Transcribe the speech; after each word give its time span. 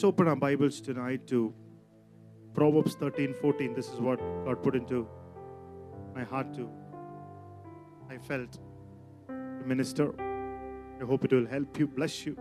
Let's 0.00 0.08
open 0.08 0.28
our 0.28 0.36
Bibles 0.36 0.80
tonight 0.80 1.26
to 1.26 1.52
Proverbs 2.54 2.94
13 2.94 3.34
14. 3.34 3.74
This 3.74 3.88
is 3.90 4.00
what 4.00 4.18
God 4.46 4.62
put 4.62 4.74
into 4.74 5.06
my 6.14 6.24
heart 6.24 6.54
to. 6.54 6.70
I 8.08 8.16
felt 8.16 8.52
to 9.28 9.62
minister. 9.66 10.14
I 10.18 11.04
hope 11.04 11.26
it 11.26 11.34
will 11.34 11.46
help 11.46 11.78
you, 11.78 11.86
bless 11.86 12.24
you. 12.24 12.34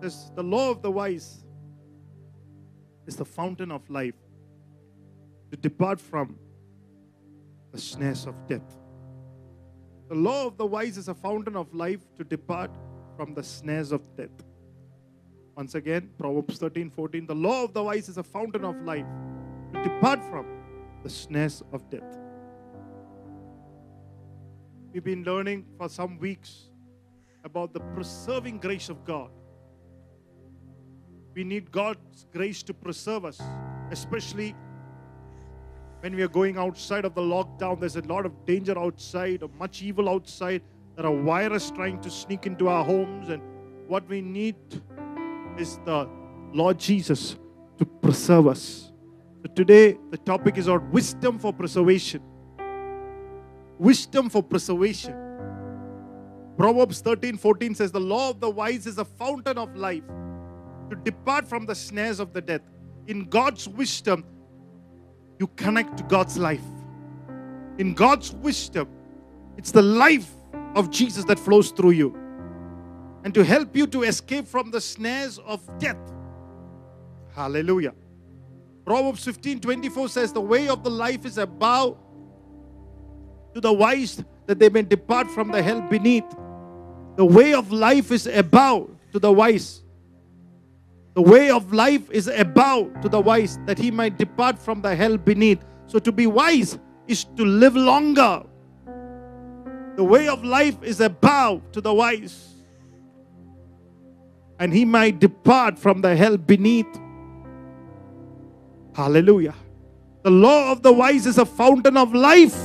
This, 0.00 0.30
the 0.34 0.42
law 0.42 0.70
of 0.70 0.80
the 0.80 0.90
wise 0.90 1.44
is 3.06 3.16
the 3.16 3.26
fountain 3.26 3.70
of 3.70 3.90
life 3.90 4.14
to 5.50 5.58
depart 5.58 6.00
from 6.00 6.38
the 7.70 7.78
snares 7.78 8.24
of 8.24 8.34
death. 8.48 8.78
The 10.08 10.14
law 10.14 10.46
of 10.46 10.56
the 10.56 10.64
wise 10.64 10.96
is 10.96 11.08
a 11.08 11.14
fountain 11.14 11.54
of 11.54 11.74
life 11.74 12.00
to 12.16 12.24
depart 12.24 12.70
from 13.14 13.34
the 13.34 13.42
snares 13.42 13.92
of 13.92 14.00
death. 14.16 14.53
Once 15.56 15.76
again, 15.76 16.10
Proverbs 16.18 16.58
13 16.58 16.90
14. 16.90 17.26
The 17.26 17.34
law 17.34 17.64
of 17.64 17.72
the 17.72 17.82
wise 17.82 18.08
is 18.08 18.18
a 18.18 18.22
fountain 18.22 18.64
of 18.64 18.76
life 18.82 19.06
to 19.72 19.82
depart 19.84 20.22
from 20.24 20.46
the 21.02 21.10
snares 21.10 21.62
of 21.72 21.88
death. 21.90 22.18
We've 24.92 25.04
been 25.04 25.22
learning 25.24 25.66
for 25.78 25.88
some 25.88 26.18
weeks 26.18 26.70
about 27.44 27.72
the 27.72 27.80
preserving 27.80 28.58
grace 28.58 28.88
of 28.88 29.04
God. 29.04 29.30
We 31.34 31.44
need 31.44 31.70
God's 31.70 32.26
grace 32.32 32.62
to 32.64 32.74
preserve 32.74 33.24
us, 33.24 33.40
especially 33.90 34.54
when 36.00 36.16
we 36.16 36.22
are 36.22 36.28
going 36.28 36.58
outside 36.58 37.04
of 37.04 37.14
the 37.14 37.20
lockdown. 37.20 37.78
There's 37.80 37.96
a 37.96 38.02
lot 38.02 38.26
of 38.26 38.44
danger 38.44 38.78
outside, 38.78 39.42
or 39.42 39.50
much 39.58 39.82
evil 39.82 40.08
outside. 40.08 40.62
There 40.96 41.06
are 41.06 41.22
viruses 41.22 41.70
trying 41.72 42.00
to 42.02 42.10
sneak 42.10 42.46
into 42.46 42.68
our 42.68 42.84
homes, 42.84 43.28
and 43.28 43.42
what 43.88 44.08
we 44.08 44.20
need 44.20 44.56
is 45.58 45.78
the 45.84 46.08
Lord 46.52 46.78
Jesus 46.78 47.36
to 47.78 47.84
preserve 47.84 48.48
us. 48.48 48.92
So 49.42 49.52
today, 49.54 49.98
the 50.10 50.18
topic 50.18 50.56
is 50.56 50.68
on 50.68 50.90
wisdom 50.90 51.38
for 51.38 51.52
preservation. 51.52 52.22
Wisdom 53.78 54.30
for 54.30 54.42
preservation. 54.42 55.14
Proverbs 56.56 57.00
13 57.00 57.36
14 57.36 57.74
says, 57.74 57.92
The 57.92 58.00
law 58.00 58.30
of 58.30 58.40
the 58.40 58.48
wise 58.48 58.86
is 58.86 58.98
a 58.98 59.04
fountain 59.04 59.58
of 59.58 59.74
life 59.76 60.04
to 60.90 60.96
depart 60.96 61.48
from 61.48 61.66
the 61.66 61.74
snares 61.74 62.20
of 62.20 62.32
the 62.32 62.40
death. 62.40 62.62
In 63.06 63.24
God's 63.24 63.68
wisdom, 63.68 64.24
you 65.38 65.48
connect 65.56 65.96
to 65.98 66.04
God's 66.04 66.38
life. 66.38 66.62
In 67.78 67.92
God's 67.92 68.32
wisdom, 68.32 68.88
it's 69.56 69.72
the 69.72 69.82
life 69.82 70.30
of 70.74 70.90
Jesus 70.90 71.24
that 71.24 71.38
flows 71.38 71.70
through 71.70 71.90
you. 71.90 72.23
And 73.24 73.34
to 73.34 73.42
help 73.42 73.74
you 73.74 73.86
to 73.88 74.02
escape 74.02 74.46
from 74.46 74.70
the 74.70 74.80
snares 74.80 75.38
of 75.38 75.60
death. 75.78 75.98
Hallelujah. 77.34 77.94
Proverbs 78.84 79.24
15 79.24 79.60
24 79.60 80.08
says, 80.08 80.32
The 80.32 80.40
way 80.40 80.68
of 80.68 80.84
the 80.84 80.90
life 80.90 81.24
is 81.24 81.38
above 81.38 81.96
to 83.54 83.60
the 83.60 83.72
wise 83.72 84.22
that 84.46 84.58
they 84.58 84.68
may 84.68 84.82
depart 84.82 85.30
from 85.30 85.50
the 85.50 85.62
hell 85.62 85.80
beneath. 85.80 86.24
The 87.16 87.24
way 87.24 87.54
of 87.54 87.72
life 87.72 88.10
is 88.10 88.26
above 88.26 88.90
to 89.12 89.18
the 89.18 89.32
wise. 89.32 89.82
The 91.14 91.22
way 91.22 91.50
of 91.50 91.72
life 91.72 92.10
is 92.10 92.26
above 92.26 93.00
to 93.00 93.08
the 93.08 93.20
wise 93.20 93.58
that 93.66 93.78
he 93.78 93.90
might 93.90 94.18
depart 94.18 94.58
from 94.58 94.82
the 94.82 94.94
hell 94.94 95.16
beneath. 95.16 95.64
So 95.86 95.98
to 96.00 96.10
be 96.10 96.26
wise 96.26 96.78
is 97.06 97.24
to 97.36 97.44
live 97.44 97.76
longer. 97.76 98.42
The 99.96 100.02
way 100.02 100.26
of 100.28 100.44
life 100.44 100.82
is 100.82 101.00
above 101.00 101.70
to 101.72 101.80
the 101.80 101.94
wise. 101.94 102.53
And 104.58 104.72
he 104.72 104.84
might 104.84 105.18
depart 105.18 105.78
from 105.78 106.00
the 106.00 106.14
hell 106.16 106.36
beneath. 106.36 106.86
Hallelujah. 108.94 109.54
The 110.22 110.30
law 110.30 110.72
of 110.72 110.82
the 110.82 110.92
wise 110.92 111.26
is 111.26 111.38
a 111.38 111.44
fountain 111.44 111.96
of 111.96 112.14
life. 112.14 112.56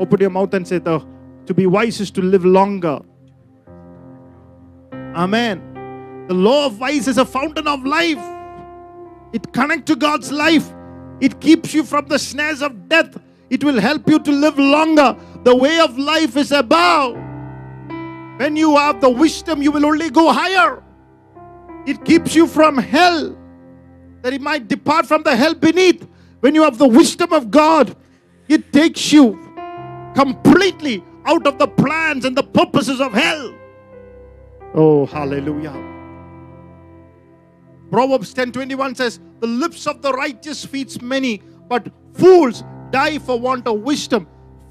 Open 0.00 0.20
your 0.20 0.30
mouth 0.30 0.52
and 0.54 0.66
say, 0.66 0.78
the, 0.78 1.04
To 1.46 1.54
be 1.54 1.66
wise 1.66 2.00
is 2.00 2.10
to 2.12 2.22
live 2.22 2.44
longer. 2.44 3.00
Amen. 5.14 6.26
The 6.28 6.34
law 6.34 6.66
of 6.66 6.80
wise 6.80 7.06
is 7.06 7.18
a 7.18 7.24
fountain 7.24 7.66
of 7.66 7.84
life. 7.84 8.22
It 9.32 9.52
connects 9.52 9.84
to 9.86 9.96
God's 9.96 10.32
life. 10.32 10.72
It 11.20 11.40
keeps 11.40 11.72
you 11.74 11.84
from 11.84 12.06
the 12.06 12.18
snares 12.18 12.62
of 12.62 12.88
death. 12.88 13.18
It 13.50 13.62
will 13.62 13.80
help 13.80 14.08
you 14.08 14.18
to 14.18 14.32
live 14.32 14.58
longer. 14.58 15.16
The 15.44 15.54
way 15.54 15.78
of 15.78 15.98
life 15.98 16.36
is 16.36 16.52
above. 16.52 17.16
When 18.36 18.56
you 18.56 18.76
have 18.76 19.00
the 19.00 19.10
wisdom, 19.10 19.62
you 19.62 19.70
will 19.70 19.86
only 19.86 20.10
go 20.10 20.32
higher. 20.32 20.82
It 21.86 22.04
keeps 22.04 22.34
you 22.34 22.46
from 22.46 22.78
hell, 22.78 23.36
that 24.22 24.32
it 24.32 24.40
might 24.40 24.68
depart 24.68 25.06
from 25.06 25.22
the 25.22 25.34
hell 25.36 25.54
beneath. 25.54 26.06
When 26.40 26.54
you 26.54 26.62
have 26.62 26.78
the 26.78 26.88
wisdom 26.88 27.32
of 27.32 27.50
God, 27.50 27.94
it 28.48 28.72
takes 28.72 29.12
you 29.12 29.38
completely 30.14 31.04
out 31.24 31.46
of 31.46 31.58
the 31.58 31.68
plans 31.68 32.24
and 32.24 32.36
the 32.36 32.42
purposes 32.42 33.00
of 33.00 33.12
hell. 33.12 33.54
Oh, 34.74 35.06
hallelujah. 35.06 35.74
Proverbs 37.90 38.32
10:21 38.32 38.94
says, 38.94 39.20
"The 39.40 39.46
lips 39.46 39.86
of 39.86 40.00
the 40.02 40.12
righteous 40.12 40.64
feeds 40.64 41.00
many, 41.02 41.42
but 41.68 41.92
fools 42.14 42.64
die 42.90 43.18
for 43.18 43.38
want 43.38 43.66
of 43.66 43.80
wisdom." 43.80 44.26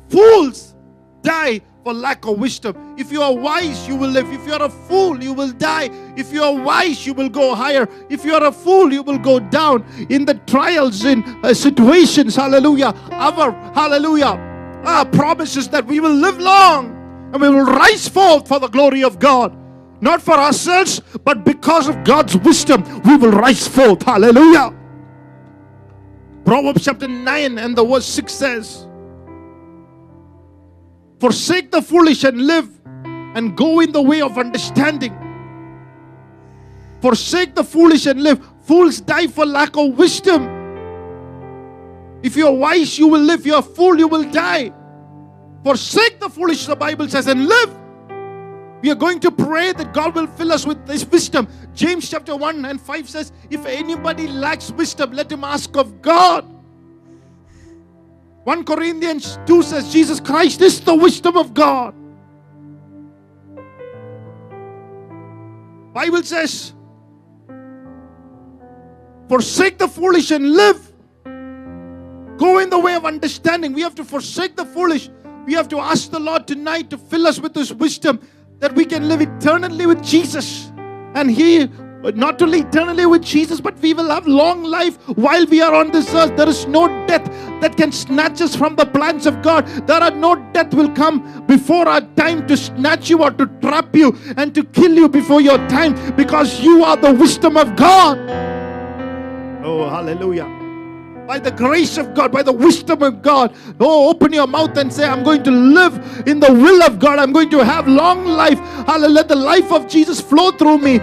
Fools 0.10 0.76
die 1.22 1.62
for 1.84 1.94
lack 1.94 2.26
of 2.26 2.38
wisdom. 2.38 2.96
If 2.98 3.12
you 3.12 3.22
are 3.22 3.34
wise, 3.34 3.88
you 3.88 3.96
will 3.96 4.10
live. 4.10 4.32
If 4.32 4.46
you 4.46 4.54
are 4.54 4.64
a 4.64 4.70
fool, 4.70 5.22
you 5.24 5.34
will 5.34 5.52
die. 5.52 5.90
If 6.16 6.32
you 6.32 6.44
are 6.44 6.54
wise, 6.54 7.06
you 7.06 7.14
will 7.14 7.30
go 7.30 7.56
higher. 7.56 7.88
If 8.10 8.24
you 8.24 8.34
are 8.34 8.46
a 8.46 8.52
fool, 8.52 8.92
you 8.94 9.04
will 9.04 9.18
go 9.18 9.40
down. 9.40 9.84
In 10.10 10.26
the 10.26 10.36
trials, 10.46 11.06
in 11.06 11.24
uh, 11.44 11.54
situations, 11.54 12.36
hallelujah. 12.36 12.94
Our, 13.12 13.52
hallelujah, 13.74 14.38
our 14.86 15.06
promises 15.06 15.68
that 15.70 15.86
we 15.86 16.00
will 16.00 16.14
live 16.14 16.40
long 16.40 16.98
and 17.34 17.42
we 17.42 17.50
will 17.50 17.66
rise 17.66 18.08
forth 18.08 18.48
for 18.48 18.60
the 18.60 18.68
glory 18.68 19.04
of 19.04 19.20
God. 19.20 19.58
Not 20.02 20.22
for 20.22 20.34
ourselves, 20.34 21.00
but 21.24 21.44
because 21.44 21.88
of 21.88 22.04
God's 22.04 22.36
wisdom, 22.38 22.84
we 23.04 23.18
will 23.18 23.32
rise 23.32 23.68
forth. 23.68 24.02
Hallelujah. 24.02 24.76
Proverbs 26.44 26.84
chapter 26.84 27.08
9 27.08 27.60
and 27.60 27.76
the 27.76 27.86
verse 27.86 28.06
6 28.06 28.34
says, 28.34 28.88
Forsake 31.22 31.70
the 31.70 31.84
foolish 31.84 32.24
and 32.24 32.48
live, 32.48 32.68
and 33.36 33.56
go 33.56 33.80
in 33.80 33.92
the 33.92 34.02
way 34.02 34.22
of 34.22 34.40
understanding. 34.40 35.16
Forsake 37.00 37.54
the 37.54 37.64
foolish 37.64 38.08
and 38.08 38.24
live. 38.24 38.44
Fools 38.64 39.02
die 39.02 39.28
for 39.28 39.46
lack 39.46 39.78
of 39.78 39.96
wisdom. 40.00 40.42
If 42.24 42.36
you 42.36 42.48
are 42.48 42.54
wise, 42.54 42.98
you 42.98 43.08
will 43.08 43.22
live. 43.22 43.42
If 43.42 43.46
you 43.46 43.54
are 43.54 43.62
fool, 43.62 44.00
you 44.00 44.08
will 44.08 44.24
die. 44.32 44.74
Forsake 45.64 46.20
the 46.20 46.28
foolish, 46.28 46.66
the 46.66 46.76
Bible 46.76 47.08
says, 47.08 47.28
and 47.28 47.46
live. 47.46 47.78
We 48.82 48.90
are 48.90 48.96
going 48.96 49.20
to 49.20 49.30
pray 49.32 49.74
that 49.74 49.94
God 49.94 50.16
will 50.16 50.26
fill 50.26 50.52
us 50.52 50.66
with 50.66 50.88
this 50.88 51.06
wisdom. 51.06 51.48
James 51.76 52.10
chapter 52.10 52.36
1 52.36 52.66
and 52.66 52.82
5 52.82 53.08
says, 53.08 53.32
If 53.52 53.64
anybody 53.68 54.28
lacks 54.28 54.72
wisdom, 54.72 55.12
let 55.12 55.32
him 55.32 55.44
ask 55.44 55.78
of 55.78 56.02
God. 56.02 56.61
1 58.52 58.66
Corinthians 58.66 59.40
2 59.46 59.64
says, 59.64 59.94
Jesus 59.94 60.20
Christ 60.20 60.60
is 60.60 60.82
the 60.82 60.94
wisdom 60.94 61.38
of 61.38 61.54
God. 61.54 61.96
Bible 65.94 66.22
says, 66.22 66.74
forsake 69.30 69.78
the 69.78 69.88
foolish 69.88 70.32
and 70.32 70.52
live. 70.52 70.92
Go 72.38 72.60
in 72.60 72.70
the 72.70 72.78
way 72.78 72.96
of 72.96 73.06
understanding. 73.06 73.72
We 73.72 73.84
have 73.84 73.96
to 73.96 74.04
forsake 74.04 74.58
the 74.58 74.66
foolish. 74.66 75.10
We 75.46 75.54
have 75.54 75.70
to 75.70 75.80
ask 75.80 76.12
the 76.12 76.20
Lord 76.20 76.46
tonight 76.46 76.90
to 76.90 76.98
fill 76.98 77.28
us 77.28 77.40
with 77.40 77.56
His 77.56 77.74
wisdom 77.74 78.20
that 78.60 78.76
we 78.76 78.84
can 78.84 79.08
live 79.08 79.22
eternally 79.22 79.86
with 79.86 80.04
Jesus. 80.04 80.74
And 81.16 81.32
He, 81.32 81.70
not 82.04 82.42
only 82.42 82.60
eternally 82.60 83.06
with 83.06 83.24
Jesus, 83.24 83.62
but 83.62 83.80
we 83.80 83.94
will 83.94 84.10
have 84.10 84.28
long 84.28 84.64
life 84.64 84.98
while 85.16 85.46
we 85.46 85.62
are 85.62 85.74
on 85.74 85.92
this 85.92 86.14
earth. 86.14 86.36
There 86.36 86.50
is 86.50 86.68
no 86.68 86.90
death 87.08 87.30
that 87.62 87.78
can 87.78 87.92
snatch 87.92 88.42
us 88.42 88.56
from 88.56 88.76
the 88.76 88.86
plans 88.86 89.26
of 89.26 89.42
God. 89.42 89.66
There 89.88 90.02
are 90.02 90.12
no 90.12 90.36
death 90.54 90.74
will 90.74 90.92
come 90.92 91.46
before 91.48 91.88
our 91.88 92.02
time 92.16 92.48
to 92.48 92.58
snatch 92.58 93.10
you 93.10 93.24
or 93.24 93.32
to 93.32 93.46
trap 93.62 93.96
you 93.96 94.18
and 94.38 94.54
to 94.56 94.64
kill 94.64 94.94
you 94.94 95.08
before 95.08 95.42
your 95.42 95.58
time 95.68 95.94
because 96.16 96.60
you 96.60 96.84
are 96.84 96.98
the 96.98 97.14
wisdom 97.14 97.58
of 97.58 97.76
God. 97.76 98.18
Oh, 99.64 99.88
hallelujah 99.90 100.62
by 101.32 101.40
the 101.40 101.52
grace 101.52 101.98
of 101.98 102.14
God, 102.14 102.30
by 102.30 102.44
the 102.44 102.52
wisdom 102.52 103.02
of 103.04 103.22
God. 103.22 103.56
Oh, 103.80 104.10
open 104.10 104.34
your 104.34 104.48
mouth 104.48 104.76
and 104.78 104.92
say, 104.92 105.06
I'm 105.06 105.24
going 105.24 105.44
to 105.44 105.52
live 105.52 106.28
in 106.28 106.42
the 106.42 106.52
will 106.52 106.84
of 106.84 107.00
God. 107.00 107.20
I'm 107.20 107.32
going 107.32 107.50
to 107.52 107.64
have 107.64 107.88
long 107.88 108.26
life. 108.26 108.60
Hallelujah. 108.60 109.16
Let 109.16 109.28
the 109.30 109.38
life 109.38 109.72
of 109.72 109.88
Jesus 109.88 110.20
flow 110.20 110.52
through 110.52 110.80
me. 110.80 111.00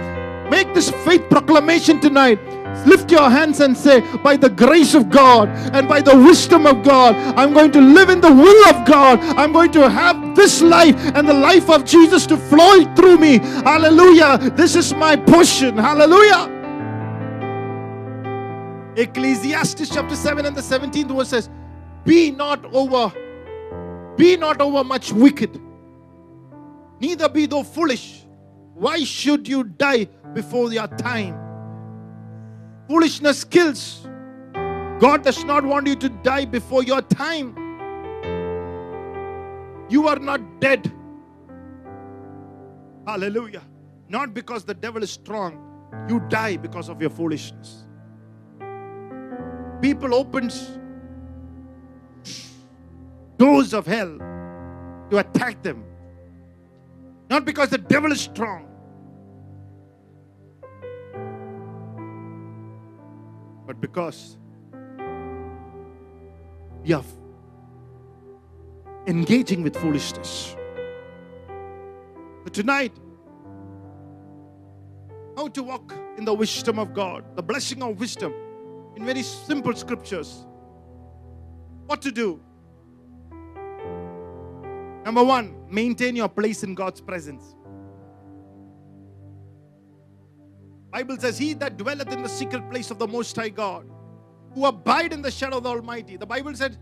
Make 0.51 0.71
this 0.75 0.91
faith 1.03 1.27
proclamation 1.31 1.99
tonight. 1.99 2.37
Lift 2.85 3.11
your 3.11 3.29
hands 3.29 3.59
and 3.59 3.77
say, 3.77 4.01
By 4.17 4.37
the 4.37 4.49
grace 4.49 4.93
of 4.93 5.09
God 5.09 5.49
and 5.73 5.87
by 5.87 6.01
the 6.01 6.15
wisdom 6.15 6.65
of 6.65 6.83
God, 6.83 7.15
I'm 7.37 7.53
going 7.53 7.71
to 7.71 7.81
live 7.81 8.09
in 8.09 8.21
the 8.21 8.31
will 8.31 8.69
of 8.69 8.85
God. 8.85 9.19
I'm 9.37 9.51
going 9.51 9.71
to 9.73 9.89
have 9.89 10.35
this 10.35 10.61
life 10.61 10.95
and 11.15 11.27
the 11.27 11.33
life 11.33 11.69
of 11.69 11.85
Jesus 11.85 12.25
to 12.27 12.37
flow 12.37 12.83
through 12.95 13.17
me. 13.17 13.39
Hallelujah. 13.39 14.37
This 14.55 14.75
is 14.75 14.93
my 14.93 15.15
portion. 15.15 15.77
Hallelujah. 15.77 16.55
Ecclesiastes 18.95 19.89
chapter 19.89 20.15
7 20.15 20.45
and 20.45 20.55
the 20.55 20.61
17th 20.61 21.15
verse 21.15 21.29
says, 21.29 21.49
Be 22.03 22.31
not 22.31 22.65
over, 22.73 23.13
be 24.17 24.35
not 24.35 24.59
over 24.59 24.83
much 24.83 25.13
wicked, 25.13 25.61
neither 26.99 27.29
be 27.29 27.45
thou 27.45 27.63
foolish. 27.63 28.25
Why 28.73 29.03
should 29.03 29.47
you 29.47 29.63
die 29.63 30.05
before 30.33 30.71
your 30.73 30.87
time? 30.87 31.38
Foolishness 32.89 33.43
kills. 33.43 34.07
God 34.99 35.23
does 35.23 35.45
not 35.45 35.63
want 35.63 35.85
you 35.85 35.95
to 35.95 36.09
die 36.09 36.45
before 36.45 36.83
your 36.83 37.03
time. 37.03 37.55
You 39.89 40.07
are 40.07 40.17
not 40.17 40.59
dead. 40.59 40.91
Hallelujah. 43.05 43.61
Not 44.07 44.33
because 44.33 44.65
the 44.65 44.73
devil 44.73 45.03
is 45.03 45.11
strong. 45.11 45.65
You 46.09 46.19
die 46.29 46.57
because 46.57 46.89
of 46.89 46.99
your 46.99 47.11
foolishness. 47.11 47.85
People 49.81 50.15
opens 50.15 50.77
doors 53.37 53.73
of 53.73 53.85
hell 53.85 54.17
to 55.11 55.17
attack 55.19 55.61
them. 55.61 55.83
Not 57.29 57.45
because 57.45 57.69
the 57.69 57.77
devil 57.77 58.11
is 58.11 58.21
strong. 58.21 58.68
But 63.69 63.79
because 63.79 64.35
we 66.83 66.91
are 66.91 67.03
engaging 69.05 69.61
with 69.61 69.75
foolishness. 69.77 70.55
But 72.43 72.51
tonight, 72.51 72.93
how 75.37 75.49
to 75.49 75.61
walk 75.61 75.93
in 76.17 76.25
the 76.25 76.33
wisdom 76.33 76.79
of 76.79 76.95
God, 76.95 77.23
the 77.35 77.43
blessing 77.43 77.83
of 77.83 77.99
wisdom 77.99 78.33
in 78.95 79.05
very 79.05 79.21
simple 79.21 79.75
scriptures. 79.75 80.47
What 81.85 82.01
to 82.01 82.11
do? 82.11 82.41
Number 85.05 85.23
one, 85.23 85.53
maintain 85.69 86.15
your 86.15 86.29
place 86.29 86.63
in 86.63 86.73
God's 86.73 87.01
presence. 87.01 87.53
Bible 90.91 91.17
says, 91.17 91.37
He 91.37 91.53
that 91.55 91.77
dwelleth 91.77 92.11
in 92.11 92.23
the 92.23 92.29
secret 92.29 92.69
place 92.69 92.91
of 92.91 92.99
the 92.99 93.07
Most 93.07 93.35
High 93.35 93.49
God, 93.49 93.89
who 94.53 94.65
abide 94.65 95.13
in 95.13 95.21
the 95.21 95.31
shadow 95.31 95.57
of 95.57 95.63
the 95.63 95.69
Almighty. 95.69 96.17
The 96.17 96.25
Bible 96.25 96.53
said, 96.55 96.77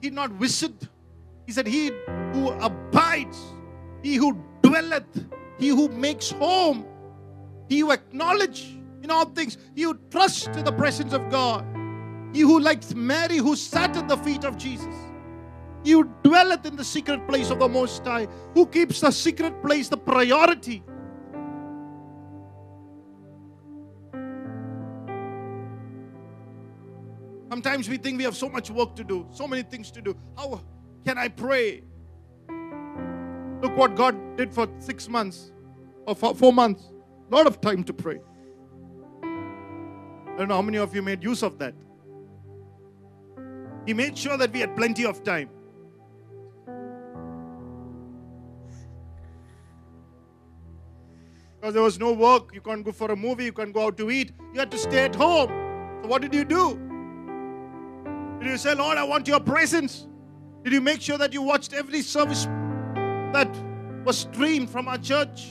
He 0.00 0.10
not 0.10 0.30
visit. 0.32 0.88
He 1.46 1.52
said, 1.52 1.66
He 1.66 1.92
who 2.32 2.50
abides, 2.50 3.38
he 4.02 4.16
who 4.16 4.42
dwelleth, 4.62 5.26
he 5.58 5.68
who 5.68 5.88
makes 5.88 6.30
home, 6.30 6.86
he 7.68 7.80
who 7.80 7.92
acknowledge 7.92 8.76
in 9.02 9.10
all 9.10 9.26
things, 9.26 9.58
he 9.74 9.82
who 9.82 9.98
trusts 10.10 10.56
in 10.56 10.64
the 10.64 10.72
presence 10.72 11.12
of 11.12 11.28
God, 11.30 11.64
he 12.32 12.40
who 12.40 12.60
likes 12.60 12.94
Mary, 12.94 13.36
who 13.36 13.56
sat 13.56 13.96
at 13.96 14.08
the 14.08 14.16
feet 14.18 14.44
of 14.44 14.56
Jesus. 14.56 14.94
He 15.82 15.92
who 15.92 16.04
dwelleth 16.22 16.66
in 16.66 16.76
the 16.76 16.84
secret 16.84 17.26
place 17.26 17.50
of 17.50 17.58
the 17.58 17.68
Most 17.68 18.04
High, 18.04 18.28
who 18.54 18.66
keeps 18.66 19.00
the 19.00 19.10
secret 19.10 19.62
place 19.62 19.88
the 19.88 19.96
priority. 19.96 20.82
Sometimes 27.50 27.88
we 27.88 27.96
think 27.96 28.16
we 28.16 28.22
have 28.22 28.36
so 28.36 28.48
much 28.48 28.70
work 28.70 28.94
to 28.94 29.02
do, 29.02 29.26
so 29.32 29.48
many 29.48 29.64
things 29.64 29.90
to 29.90 30.00
do. 30.00 30.16
How 30.36 30.60
can 31.04 31.18
I 31.18 31.26
pray? 31.26 31.82
Look 33.60 33.76
what 33.76 33.96
God 33.96 34.36
did 34.36 34.54
for 34.54 34.68
six 34.78 35.08
months 35.08 35.50
or 36.06 36.14
for 36.14 36.32
four 36.32 36.52
months. 36.52 36.92
A 37.28 37.34
lot 37.34 37.48
of 37.48 37.60
time 37.60 37.82
to 37.84 37.92
pray. 37.92 38.20
I 39.24 40.36
don't 40.38 40.46
know 40.46 40.54
how 40.54 40.62
many 40.62 40.78
of 40.78 40.94
you 40.94 41.02
made 41.02 41.24
use 41.24 41.42
of 41.42 41.58
that. 41.58 41.74
He 43.84 43.94
made 43.94 44.16
sure 44.16 44.36
that 44.36 44.52
we 44.52 44.60
had 44.60 44.76
plenty 44.76 45.04
of 45.04 45.24
time. 45.24 45.50
Because 51.60 51.74
there 51.74 51.82
was 51.82 51.98
no 51.98 52.12
work, 52.12 52.54
you 52.54 52.60
can't 52.60 52.84
go 52.84 52.92
for 52.92 53.10
a 53.10 53.16
movie, 53.16 53.46
you 53.46 53.52
can't 53.52 53.74
go 53.74 53.86
out 53.86 53.96
to 53.96 54.08
eat. 54.08 54.30
You 54.54 54.60
had 54.60 54.70
to 54.70 54.78
stay 54.78 55.06
at 55.06 55.16
home. 55.16 55.48
So, 56.02 56.08
what 56.08 56.22
did 56.22 56.32
you 56.32 56.44
do? 56.44 56.89
Did 58.40 58.48
you 58.48 58.56
say, 58.56 58.74
Lord, 58.74 58.96
I 58.96 59.04
want 59.04 59.28
your 59.28 59.38
presence? 59.40 60.06
Did 60.64 60.72
you 60.72 60.80
make 60.80 61.02
sure 61.02 61.18
that 61.18 61.34
you 61.34 61.42
watched 61.42 61.74
every 61.74 62.00
service 62.00 62.44
that 63.34 63.54
was 64.04 64.18
streamed 64.18 64.70
from 64.70 64.88
our 64.88 64.96
church? 64.96 65.48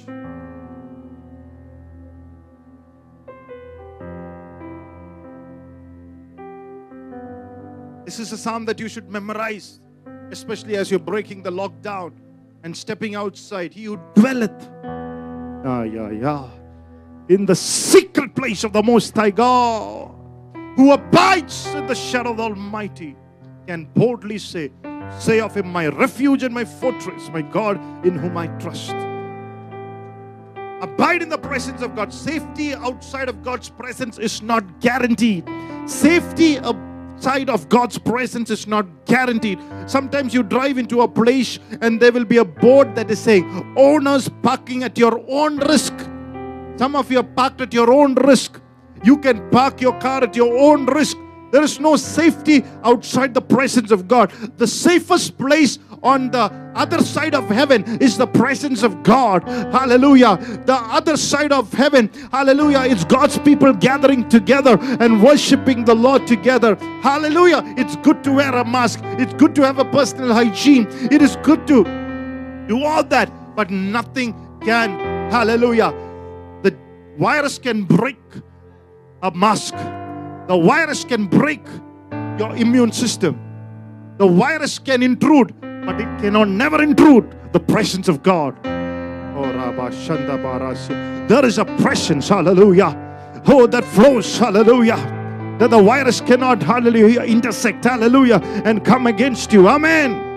This 8.06 8.18
is 8.18 8.32
a 8.32 8.38
psalm 8.38 8.66
that 8.66 8.80
you 8.80 8.88
should 8.88 9.08
memorize, 9.12 9.82
especially 10.32 10.76
as 10.76 10.90
you're 10.90 11.00
breaking 11.00 11.44
the 11.44 11.52
lockdown 11.52 12.12
and 12.64 12.76
stepping 12.76 13.14
outside. 13.14 13.72
He 13.72 13.84
who 13.84 14.00
dwelleth, 14.16 14.68
ah, 14.84 15.84
yeah, 15.84 16.10
yeah, 16.10 16.50
in 17.28 17.46
the 17.46 17.56
secret 17.56 18.34
place 18.34 18.64
of 18.64 18.74
the 18.74 18.82
Most 18.82 19.16
High 19.16 19.30
God, 19.30 20.19
who 20.76 20.92
abides 20.92 21.68
in 21.76 21.88
the 21.88 21.96
shadow 21.96 22.32
of 22.32 22.38
the 22.38 22.44
Almighty, 22.44 23.16
can 23.68 23.86
boldly 23.94 24.38
say, 24.38 24.72
Say 25.20 25.40
of 25.40 25.56
him, 25.56 25.72
My 25.72 25.88
refuge 25.88 26.44
and 26.44 26.54
my 26.54 26.66
fortress, 26.66 27.30
my 27.30 27.42
God 27.42 27.78
in 28.06 28.16
whom 28.16 28.38
I 28.38 28.48
trust. 28.60 28.96
Abide 30.82 31.22
in 31.22 31.30
the 31.30 31.38
presence 31.38 31.82
of 31.82 31.96
God. 31.96 32.14
Safety 32.14 32.74
outside 32.74 33.28
of 33.28 33.44
God's 33.44 33.70
presence 33.70 34.18
is 34.18 34.42
not 34.42 34.80
guaranteed. 34.80 35.44
Safety 35.86 36.58
outside 36.60 37.50
of 37.50 37.68
God's 37.68 37.98
presence 37.98 38.50
is 38.50 38.66
not 38.66 38.86
guaranteed. 39.06 39.60
Sometimes 39.88 40.34
you 40.34 40.42
drive 40.42 40.78
into 40.78 41.02
a 41.02 41.08
place 41.08 41.60
and 41.82 42.00
there 42.00 42.14
will 42.14 42.26
be 42.26 42.38
a 42.38 42.46
board 42.46 42.96
that 42.96 43.12
is 43.12 43.20
saying, 43.20 43.74
Owners 43.76 44.30
parking 44.42 44.84
at 44.84 44.98
your 44.98 45.22
own 45.28 45.58
risk. 45.58 45.94
Some 46.78 46.96
of 46.96 47.12
you 47.12 47.20
are 47.20 47.24
parked 47.24 47.60
at 47.60 47.74
your 47.74 47.92
own 47.92 48.16
risk. 48.16 48.62
You 49.04 49.18
can 49.18 49.50
park 49.50 49.82
your 49.82 49.98
car 50.00 50.24
at 50.24 50.36
your 50.36 50.58
own 50.58 50.86
risk. 50.86 51.18
There 51.52 51.64
is 51.64 51.80
no 51.80 51.96
safety 51.96 52.64
outside 52.84 53.34
the 53.34 53.42
presence 53.42 53.92
of 53.92 54.08
God. 54.08 54.32
The 54.58 54.68
safest 54.68 55.38
place 55.38 55.80
on 56.04 56.32
the 56.32 56.52
other 56.76 57.04
side 57.04 57.34
of 57.34 57.50
heaven 57.50 57.84
is 58.02 58.18
the 58.18 58.28
presence 58.28 58.84
of 58.84 59.02
God. 59.04 59.44
Hallelujah. 59.48 60.38
The 60.66 60.76
other 60.76 61.18
side 61.18 61.52
of 61.52 61.74
heaven, 61.74 62.10
hallelujah, 62.32 62.84
it's 62.84 63.04
God's 63.04 63.38
people 63.40 63.74
gathering 63.74 64.30
together 64.30 64.78
and 65.00 65.24
worshiping 65.24 65.86
the 65.86 65.96
Lord 65.96 66.28
together. 66.28 66.76
Hallelujah. 67.02 67.64
It's 67.78 67.96
good 67.98 68.24
to 68.26 68.34
wear 68.34 68.54
a 68.56 68.64
mask, 68.64 69.00
it's 69.04 69.34
good 69.34 69.56
to 69.56 69.64
have 69.64 69.80
a 69.80 69.86
personal 69.86 70.34
hygiene, 70.34 70.88
it 71.12 71.22
is 71.22 71.36
good 71.38 71.66
to 71.68 71.84
do 72.68 72.84
all 72.84 73.04
that, 73.06 73.32
but 73.56 73.72
nothing 73.72 74.36
can, 74.62 75.00
hallelujah. 75.32 75.92
The 76.62 76.78
virus 77.18 77.58
can 77.58 77.84
break 77.84 78.18
a 79.22 79.32
mask. 79.32 79.76
The 80.48 80.58
virus 80.58 81.04
can 81.04 81.28
break 81.28 81.66
your 82.38 82.56
immune 82.56 82.92
system. 82.92 83.40
The 84.18 84.28
virus 84.28 84.80
can 84.80 85.04
intrude, 85.04 85.54
but 85.62 86.00
it 86.00 86.20
cannot 86.20 86.48
never 86.48 86.82
intrude 86.82 87.36
the 87.52 87.60
presence 87.60 88.08
of 88.08 88.24
God. 88.24 88.56
Oh, 89.36 89.44
there 91.28 91.46
is 91.46 91.58
a 91.58 91.66
presence, 91.66 92.30
hallelujah. 92.30 93.42
Oh, 93.48 93.68
that 93.68 93.86
flows, 93.86 94.38
hallelujah. 94.38 94.98
That 95.60 95.70
the 95.70 95.82
virus 95.82 96.22
cannot, 96.22 96.62
hallelujah, 96.64 97.22
intersect, 97.24 97.84
hallelujah, 97.86 98.42
and 98.66 98.84
come 98.84 99.08
against 99.08 99.52
you. 99.54 99.68
Amen. 99.68 100.29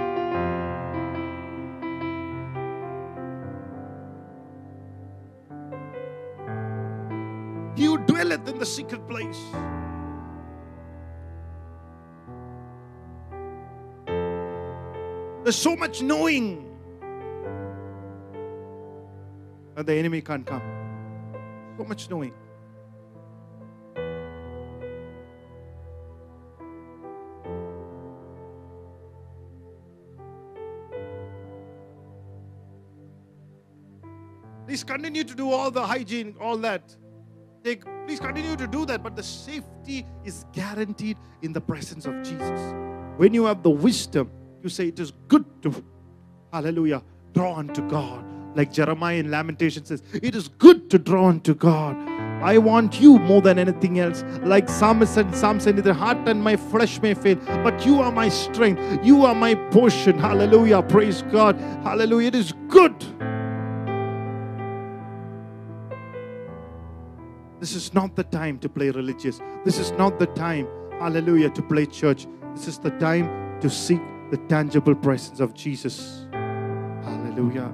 The 8.62 8.66
secret 8.66 9.08
place. 9.08 9.40
There's 15.42 15.56
so 15.56 15.74
much 15.74 16.00
knowing 16.00 16.64
that 19.74 19.86
the 19.86 19.94
enemy 19.94 20.20
can't 20.20 20.46
come. 20.46 20.62
So 21.76 21.82
much 21.82 22.08
knowing. 22.08 22.32
Please 34.68 34.84
continue 34.84 35.24
to 35.24 35.34
do 35.34 35.50
all 35.50 35.72
the 35.72 35.84
hygiene, 35.84 36.36
all 36.40 36.56
that. 36.58 36.96
Take, 37.64 37.82
please 38.06 38.20
continue 38.20 38.56
to 38.56 38.66
do 38.66 38.84
that, 38.86 39.02
but 39.02 39.16
the 39.16 39.22
safety 39.22 40.06
is 40.24 40.44
guaranteed 40.52 41.16
in 41.42 41.52
the 41.52 41.60
presence 41.60 42.06
of 42.06 42.14
Jesus. 42.22 42.74
When 43.16 43.34
you 43.34 43.44
have 43.44 43.62
the 43.62 43.70
wisdom, 43.70 44.30
you 44.62 44.68
say 44.68 44.88
it 44.88 44.98
is 44.98 45.12
good 45.28 45.44
to, 45.62 45.84
hallelujah, 46.52 47.02
Draw 47.34 47.54
unto 47.54 47.86
God. 47.88 48.24
Like 48.54 48.72
Jeremiah 48.72 49.16
in 49.16 49.30
Lamentation 49.30 49.84
says, 49.84 50.02
it 50.12 50.34
is 50.34 50.48
good 50.48 50.90
to 50.90 50.98
draw 50.98 51.28
unto 51.28 51.54
God. 51.54 51.96
I 52.42 52.58
want 52.58 53.00
you 53.00 53.18
more 53.20 53.40
than 53.40 53.58
anything 53.58 54.00
else. 54.00 54.24
Like 54.42 54.68
Psalmist 54.68 55.14
said 55.14 55.26
in 55.26 55.34
Psalm 55.34 55.60
73, 55.60 55.92
heart 55.92 56.28
and 56.28 56.42
my 56.42 56.56
flesh 56.56 57.00
may 57.00 57.14
fail, 57.14 57.36
but 57.62 57.86
you 57.86 58.00
are 58.00 58.12
my 58.12 58.28
strength. 58.28 59.04
You 59.04 59.24
are 59.24 59.34
my 59.34 59.54
portion. 59.54 60.18
Hallelujah. 60.18 60.82
Praise 60.82 61.22
God. 61.30 61.56
Hallelujah. 61.82 62.28
It 62.28 62.34
is 62.34 62.52
good. 62.68 62.94
This 67.62 67.76
is 67.76 67.94
not 67.94 68.16
the 68.16 68.24
time 68.24 68.58
to 68.58 68.68
play 68.68 68.90
religious. 68.90 69.40
This 69.64 69.78
is 69.78 69.92
not 69.92 70.18
the 70.18 70.26
time, 70.26 70.66
hallelujah, 70.98 71.48
to 71.50 71.62
play 71.62 71.86
church. 71.86 72.26
This 72.56 72.66
is 72.66 72.76
the 72.76 72.90
time 72.98 73.60
to 73.60 73.70
seek 73.70 74.00
the 74.32 74.36
tangible 74.48 74.96
presence 74.96 75.38
of 75.38 75.54
Jesus. 75.54 76.26
Hallelujah. 76.32 77.72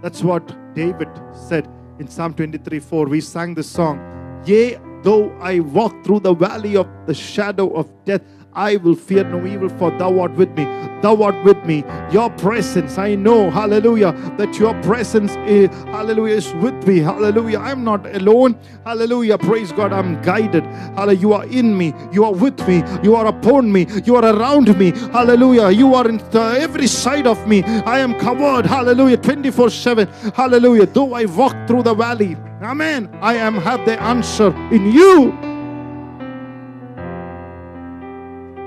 That's 0.00 0.22
what 0.22 0.74
David 0.74 1.10
said 1.34 1.68
in 1.98 2.08
Psalm 2.08 2.32
23 2.32 2.78
4. 2.78 3.08
We 3.08 3.20
sang 3.20 3.52
this 3.52 3.68
song. 3.68 4.00
Yea, 4.46 4.78
though 5.02 5.30
I 5.32 5.60
walk 5.60 6.02
through 6.02 6.20
the 6.20 6.32
valley 6.32 6.78
of 6.78 6.88
the 7.04 7.12
shadow 7.12 7.74
of 7.74 7.92
death, 8.06 8.22
I 8.54 8.76
will 8.76 8.96
fear 8.96 9.24
no 9.24 9.46
evil, 9.46 9.68
for 9.68 9.90
thou 9.92 10.20
art 10.20 10.32
with 10.32 10.50
me. 10.56 10.64
Thou 11.02 11.22
art 11.22 11.44
with 11.44 11.64
me. 11.64 11.84
Your 12.10 12.30
presence, 12.30 12.98
I 12.98 13.14
know, 13.14 13.50
hallelujah, 13.50 14.12
that 14.38 14.58
your 14.58 14.74
presence, 14.82 15.32
is, 15.46 15.68
hallelujah, 15.84 16.36
is 16.36 16.52
with 16.54 16.86
me. 16.86 16.98
Hallelujah. 16.98 17.58
I'm 17.58 17.84
not 17.84 18.06
alone. 18.14 18.58
Hallelujah. 18.84 19.38
Praise 19.38 19.72
God. 19.72 19.92
I'm 19.92 20.20
guided. 20.22 20.64
Hallelujah. 20.64 21.20
You 21.20 21.32
are 21.32 21.46
in 21.46 21.76
me. 21.76 21.94
You 22.12 22.24
are 22.24 22.32
with 22.32 22.66
me. 22.66 22.82
You 23.02 23.16
are 23.16 23.26
upon 23.26 23.72
me. 23.72 23.86
You 24.04 24.16
are 24.16 24.24
around 24.24 24.76
me. 24.78 24.90
Hallelujah. 24.90 25.70
You 25.70 25.94
are 25.94 26.08
in 26.08 26.20
every 26.34 26.86
side 26.86 27.26
of 27.26 27.46
me. 27.46 27.62
I 27.62 27.98
am 27.98 28.18
covered. 28.18 28.66
Hallelujah. 28.66 29.16
24 29.16 29.70
7. 29.70 30.06
Hallelujah. 30.34 30.86
Though 30.86 31.14
I 31.14 31.24
walk 31.24 31.56
through 31.66 31.84
the 31.84 31.94
valley, 31.94 32.36
Amen. 32.62 33.08
I 33.22 33.36
am 33.36 33.54
have 33.54 33.86
the 33.86 34.00
answer 34.02 34.54
in 34.70 34.92
you. 34.92 35.49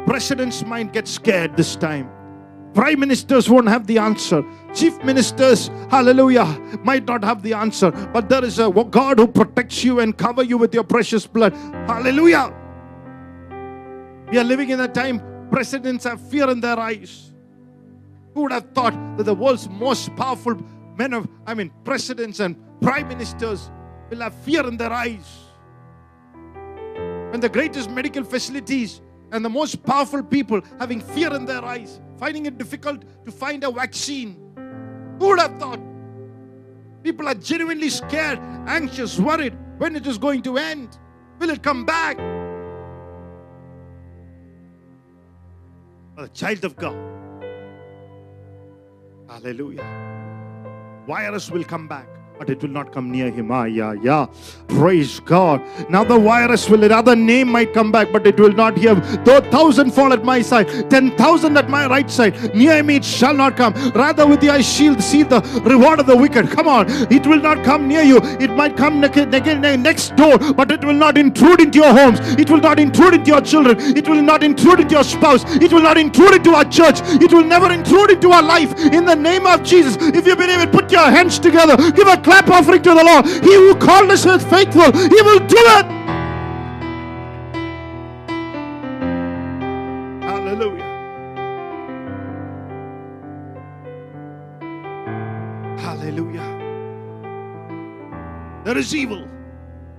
Presidents 0.06 0.66
might 0.66 0.92
get 0.92 1.08
scared 1.08 1.56
this 1.56 1.76
time. 1.76 2.10
Prime 2.74 3.00
ministers 3.00 3.50
won't 3.50 3.70
have 3.70 3.86
the 3.86 4.00
answer. 4.00 4.44
Chief 4.74 4.98
ministers, 5.04 5.68
hallelujah, 5.90 6.46
might 6.84 7.06
not 7.06 7.24
have 7.24 7.44
the 7.44 7.54
answer. 7.54 7.92
But 7.92 8.30
there 8.30 8.44
is 8.44 8.60
a 8.60 8.70
God 8.72 9.20
who 9.20 9.28
protects 9.28 9.84
you 9.84 10.00
and 10.00 10.18
cover 10.18 10.44
you 10.44 10.58
with 10.58 10.74
your 10.74 10.84
precious 10.84 11.28
blood. 11.28 11.54
Hallelujah. 11.88 12.54
We 14.32 14.40
are 14.40 14.44
living 14.44 14.72
in 14.72 14.80
a 14.80 14.88
time 14.88 15.22
presidents 15.52 16.04
have 16.06 16.20
fear 16.20 16.50
in 16.50 16.60
their 16.60 16.80
eyes. 16.80 17.32
Who 18.34 18.42
would 18.42 18.52
have 18.52 18.72
thought 18.74 18.96
that 19.18 19.24
the 19.24 19.36
world's 19.36 19.70
most 19.70 20.16
powerful 20.16 20.58
men 20.98 21.14
of, 21.14 21.28
I 21.46 21.54
mean, 21.54 21.72
presidents 21.84 22.40
and 22.40 22.56
prime 22.82 23.08
ministers 23.08 23.70
will 24.10 24.22
have 24.22 24.34
fear 24.34 24.68
in 24.68 24.78
their 24.78 24.92
eyes? 24.92 25.28
And 27.32 27.42
the 27.42 27.50
greatest 27.50 27.92
medical 27.92 28.24
facilities 28.24 29.02
and 29.34 29.44
the 29.44 29.50
most 29.50 29.84
powerful 29.84 30.24
people 30.24 30.62
having 30.80 31.02
fear 31.02 31.34
in 31.34 31.44
their 31.44 31.66
eyes, 31.66 32.00
finding 32.18 32.46
it 32.46 32.58
difficult 32.58 33.04
to 33.26 33.32
find 33.32 33.64
a 33.64 33.72
vaccine. 33.72 34.38
Who 35.20 35.30
would 35.30 35.40
have 35.40 35.58
thought? 35.60 35.80
People 37.02 37.28
are 37.28 37.34
genuinely 37.34 37.90
scared, 37.90 38.40
anxious, 38.68 39.20
worried 39.20 39.58
when 39.80 39.96
it 39.96 40.06
is 40.06 40.20
going 40.20 40.44
to 40.44 40.58
end. 40.58 40.98
Will 41.40 41.50
it 41.50 41.64
come 41.64 41.84
back? 41.84 42.20
A 46.18 46.28
child 46.28 46.64
of 46.64 46.76
God. 46.76 46.96
Hallelujah. 49.28 49.84
Virus 51.08 51.50
will 51.50 51.64
come 51.64 51.88
back 51.88 52.13
but 52.38 52.50
it 52.50 52.62
will 52.62 52.70
not 52.70 52.92
come 52.92 53.12
near 53.12 53.30
him. 53.32 53.52
Ah, 53.52 53.66
yeah, 53.66 53.94
yeah. 53.94 54.26
Praise 54.68 55.20
God. 55.20 55.62
Now 55.90 56.04
the 56.04 56.18
virus 56.18 56.70
will, 56.70 56.84
another 56.84 57.16
name 57.16 57.50
might 57.50 57.74
come 57.74 57.92
back, 57.92 58.12
but 58.12 58.26
it 58.26 58.40
will 58.40 58.54
not 58.54 58.78
hear. 58.78 58.96
Though 59.24 59.42
thousand 59.42 59.92
fall 59.92 60.14
at 60.14 60.24
my 60.24 60.42
side, 60.42 60.90
ten 60.90 61.16
thousand 61.16 61.58
at 61.58 61.70
my 61.70 61.88
right 61.88 62.10
side, 62.10 62.56
near 62.56 62.82
me 62.84 62.98
it 62.98 63.06
shall 63.06 63.34
not 63.34 63.56
come. 63.56 63.74
Rather 63.92 64.26
with 64.28 64.42
the 64.42 64.50
eye 64.50 64.62
shield, 64.62 65.02
see 65.02 65.24
the 65.24 65.42
reward 65.64 66.00
of 66.00 66.08
the 66.08 66.18
wicked. 66.18 66.50
Come 66.50 66.68
on, 66.68 66.88
it 67.12 67.26
will 67.28 67.40
not 67.40 67.64
come 67.64 67.88
near 67.88 68.02
you. 68.02 68.20
It 68.40 68.52
might 68.52 68.76
come 68.76 69.00
next 69.00 70.16
door, 70.16 70.38
but 70.54 70.72
it 70.72 70.84
will 70.84 70.94
not 70.94 71.18
intrude 71.18 71.62
into 71.62 71.80
your 71.80 71.94
homes. 71.94 72.20
It 72.40 72.50
will 72.50 72.62
not 72.62 72.80
intrude 72.80 73.14
into 73.14 73.32
your 73.32 73.42
children. 73.42 73.78
It 73.98 74.08
will 74.08 74.22
not 74.22 74.44
intrude 74.44 74.80
into 74.80 74.96
your 74.96 75.04
spouse. 75.04 75.44
It 75.56 75.72
will 75.72 75.82
not 75.82 75.98
intrude 75.98 76.36
into 76.36 76.52
our 76.52 76.66
church. 76.66 77.00
It 77.22 77.32
will 77.32 77.44
never 77.44 77.72
intrude 77.72 78.12
into 78.12 78.32
our 78.32 78.44
life. 78.44 78.74
In 78.80 79.06
the 79.06 79.16
name 79.16 79.46
of 79.46 79.64
Jesus, 79.64 79.98
if 80.00 80.26
you 80.26 80.36
believe 80.36 80.60
it, 80.60 80.72
put 80.72 80.92
your 80.92 81.10
hands 81.10 81.40
together. 81.40 81.78
Give 81.92 82.08
a 82.08 82.18
clap 82.24 82.50
offering 82.50 82.82
to 82.84 82.94
the 82.94 83.04
Lord. 83.04 83.26
He 83.26 83.54
who 83.54 83.76
called 83.76 84.10
us 84.10 84.26
is 84.26 84.44
faithful. 84.46 84.92
He 84.92 85.22
will 85.22 85.40
do 85.40 85.58
it. 85.58 85.86
Hallelujah. 90.24 90.90
Hallelujah. 95.80 96.50
There 98.64 98.78
is 98.78 98.96
evil. 98.96 99.28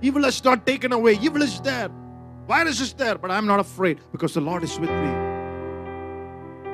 Evil 0.01 0.25
is 0.25 0.43
not 0.43 0.65
taken 0.65 0.91
away. 0.91 1.17
Evil 1.21 1.41
is 1.41 1.59
there. 1.61 1.89
Virus 2.47 2.79
is 2.79 2.93
there, 2.93 3.17
but 3.17 3.31
I'm 3.31 3.47
not 3.47 3.59
afraid 3.59 3.99
because 4.11 4.33
the 4.33 4.41
Lord 4.41 4.63
is 4.63 4.79
with 4.79 4.89
me. 4.89 5.11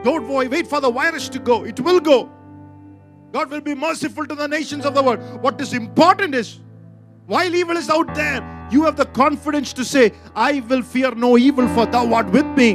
Don't 0.03 0.27
wait 0.27 0.67
for 0.67 0.81
the 0.81 0.91
virus 0.91 1.29
to 1.29 1.39
go. 1.39 1.63
It 1.63 1.79
will 1.79 1.99
go. 1.99 2.29
God 3.31 3.49
will 3.49 3.61
be 3.61 3.73
merciful 3.73 4.25
to 4.25 4.35
the 4.35 4.47
nations 4.47 4.85
of 4.85 4.93
the 4.93 5.01
world. 5.01 5.19
What 5.41 5.59
is 5.61 5.73
important 5.73 6.35
is, 6.35 6.59
while 7.27 7.53
evil 7.55 7.77
is 7.77 7.89
out 7.89 8.13
there, 8.13 8.67
you 8.71 8.83
have 8.83 8.97
the 8.97 9.05
confidence 9.05 9.71
to 9.73 9.85
say, 9.85 10.11
I 10.35 10.59
will 10.61 10.81
fear 10.81 11.11
no 11.11 11.37
evil, 11.37 11.67
for 11.69 11.85
thou 11.85 12.13
art 12.13 12.29
with 12.31 12.45
me. 12.57 12.73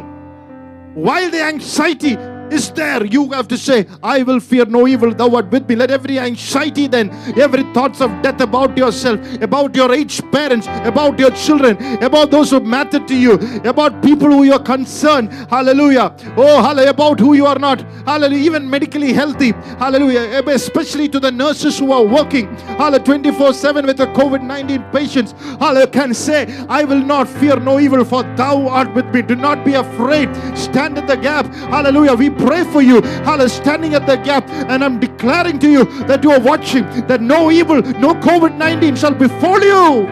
While 0.95 1.31
the 1.31 1.43
anxiety 1.43 2.17
is 2.51 2.71
there, 2.71 3.05
you 3.05 3.31
have 3.33 3.49
to 3.49 3.59
say, 3.59 3.87
I 4.03 4.23
will 4.23 4.41
fear 4.41 4.65
no 4.65 4.87
evil, 4.87 5.13
thou 5.13 5.35
art 5.35 5.51
with 5.51 5.69
me. 5.69 5.77
Let 5.77 5.91
every 5.91 6.19
anxiety 6.19 6.87
then, 6.87 7.11
every 7.39 7.63
thoughts 7.73 8.01
of 8.01 8.11
death 8.23 8.41
about 8.41 8.77
yourself, 8.77 9.21
about 9.41 9.75
your 9.75 9.93
aged 9.93 10.31
parents, 10.33 10.67
about 10.85 11.19
your 11.19 11.31
children, 11.31 11.77
about 12.03 12.31
those 12.31 12.51
who 12.51 12.61
matter 12.61 12.99
to 12.99 13.15
you, 13.15 13.35
about 13.65 14.03
people 14.03 14.29
who 14.29 14.45
you 14.45 14.53
are 14.53 14.63
concerned, 14.63 15.33
hallelujah. 15.51 16.15
Oh, 16.37 16.63
hallelujah, 16.63 16.91
about 16.91 17.21
who 17.21 17.35
you 17.35 17.47
are 17.47 17.59
not, 17.59 17.83
hallelujah, 18.05 18.45
even 18.45 18.69
medically 18.69 19.13
healthy, 19.13 19.53
hallelujah, 19.79 20.21
eh, 20.21 20.43
especially 20.53 21.09
to 21.09 21.21
the 21.21 21.31
nurses 21.31 21.79
who 21.79 21.93
are 21.93 22.05
working, 22.05 22.55
hallelujah, 22.79 23.05
24 23.05 23.55
7 23.55 23.87
with 23.87 23.97
the 23.97 24.07
COVID 24.07 24.43
19 24.43 24.83
patients, 24.93 25.33
hallelujah, 25.59 25.87
can 25.89 26.15
say, 26.15 26.47
I 26.69 26.85
will 26.85 27.01
not 27.01 27.29
fear 27.29 27.57
no 27.57 27.79
evil, 27.81 28.05
for 28.05 28.23
thou 28.37 28.69
art 28.69 28.93
with 28.95 29.07
me. 29.15 29.23
Do 29.23 29.35
not 29.35 29.65
be 29.65 29.75
afraid, 29.75 30.35
stand 30.57 30.99
in 30.99 31.07
the 31.07 31.17
gap, 31.17 31.47
hallelujah. 31.47 32.15
We 32.15 32.31
pray 32.39 32.65
for 32.65 32.83
you. 32.83 33.01
Hallelujah. 33.01 33.49
Standing 33.49 33.95
at 33.95 34.07
the 34.07 34.17
gap. 34.17 34.49
And 34.51 34.85
I'm 34.85 34.99
declaring 35.01 35.59
to 35.61 35.71
you 35.71 35.85
that 36.07 36.23
you 36.23 36.31
are 36.31 36.41
watching, 36.41 36.85
that 37.07 37.21
no 37.21 37.51
evil, 37.51 37.83
no 37.83 38.15
COVID 38.15 38.57
19 38.57 38.97
shall 38.97 39.15
befall 39.15 39.61
you. 39.61 40.07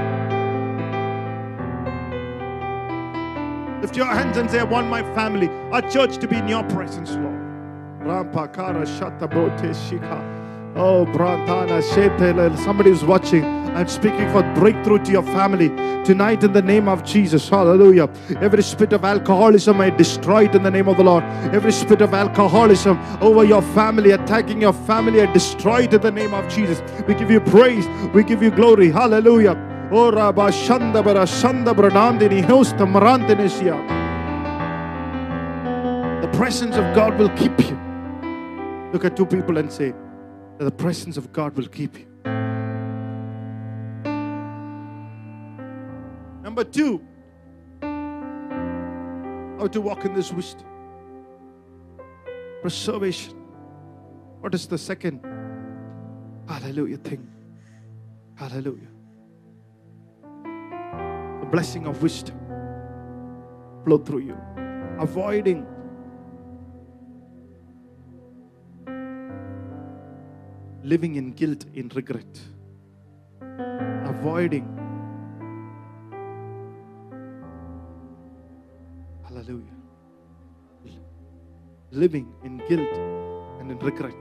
Lift 3.81 3.97
your 3.97 4.07
hands 4.07 4.37
and 4.37 4.51
say, 4.51 4.61
I 4.61 4.65
want 4.65 4.89
my 4.89 5.03
family, 5.15 5.49
our 5.71 5.83
church 5.83 6.19
to 6.19 6.29
be 6.29 6.37
in 6.37 6.49
your 6.49 6.65
presence, 6.65 7.11
Lord. 7.11 7.35
Oh, 10.77 11.07
Brantana 11.07 11.81
Somebody 12.59 12.91
is 12.91 13.05
watching. 13.05 13.45
I'm 13.45 13.87
speaking 13.87 14.29
for 14.33 14.43
breakthrough 14.55 15.05
to 15.05 15.13
your 15.13 15.23
family 15.23 15.69
tonight 16.05 16.43
in 16.43 16.53
the 16.53 16.63
name 16.63 16.89
of 16.89 17.05
Jesus. 17.05 17.49
Hallelujah. 17.49 18.11
Every 18.41 18.63
spirit 18.63 18.93
of 18.93 19.05
alcoholism 19.05 19.81
I 19.81 19.91
destroy 19.91 20.47
it 20.47 20.55
in 20.57 20.65
the 20.65 20.73
name 20.73 20.89
of 20.89 20.97
the 20.97 21.05
Lord. 21.05 21.23
Every 21.55 21.71
spirit 21.71 22.03
of 22.03 22.13
alcoholism 22.13 22.99
over 23.21 23.45
your 23.45 23.63
family, 23.63 24.11
attacking 24.11 24.61
your 24.61 24.73
family, 24.73 25.23
I 25.23 25.33
destroy 25.33 25.83
it 25.83 25.95
in 25.95 26.01
the 26.01 26.11
name 26.11 26.35
of 26.35 26.49
Jesus. 26.49 26.83
We 27.07 27.15
give 27.15 27.31
you 27.31 27.41
praise. 27.41 27.87
We 28.13 28.25
give 28.25 28.43
you 28.43 28.51
glory. 28.51 28.91
Hallelujah. 28.91 29.57
Oh, 29.93 30.11
Rabba 30.11 30.49
Shanda 30.51 31.05
Bara 31.05 31.23
Shanda 31.23 31.73
Branandini 31.73 32.43
Hosta 32.43 32.85
Marantinesia. 32.85 33.79
The 36.21 36.37
presence 36.37 36.75
of 36.75 36.95
God 36.97 37.17
will 37.17 37.31
keep 37.31 37.57
you. 37.61 37.79
Look 38.93 39.05
at 39.05 39.17
two 39.17 39.27
people 39.27 39.59
and 39.59 39.73
say, 39.73 39.95
that 40.59 40.65
the 40.65 40.71
presence 40.71 41.17
of 41.17 41.33
God 41.33 41.57
will 41.57 41.67
keep 41.67 41.99
you. 41.99 42.07
Number 46.43 46.65
two, 46.65 47.03
how 49.59 49.67
to 49.67 49.81
walk 49.81 50.05
in 50.05 50.15
this 50.15 50.33
wisdom. 50.33 50.67
Preservation. 52.63 53.35
What 54.41 54.55
is 54.55 54.67
the 54.67 54.79
second? 54.79 55.21
Hallelujah 56.49 56.99
thing. 56.99 57.27
Hallelujah. 58.35 58.89
The 61.41 61.47
blessing 61.51 61.87
of 61.87 62.03
wisdom 62.03 62.39
flow 63.85 63.99
through 63.99 64.21
you. 64.21 64.39
Avoiding 64.99 65.67
living 70.85 71.17
in 71.17 71.33
guilt, 71.33 71.65
in 71.73 71.89
regret, 71.95 72.41
avoiding. 74.05 74.69
Hallelujah. 79.25 79.65
Living 81.91 82.31
in 82.45 82.59
guilt 82.69 82.95
and 83.61 83.71
in 83.71 83.79
regret. 83.79 84.15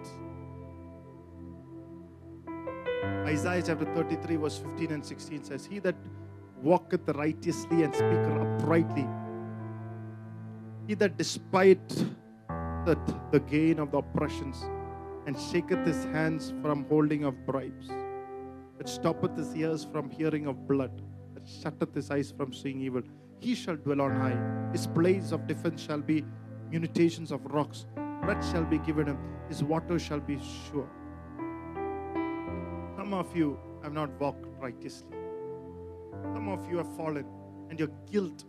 Isaiah 3.27 3.63
chapter 3.65 3.85
33, 3.93 4.37
verse 4.37 4.57
15 4.59 4.91
and 4.91 5.05
16 5.05 5.43
says, 5.43 5.65
He 5.65 5.79
that 5.79 5.95
walketh 6.61 7.09
righteously 7.09 7.83
and 7.83 7.93
speaketh 7.93 8.39
uprightly, 8.39 9.07
he 10.87 10.93
that 10.93 11.17
despite 11.17 11.89
the, 12.85 12.97
the 13.31 13.39
gain 13.41 13.79
of 13.79 13.91
the 13.91 13.97
oppressions 13.97 14.63
and 15.25 15.39
shaketh 15.39 15.85
his 15.85 16.03
hands 16.05 16.53
from 16.61 16.85
holding 16.85 17.23
of 17.23 17.45
bribes, 17.45 17.89
that 18.77 18.89
stoppeth 18.89 19.37
his 19.37 19.55
ears 19.55 19.87
from 19.91 20.09
hearing 20.09 20.47
of 20.47 20.67
blood, 20.67 21.01
that 21.33 21.47
shutteth 21.47 21.93
his 21.93 22.11
eyes 22.11 22.33
from 22.35 22.51
seeing 22.53 22.81
evil, 22.81 23.01
he 23.39 23.55
shall 23.55 23.75
dwell 23.75 24.01
on 24.01 24.15
high. 24.15 24.71
His 24.71 24.87
place 24.87 25.31
of 25.31 25.47
defense 25.47 25.81
shall 25.81 25.99
be 25.99 26.25
munitions 26.69 27.31
of 27.31 27.45
rocks. 27.45 27.85
Bread 28.21 28.43
shall 28.51 28.63
be 28.63 28.77
given 28.79 29.07
him, 29.07 29.17
his 29.47 29.63
water 29.63 29.99
shall 29.99 30.19
be 30.19 30.39
sure. 30.69 30.89
Some 32.97 33.13
of 33.13 33.35
you 33.35 33.59
have 33.83 33.93
not 33.93 34.09
walked 34.19 34.45
righteously. 34.59 35.17
Some 36.33 36.47
of 36.47 36.69
you 36.69 36.77
have 36.77 36.95
fallen, 36.95 37.25
and 37.69 37.77
your 37.79 37.89
guilt 38.11 38.45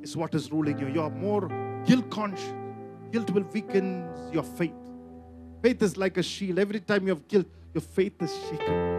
is 0.00 0.16
what 0.16 0.34
is 0.34 0.52
ruling 0.52 0.78
you. 0.78 0.88
You 0.88 1.02
are 1.02 1.10
more 1.10 1.48
guilt 1.84 2.08
conscious. 2.10 2.54
Guilt 3.10 3.30
will 3.30 3.44
weaken 3.44 4.08
your 4.32 4.42
faith. 4.42 4.74
Faith 5.62 5.82
is 5.82 5.96
like 5.96 6.16
a 6.16 6.22
shield. 6.22 6.58
Every 6.58 6.80
time 6.80 7.02
you 7.04 7.10
have 7.10 7.26
guilt, 7.28 7.46
your 7.74 7.82
faith 7.82 8.20
is 8.22 8.34
shaken. 8.48 8.96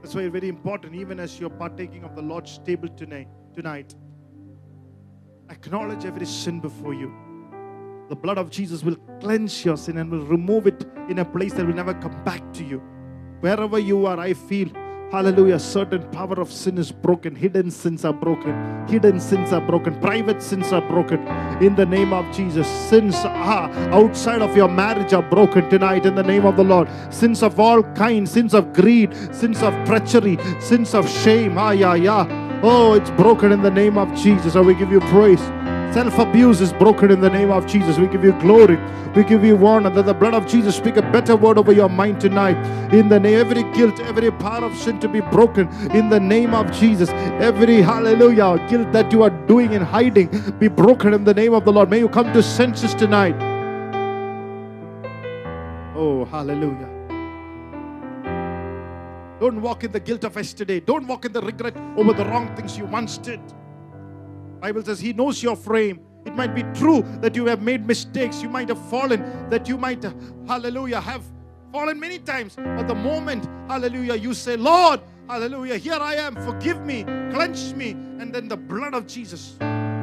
That's 0.00 0.14
why 0.14 0.22
it's 0.22 0.32
very 0.32 0.48
important, 0.48 0.94
even 0.94 1.20
as 1.20 1.38
you're 1.38 1.50
partaking 1.50 2.02
of 2.02 2.16
the 2.16 2.22
Lord's 2.22 2.58
table 2.58 2.88
tonight, 2.88 3.28
tonight, 3.54 3.94
acknowledge 5.48 6.04
every 6.04 6.26
sin 6.26 6.60
before 6.60 6.92
you. 6.92 7.12
The 8.08 8.16
blood 8.16 8.36
of 8.36 8.50
Jesus 8.50 8.82
will 8.82 8.96
cleanse 9.20 9.64
your 9.64 9.76
sin 9.76 9.98
and 9.98 10.10
will 10.10 10.26
remove 10.26 10.66
it 10.66 10.84
in 11.08 11.20
a 11.20 11.24
place 11.24 11.52
that 11.54 11.66
will 11.66 11.74
never 11.74 11.94
come 11.94 12.22
back 12.24 12.52
to 12.54 12.64
you. 12.64 12.82
Wherever 13.40 13.78
you 13.78 14.06
are, 14.06 14.18
I 14.18 14.34
feel 14.34 14.68
Hallelujah. 15.12 15.58
Certain 15.58 16.02
power 16.10 16.40
of 16.40 16.50
sin 16.50 16.78
is 16.78 16.90
broken. 16.90 17.34
Hidden 17.34 17.70
sins 17.70 18.02
are 18.06 18.14
broken. 18.14 18.86
Hidden 18.88 19.20
sins 19.20 19.52
are 19.52 19.60
broken. 19.60 20.00
Private 20.00 20.42
sins 20.42 20.72
are 20.72 20.80
broken. 20.80 21.20
In 21.60 21.74
the 21.74 21.84
name 21.84 22.14
of 22.14 22.24
Jesus. 22.34 22.66
Sins 22.66 23.14
are 23.16 23.70
outside 23.92 24.40
of 24.40 24.56
your 24.56 24.68
marriage 24.68 25.12
are 25.12 25.20
broken 25.20 25.68
tonight 25.68 26.06
in 26.06 26.14
the 26.14 26.22
name 26.22 26.46
of 26.46 26.56
the 26.56 26.64
Lord. 26.64 26.88
Sins 27.10 27.42
of 27.42 27.60
all 27.60 27.82
kinds. 27.92 28.30
Sins 28.30 28.54
of 28.54 28.72
greed. 28.72 29.14
Sins 29.34 29.62
of 29.62 29.74
treachery. 29.84 30.38
Sins 30.60 30.94
of 30.94 31.06
shame. 31.06 31.58
Ah, 31.58 31.72
yeah, 31.72 31.94
yeah. 31.94 32.60
Oh, 32.62 32.94
it's 32.94 33.10
broken 33.10 33.52
in 33.52 33.60
the 33.60 33.70
name 33.70 33.98
of 33.98 34.14
Jesus. 34.14 34.54
So 34.54 34.62
we 34.62 34.74
give 34.74 34.90
you 34.90 35.00
praise. 35.00 35.42
Self 35.92 36.18
abuse 36.18 36.62
is 36.62 36.72
broken 36.72 37.10
in 37.10 37.20
the 37.20 37.28
name 37.28 37.50
of 37.50 37.66
Jesus. 37.66 37.98
We 37.98 38.06
give 38.06 38.24
you 38.24 38.32
glory. 38.40 38.78
We 39.14 39.24
give 39.24 39.44
you 39.44 39.66
honor 39.66 39.90
that 39.90 40.06
the 40.06 40.14
blood 40.14 40.32
of 40.32 40.46
Jesus 40.46 40.74
speak 40.74 40.96
a 40.96 41.02
better 41.02 41.36
word 41.36 41.58
over 41.58 41.70
your 41.70 41.90
mind 41.90 42.18
tonight. 42.18 42.56
In 42.94 43.10
the 43.10 43.20
name, 43.20 43.38
every 43.38 43.62
guilt, 43.74 44.00
every 44.00 44.30
power 44.30 44.64
of 44.64 44.74
sin 44.74 44.98
to 45.00 45.08
be 45.08 45.20
broken 45.20 45.68
in 45.90 46.08
the 46.08 46.18
name 46.18 46.54
of 46.54 46.72
Jesus. 46.72 47.10
Every 47.40 47.82
hallelujah 47.82 48.66
guilt 48.70 48.90
that 48.92 49.12
you 49.12 49.22
are 49.22 49.28
doing 49.46 49.74
in 49.74 49.82
hiding 49.82 50.30
be 50.58 50.68
broken 50.68 51.12
in 51.12 51.24
the 51.24 51.34
name 51.34 51.52
of 51.52 51.66
the 51.66 51.72
Lord. 51.72 51.90
May 51.90 51.98
you 51.98 52.08
come 52.08 52.32
to 52.32 52.42
senses 52.42 52.94
tonight. 52.94 53.36
Oh, 55.94 56.24
hallelujah. 56.24 56.88
Don't 59.40 59.60
walk 59.60 59.84
in 59.84 59.92
the 59.92 60.00
guilt 60.00 60.24
of 60.24 60.36
yesterday. 60.36 60.80
Don't 60.80 61.06
walk 61.06 61.26
in 61.26 61.32
the 61.32 61.42
regret 61.42 61.76
over 61.98 62.14
the 62.14 62.24
wrong 62.24 62.56
things 62.56 62.78
you 62.78 62.86
once 62.86 63.18
did. 63.18 63.40
Bible 64.62 64.84
says 64.84 65.00
he 65.00 65.12
knows 65.12 65.42
your 65.42 65.56
frame. 65.56 65.98
It 66.24 66.36
might 66.36 66.54
be 66.54 66.62
true 66.78 67.02
that 67.20 67.34
you 67.34 67.46
have 67.46 67.62
made 67.62 67.84
mistakes. 67.84 68.40
You 68.40 68.48
might 68.48 68.68
have 68.68 68.78
fallen. 68.88 69.20
That 69.50 69.66
you 69.68 69.76
might, 69.76 70.04
hallelujah, 70.46 71.00
have 71.00 71.24
fallen 71.72 71.98
many 71.98 72.20
times. 72.20 72.54
But 72.54 72.86
the 72.86 72.94
moment, 72.94 73.48
hallelujah, 73.68 74.14
you 74.14 74.34
say, 74.34 74.56
Lord, 74.56 75.00
hallelujah, 75.28 75.78
here 75.78 75.98
I 76.00 76.14
am. 76.14 76.36
Forgive 76.36 76.80
me, 76.86 77.02
cleanse 77.02 77.74
me. 77.74 77.90
And 77.90 78.32
then 78.32 78.46
the 78.46 78.56
blood 78.56 78.94
of 78.94 79.08
Jesus 79.08 79.56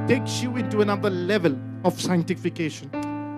takes 0.09 0.43
you 0.43 0.57
into 0.57 0.81
another 0.81 1.09
level 1.09 1.57
of 1.85 1.97
sanctification. 1.97 2.91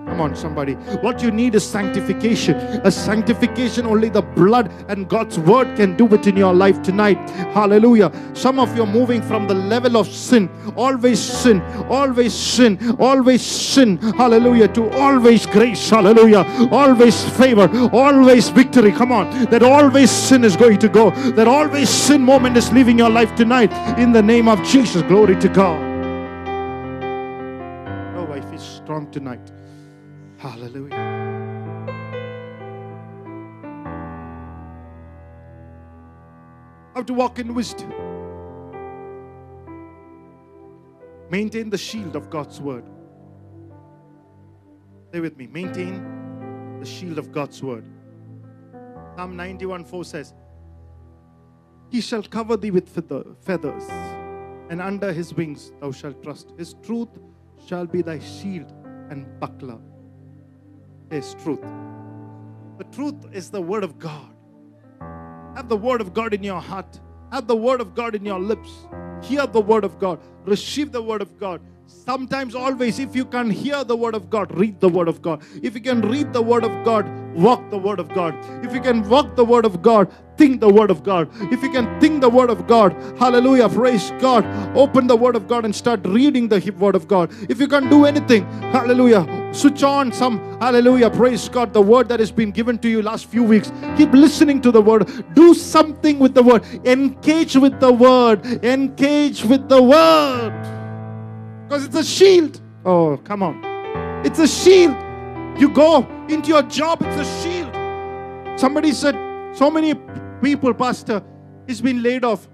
Come 0.08 0.20
on, 0.20 0.36
somebody. 0.36 0.74
What 1.04 1.24
you 1.24 1.32
need 1.32 1.56
is 1.56 1.66
sanctification. 1.66 2.56
A 2.84 2.92
sanctification 2.92 3.86
only 3.86 4.10
the 4.10 4.22
blood 4.22 4.72
and 4.90 5.08
God's 5.08 5.40
word 5.40 5.78
can 5.78 5.96
do 5.96 6.06
it 6.14 6.28
in 6.28 6.36
your 6.36 6.54
life 6.54 6.82
tonight. 6.82 7.18
Hallelujah. 7.54 8.12
Some 8.34 8.60
of 8.60 8.76
you 8.76 8.84
are 8.84 8.92
moving 8.92 9.22
from 9.22 9.48
the 9.48 9.54
level 9.54 9.98
of 9.98 10.08
sin, 10.08 10.50
always 10.76 11.20
sin, 11.20 11.62
always 11.90 12.34
sin, 12.34 12.98
always 13.00 13.42
sin. 13.42 13.98
Hallelujah. 13.98 14.68
To 14.70 14.90
always 14.92 15.46
grace. 15.46 15.90
Hallelujah. 15.90 16.46
Always 16.72 17.24
favor, 17.38 17.70
always 17.94 18.50
victory. 18.50 18.92
Come 18.92 19.12
on. 19.12 19.30
That 19.46 19.64
always 19.64 20.12
sin 20.12 20.44
is 20.44 20.58
going 20.58 20.80
to 20.80 20.90
go. 20.90 21.12
That 21.32 21.48
always 21.48 21.90
sin 21.90 22.22
moment 22.22 22.58
is 22.58 22.72
leaving 22.74 22.98
your 22.98 23.10
life 23.10 23.34
tonight. 23.36 23.72
In 23.98 24.12
the 24.12 24.22
name 24.22 24.48
of 24.48 24.62
Jesus. 24.64 25.04
Glory 25.04 25.36
to 25.38 25.48
God. 25.48 25.80
Oh, 28.18 28.32
I 28.34 28.42
feel 28.42 28.60
strong 28.60 29.10
tonight. 29.12 29.52
Hallelujah. 30.42 30.96
How 36.96 37.04
to 37.04 37.14
walk 37.14 37.38
in 37.38 37.54
wisdom. 37.54 37.94
Maintain 41.30 41.70
the 41.70 41.78
shield 41.78 42.16
of 42.16 42.32
God's 42.32 42.60
word. 42.60 42.86
Stay 45.10 45.20
with 45.20 45.38
me. 45.38 45.46
Maintain 45.46 46.80
the 46.80 46.88
shield 46.88 47.20
of 47.20 47.32
God's 47.32 47.62
word. 47.62 47.86
Psalm 49.16 49.36
91 49.36 49.86
4 49.86 50.06
says, 50.06 50.34
He 51.92 52.02
shall 52.02 52.24
cover 52.24 52.58
thee 52.58 52.72
with 52.72 52.90
feathers, 52.90 53.90
and 54.72 54.82
under 54.82 55.14
his 55.14 55.36
wings 55.36 55.72
thou 55.80 55.92
shalt 55.92 56.24
trust. 56.24 56.52
His 56.58 56.74
truth 56.82 57.10
shall 57.68 57.86
be 57.86 58.02
thy 58.02 58.18
shield 58.18 58.74
and 59.12 59.40
buckler 59.40 59.78
is 61.12 61.36
truth. 61.44 61.66
The 62.78 62.86
truth 62.86 63.26
is 63.34 63.50
the 63.52 63.62
Word 63.62 63.84
of 63.84 64.00
God. 64.00 64.34
Have 65.56 65.70
the 65.70 65.78
Word 65.78 66.02
of 66.02 66.14
God 66.14 66.34
in 66.34 66.44
your 66.44 66.62
heart, 66.62 67.00
have 67.32 67.48
the 67.48 67.56
Word 67.56 67.82
of 67.82 67.94
God 67.94 68.16
in 68.16 68.26
your 68.26 68.40
lips. 68.40 68.88
Hear 69.22 69.46
the 69.46 69.62
Word 69.62 69.84
of 69.84 70.00
God, 70.00 70.20
receive 70.46 70.92
the 70.92 71.02
Word 71.02 71.22
of 71.22 71.38
God. 71.38 71.62
Sometimes, 71.92 72.56
always, 72.56 73.00
if 73.00 73.16
you 73.16 73.26
can 73.26 73.50
hear 73.50 73.84
the 73.84 73.96
Word 73.96 74.16
of 74.16 74.30
God, 74.30 74.52
read 74.58 74.80
the 74.80 74.90
Word 74.90 75.08
of 75.08 75.22
God. 75.22 75.44
If 75.62 75.76
you 75.76 75.82
can 75.82 76.02
read 76.02 76.34
the 76.34 76.42
Word 76.42 76.64
of 76.64 76.72
God, 76.84 77.06
walk 77.36 77.70
the 77.70 77.78
Word 77.78 78.00
of 78.00 78.10
God. 78.10 78.36
If 78.66 78.74
you 78.74 78.82
can 78.82 79.08
walk 79.08 79.36
the 79.36 79.46
Word 79.46 79.66
of 79.66 79.82
God, 79.82 80.12
think 80.36 80.62
the 80.62 80.70
Word 80.70 80.90
of 80.90 81.04
God. 81.04 81.30
If 81.54 81.62
you 81.62 81.70
can 81.70 82.00
think 82.02 82.22
the 82.22 82.30
Word 82.30 82.50
of 82.50 82.66
God, 82.66 82.94
hallelujah, 83.20 83.70
praise 83.70 84.12
God. 84.20 84.44
Open 84.76 85.06
the 85.06 85.16
Word 85.16 85.36
of 85.36 85.48
God 85.48 85.64
and 85.64 85.76
start 85.76 86.00
reading 86.06 86.48
the 86.48 86.60
Word 86.80 86.96
of 86.96 87.08
God. 87.08 87.32
If 87.50 87.60
you 87.60 87.68
can 87.68 87.88
do 87.88 88.06
anything, 88.06 88.46
hallelujah, 88.74 89.54
switch 89.54 89.84
on 89.84 90.12
some, 90.12 90.40
hallelujah, 90.60 91.12
praise 91.12 91.48
God, 91.50 91.72
the 91.72 91.82
Word 91.82 92.10
that 92.10 92.20
has 92.20 92.32
been 92.32 92.52
given 92.52 92.80
to 92.80 92.90
you 92.90 93.04
last 93.04 93.28
few 93.28 93.44
weeks. 93.44 93.72
Keep 93.96 94.14
listening 94.14 94.60
to 94.62 94.72
the 94.72 94.82
Word. 94.82 95.08
Do 95.36 95.54
something 95.54 96.18
with 96.18 96.34
the 96.34 96.42
Word. 96.42 96.66
Engage 96.84 97.56
with 97.56 97.80
the 97.80 97.94
Word. 97.94 98.44
Engage 98.66 99.46
with 99.46 99.70
the 99.70 99.82
Word. 99.82 100.81
Because 101.72 101.86
it's 101.86 101.96
a 101.96 102.04
shield. 102.04 102.60
Oh, 102.84 103.16
come 103.24 103.42
on. 103.42 103.64
It's 104.26 104.40
a 104.40 104.46
shield. 104.46 104.94
You 105.58 105.70
go 105.70 106.06
into 106.28 106.50
your 106.50 106.64
job, 106.64 107.02
it's 107.02 107.26
a 107.26 107.42
shield. 107.42 108.60
Somebody 108.60 108.92
said, 108.92 109.16
so 109.56 109.72
many 109.72 109.94
people, 110.44 110.74
Pastor, 110.74 111.24
is 111.68 111.80
been 111.80 112.04
laid 112.04 112.26
off. 112.26 112.50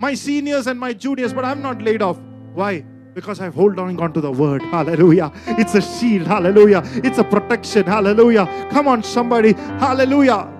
My 0.00 0.12
seniors 0.14 0.66
and 0.66 0.80
my 0.80 0.92
juniors, 0.92 1.32
but 1.32 1.44
I'm 1.44 1.62
not 1.62 1.82
laid 1.82 2.02
off. 2.02 2.18
Why? 2.52 2.80
Because 3.14 3.40
I've 3.40 3.54
hold 3.54 3.78
on 3.78 4.12
to 4.12 4.20
the 4.20 4.32
word. 4.32 4.62
Hallelujah. 4.62 5.30
It's 5.46 5.76
a 5.76 5.80
shield. 5.80 6.26
Hallelujah. 6.26 6.82
It's 7.04 7.18
a 7.18 7.24
protection. 7.24 7.86
Hallelujah. 7.86 8.46
Come 8.72 8.88
on, 8.88 9.04
somebody. 9.04 9.52
Hallelujah. 9.52 10.52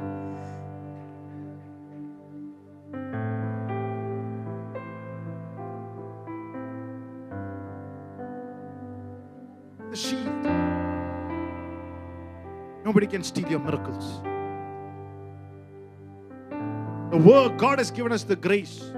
Nobody 12.99 13.13
can 13.13 13.23
steal 13.23 13.49
your 13.49 13.61
miracles. 13.61 14.21
The 17.13 17.19
word 17.19 17.57
God 17.57 17.79
has 17.79 17.93
given 17.93 18.11
us 18.11 18.25
the 18.25 18.35
grace. 18.35 18.91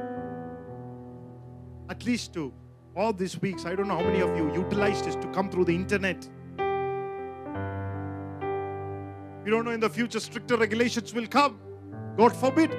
At 1.90 2.06
least 2.06 2.32
to 2.32 2.50
all 2.96 3.12
these 3.12 3.38
weeks, 3.42 3.66
I 3.66 3.74
don't 3.74 3.88
know 3.88 3.98
how 3.98 4.04
many 4.04 4.20
of 4.22 4.34
you 4.38 4.50
utilized 4.54 5.04
this 5.04 5.16
to 5.16 5.26
come 5.32 5.50
through 5.50 5.66
the 5.66 5.74
internet. 5.74 6.26
We 9.44 9.50
don't 9.50 9.66
know 9.66 9.72
in 9.72 9.80
the 9.80 9.90
future 9.90 10.18
stricter 10.18 10.56
regulations 10.56 11.12
will 11.12 11.26
come. 11.26 11.60
God 12.16 12.34
forbid. 12.34 12.70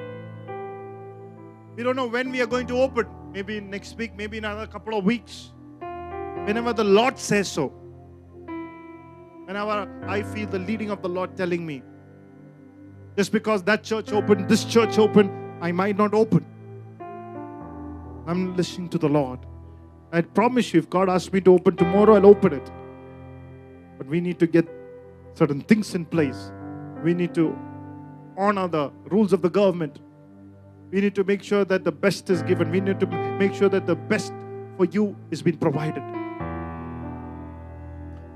We 1.76 1.84
don't 1.84 1.98
know 1.98 2.08
when 2.08 2.32
we 2.32 2.42
are 2.42 2.48
going 2.48 2.66
to 2.66 2.80
open. 2.80 3.06
Maybe 3.32 3.60
next 3.60 3.96
week, 3.96 4.16
maybe 4.16 4.40
in 4.40 4.46
another 4.46 4.66
couple 4.66 4.98
of 4.98 5.06
weeks. 5.06 5.52
Whenever 6.48 6.74
the 6.74 6.84
Lord 6.84 7.20
says 7.20 7.48
so. 7.48 7.81
Whenever 9.52 9.86
I 10.08 10.24
feel 10.24 10.48
the 10.48 10.60
leading 10.60 10.92
of 10.92 11.02
the 11.02 11.10
Lord 11.10 11.36
telling 11.36 11.66
me, 11.66 11.84
just 13.18 13.34
because 13.34 13.62
that 13.64 13.84
church 13.84 14.14
opened, 14.14 14.48
this 14.48 14.64
church 14.64 14.98
opened, 14.98 15.30
I 15.60 15.74
might 15.74 15.98
not 15.98 16.14
open. 16.14 16.46
I'm 18.28 18.56
listening 18.56 18.88
to 18.92 18.98
the 18.98 19.10
Lord. 19.10 19.40
I 20.14 20.22
promise 20.22 20.74
you, 20.74 20.80
if 20.80 20.90
God 20.90 21.10
asks 21.10 21.34
me 21.34 21.42
to 21.42 21.54
open 21.54 21.76
tomorrow, 21.76 22.16
I'll 22.16 22.28
open 22.28 22.54
it. 22.54 22.72
But 23.98 24.08
we 24.08 24.22
need 24.22 24.40
to 24.40 24.48
get 24.48 24.70
certain 25.34 25.60
things 25.60 25.96
in 25.96 26.06
place. 26.06 26.54
We 27.04 27.14
need 27.14 27.36
to 27.36 27.54
honor 28.38 28.70
the 28.70 28.90
rules 29.10 29.34
of 29.34 29.42
the 29.42 29.50
government. 29.50 30.00
We 30.92 31.02
need 31.02 31.16
to 31.16 31.26
make 31.26 31.44
sure 31.44 31.66
that 31.66 31.84
the 31.84 31.92
best 31.92 32.30
is 32.30 32.42
given. 32.42 32.72
We 32.72 32.80
need 32.80 33.02
to 33.02 33.08
make 33.38 33.54
sure 33.54 33.68
that 33.68 33.86
the 33.86 33.96
best 33.96 34.32
for 34.78 34.86
you 34.86 35.14
is 35.30 35.42
being 35.42 35.58
provided. 35.58 36.04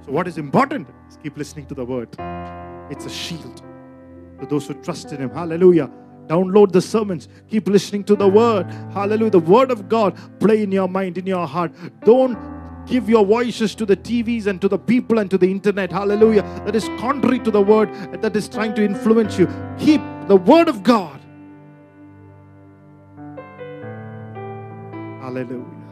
So, 0.06 0.12
what 0.12 0.28
is 0.28 0.38
important 0.38 0.89
is 1.15 1.23
keep 1.23 1.38
listening 1.38 1.65
to 1.67 1.73
the 1.73 1.86
word. 1.86 2.10
It's 2.89 3.06
a 3.06 3.10
shield 3.10 3.62
to 4.39 4.45
those 4.45 4.67
who 4.67 4.73
trust 4.75 5.12
in 5.12 5.21
Him. 5.21 5.30
Hallelujah. 5.30 5.89
Download 6.28 6.71
the 6.71 6.82
sermons. 6.82 7.28
Keep 7.49 7.67
listening 7.67 8.04
to 8.06 8.15
the 8.15 8.28
word. 8.28 8.65
Hallelujah. 8.91 9.32
The 9.32 9.39
word 9.39 9.71
of 9.71 9.88
God 9.88 10.17
play 10.39 10.63
in 10.63 10.71
your 10.71 10.88
mind, 10.88 11.17
in 11.17 11.28
your 11.28 11.45
heart. 11.47 11.71
Don't 12.04 12.38
give 12.88 13.10
your 13.10 13.25
voices 13.25 13.75
to 13.75 13.86
the 13.86 13.97
TVs 13.97 14.47
and 14.47 14.60
to 14.62 14.67
the 14.67 14.78
people 14.78 15.19
and 15.19 15.30
to 15.30 15.38
the 15.38 15.49
internet. 15.49 15.91
Hallelujah. 15.91 16.41
That 16.65 16.75
is 16.75 16.86
contrary 16.99 17.39
to 17.39 17.51
the 17.51 17.62
word 17.62 17.93
that 18.21 18.36
is 18.36 18.47
trying 18.47 18.73
to 18.75 18.84
influence 18.84 19.38
you. 19.38 19.47
Keep 19.78 20.01
the 20.28 20.38
word 20.38 20.67
of 20.67 20.84
God. 20.84 21.19
Hallelujah. 25.21 25.85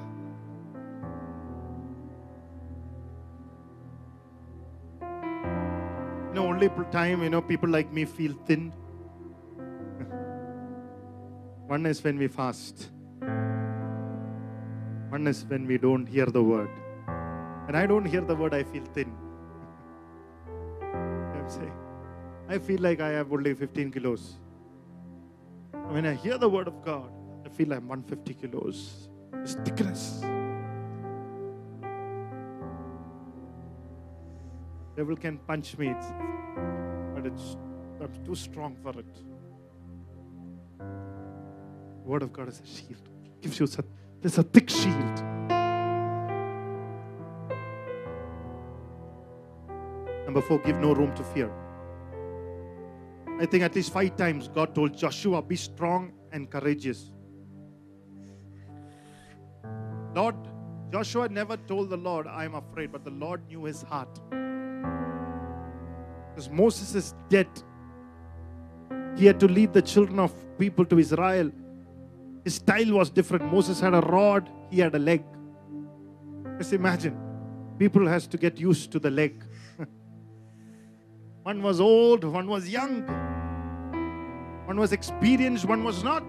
Time, 6.92 7.24
you 7.24 7.30
know, 7.30 7.42
people 7.42 7.70
like 7.70 7.92
me 7.92 8.06
feel 8.06 8.34
thin. 8.46 8.72
One 11.68 11.86
is 11.86 12.04
when 12.04 12.18
we 12.18 12.28
fast. 12.28 12.90
One 15.10 15.28
is 15.28 15.46
when 15.46 15.68
we 15.68 15.78
don't 15.78 16.06
hear 16.06 16.26
the 16.26 16.44
word. 16.44 16.70
And 17.68 17.78
I 17.78 17.86
don't 17.86 18.06
hear 18.06 18.22
the 18.22 18.36
word, 18.36 18.54
I 18.54 18.64
feel 18.64 18.84
thin. 18.86 19.16
I'm 21.36 21.50
saying, 21.50 21.74
I 22.50 22.58
feel 22.58 22.82
like 22.82 23.00
I 23.00 23.10
have 23.10 23.32
only 23.32 23.54
15 23.54 23.92
kilos. 23.92 24.40
When 25.90 26.06
I 26.06 26.14
hear 26.14 26.38
the 26.38 26.50
word 26.50 26.68
of 26.68 26.84
God, 26.84 27.12
I 27.46 27.50
feel 27.50 27.74
I'm 27.74 27.88
150 27.88 28.34
kilos. 28.34 29.10
It's 29.34 29.56
thickness. 29.56 30.24
Devil 34.96 35.16
can 35.16 35.38
punch 35.40 35.78
me, 35.78 35.90
it's, 35.90 36.08
but 37.16 37.26
it's 37.26 37.58
I'm 38.04 38.26
too 38.26 38.36
strong 38.36 38.76
for 38.84 38.92
it. 39.00 39.14
The 40.78 42.10
word 42.10 42.22
of 42.22 42.34
God 42.34 42.50
is 42.50 42.60
a 42.60 42.66
shield. 42.66 43.10
Gives 43.42 43.60
you 43.60 43.68
such, 43.68 43.86
there's 44.22 44.38
a 44.38 44.44
thick 44.44 44.70
shield. 44.70 45.24
Number 50.26 50.42
four, 50.42 50.60
give 50.60 50.78
no 50.78 50.94
room 50.94 51.16
to 51.16 51.24
fear. 51.24 51.52
I 53.40 53.46
think 53.46 53.64
at 53.64 53.74
least 53.76 53.94
five 53.94 54.16
times 54.16 54.48
God 54.48 54.76
told 54.76 54.98
Joshua, 54.98 55.42
be 55.42 55.56
strong 55.56 56.12
and 56.32 56.50
courageous. 56.50 57.12
Lord, 60.14 60.36
Joshua 60.92 61.30
never 61.30 61.58
told 61.58 61.90
the 61.90 61.98
Lord, 61.98 62.28
I 62.28 62.46
am 62.46 62.56
afraid, 62.56 62.92
but 62.92 63.04
the 63.04 63.12
Lord 63.12 63.48
knew 63.48 63.64
his 63.64 63.82
heart. 63.82 64.20
Because 66.34 66.50
Moses 66.50 66.96
is 66.96 67.14
dead. 67.30 67.48
He 69.16 69.26
had 69.26 69.40
to 69.40 69.48
lead 69.48 69.74
the 69.74 69.82
children 69.82 70.20
of 70.20 70.34
people 70.58 70.86
to 70.86 70.98
Israel. 70.98 71.52
His 72.44 72.56
style 72.56 72.94
was 72.94 73.10
different. 73.10 73.52
Moses 73.52 73.80
had 73.80 73.94
a 73.94 74.02
rod, 74.02 74.50
he 74.72 74.80
had 74.80 74.96
a 74.96 75.00
leg. 75.00 75.24
Just 76.58 76.74
imagine. 76.74 77.18
People 77.78 78.08
has 78.08 78.28
to 78.28 78.38
get 78.38 78.60
used 78.60 78.92
to 78.92 79.00
the 79.00 79.10
leg. 79.12 79.44
one 81.44 81.62
was 81.62 81.80
old, 81.80 82.24
one 82.24 82.48
was 82.48 82.68
young. 82.68 83.04
One 84.66 84.80
was 84.80 84.92
experienced, 84.92 85.66
one 85.66 85.84
was 85.84 86.04
not. 86.04 86.24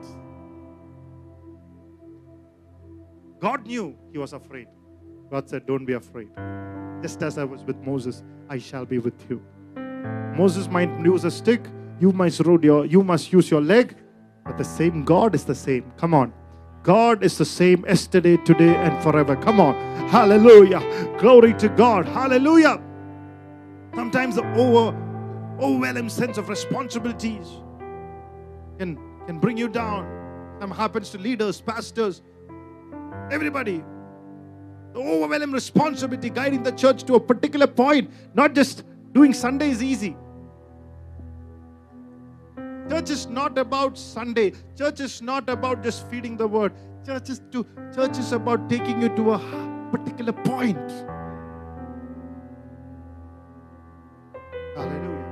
God 3.40 3.66
knew 3.66 3.96
he 4.12 4.18
was 4.18 4.32
afraid. 4.32 4.68
God 5.30 5.48
said, 5.48 5.66
Don't 5.66 5.84
be 5.84 5.94
afraid. 5.94 6.28
Just 7.02 7.22
as 7.22 7.38
I 7.38 7.44
was 7.44 7.64
with 7.64 7.76
Moses, 7.78 8.22
I 8.48 8.58
shall 8.58 8.84
be 8.84 8.98
with 8.98 9.14
you. 9.28 9.42
Moses 10.36 10.68
might 10.68 10.90
use 11.00 11.24
a 11.24 11.30
stick, 11.30 11.62
you 12.00 12.12
must 12.12 12.40
your 12.40 12.84
you 12.86 13.02
must 13.02 13.32
use 13.32 13.50
your 13.50 13.60
leg, 13.60 13.96
but 14.44 14.58
the 14.58 14.64
same 14.64 15.04
God 15.04 15.34
is 15.34 15.44
the 15.44 15.54
same. 15.54 15.92
Come 15.96 16.14
on. 16.14 16.32
God 16.84 17.24
is 17.24 17.38
the 17.38 17.46
same 17.46 17.82
yesterday, 17.86 18.36
today, 18.36 18.74
and 18.74 19.02
forever. 19.02 19.36
Come 19.36 19.58
on. 19.58 19.74
Hallelujah. 20.08 20.80
Glory 21.18 21.54
to 21.54 21.70
God. 21.70 22.04
Hallelujah. 22.04 22.78
Sometimes 23.94 24.36
the 24.36 24.44
over, 24.54 24.94
overwhelming 25.58 26.10
sense 26.10 26.36
of 26.36 26.50
responsibilities 26.50 27.46
can, 28.78 28.98
can 29.26 29.38
bring 29.38 29.56
you 29.56 29.68
down. 29.68 30.56
Some 30.60 30.70
happens 30.70 31.08
to 31.10 31.18
leaders, 31.18 31.60
pastors, 31.60 32.20
everybody. 33.30 33.82
The 34.92 35.00
overwhelming 35.00 35.52
responsibility 35.52 36.28
guiding 36.28 36.62
the 36.62 36.72
church 36.72 37.04
to 37.04 37.14
a 37.14 37.20
particular 37.20 37.66
point, 37.66 38.10
not 38.34 38.54
just 38.54 38.84
doing 39.14 39.32
Sunday 39.32 39.70
is 39.70 39.82
easy. 39.82 40.16
Church 42.88 43.10
is 43.10 43.26
not 43.26 43.56
about 43.56 43.96
Sunday. 43.96 44.52
Church 44.76 45.00
is 45.00 45.22
not 45.22 45.48
about 45.48 45.82
just 45.82 46.08
feeding 46.10 46.36
the 46.36 46.46
word. 46.46 46.72
Church 47.06 47.30
is 47.30 47.40
to 47.52 47.64
church 47.94 48.18
is 48.18 48.32
about 48.32 48.68
taking 48.68 49.00
you 49.00 49.08
to 49.16 49.32
a 49.32 49.38
particular 49.90 50.32
point. 50.32 50.90
Hallelujah. 54.76 55.24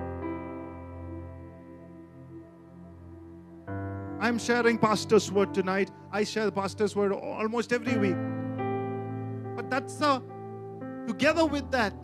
I'm 4.20 4.38
sharing 4.38 4.78
pastor's 4.78 5.30
word 5.30 5.52
tonight. 5.52 5.90
I 6.10 6.24
share 6.24 6.46
the 6.46 6.52
pastor's 6.52 6.96
word 6.96 7.12
almost 7.12 7.72
every 7.72 7.98
week. 7.98 8.16
But 9.56 9.68
that's 9.68 10.00
a 10.00 10.22
together 11.06 11.44
with 11.44 11.70
that, 11.72 11.94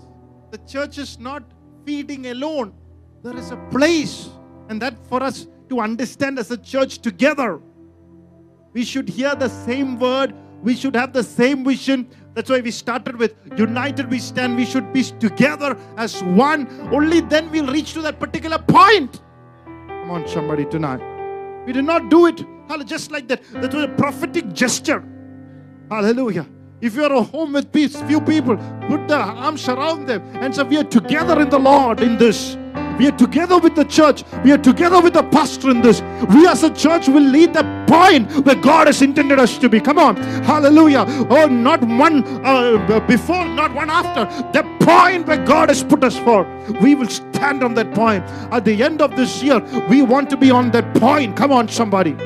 the 0.51 0.59
church 0.59 0.99
is 0.99 1.19
not 1.19 1.43
feeding 1.89 2.27
alone. 2.27 2.75
There 3.23 3.35
is 3.35 3.51
a 3.51 3.57
place 3.71 4.29
and 4.69 4.81
that 4.83 4.95
for 5.09 5.23
us 5.23 5.47
to 5.71 5.81
understand 5.81 6.39
as 6.39 6.51
a 6.51 6.59
church 6.59 6.99
together, 6.99 7.63
we 8.75 8.85
should 8.85 9.09
hear 9.09 9.35
the 9.35 9.49
same 9.49 9.99
word, 9.99 10.35
we 10.63 10.77
should 10.77 10.95
have 10.95 11.15
the 11.15 11.23
same 11.23 11.65
vision. 11.65 12.07
That's 12.35 12.51
why 12.51 12.61
we 12.61 12.71
started 12.73 13.17
with 13.17 13.37
united 13.57 14.11
we 14.11 14.19
stand, 14.19 14.57
we 14.57 14.67
should 14.67 14.93
be 14.93 15.03
together 15.03 15.79
as 15.97 16.23
one. 16.23 16.69
Only 16.93 17.23
then 17.23 17.51
we'll 17.51 17.73
reach 17.73 17.95
to 17.95 18.03
that 18.03 18.21
particular 18.21 18.59
point. 18.59 19.23
Come 19.65 20.11
on, 20.11 20.29
somebody, 20.29 20.67
tonight. 20.67 21.01
We 21.65 21.73
did 21.73 21.87
not 21.87 22.11
do 22.11 22.27
it 22.27 22.45
just 22.85 23.11
like 23.11 23.29
that. 23.29 23.43
That 23.63 23.73
was 23.73 23.85
a 23.85 23.89
prophetic 23.89 24.53
gesture. 24.53 25.03
Hallelujah. 25.91 26.47
If 26.81 26.95
you 26.95 27.05
are 27.05 27.13
at 27.13 27.27
home 27.31 27.55
with 27.55 27.73
peace, 27.73 28.01
few 28.03 28.21
people, 28.21 28.57
put 28.89 29.09
the 29.09 29.19
arms 29.19 29.69
around 29.69 30.07
them 30.07 30.23
and 30.37 30.55
say, 30.55 30.63
We 30.63 30.79
are 30.79 30.85
together 30.85 31.41
in 31.41 31.51
the 31.51 31.59
Lord 31.59 32.01
in 32.01 32.17
this. 32.19 32.57
We 32.99 33.09
are 33.09 33.17
together 33.17 33.59
with 33.59 33.75
the 33.75 33.85
church. 33.85 34.25
We 34.45 34.53
are 34.53 34.59
together 34.59 35.01
with 35.01 35.15
the 35.15 35.23
pastor 35.25 35.71
in 35.71 35.83
this. 35.83 36.03
We 36.31 36.47
as 36.47 36.63
a 36.65 36.71
church 36.71 37.09
will 37.09 37.23
lead 37.23 37.55
the 37.55 37.63
point 37.89 38.31
where 38.45 38.57
God 38.57 38.87
has 38.89 39.03
intended 39.03 39.39
us 39.39 39.57
to 39.59 39.69
be. 39.69 39.81
Come 39.81 39.99
on. 39.99 40.17
Hallelujah. 40.45 41.05
Oh, 41.31 41.47
not 41.47 41.83
one 41.83 42.25
uh, 42.45 43.05
before, 43.07 43.45
not 43.45 43.73
one 43.73 43.89
after. 43.89 44.25
The 44.53 44.65
point 44.85 45.27
where 45.27 45.45
God 45.45 45.69
has 45.69 45.85
put 45.85 46.03
us 46.03 46.19
for. 46.19 46.45
We 46.81 46.97
will 46.97 47.09
stand 47.09 47.63
on 47.63 47.75
that 47.75 47.95
point. 47.95 48.25
At 48.53 48.65
the 48.65 48.83
end 48.83 49.01
of 49.01 49.17
this 49.17 49.43
year, 49.43 49.61
we 49.89 50.03
want 50.03 50.29
to 50.31 50.37
be 50.37 50.51
on 50.51 50.73
that 50.73 50.95
point. 50.97 51.37
Come 51.37 51.53
on, 51.53 51.69
somebody. 51.69 52.17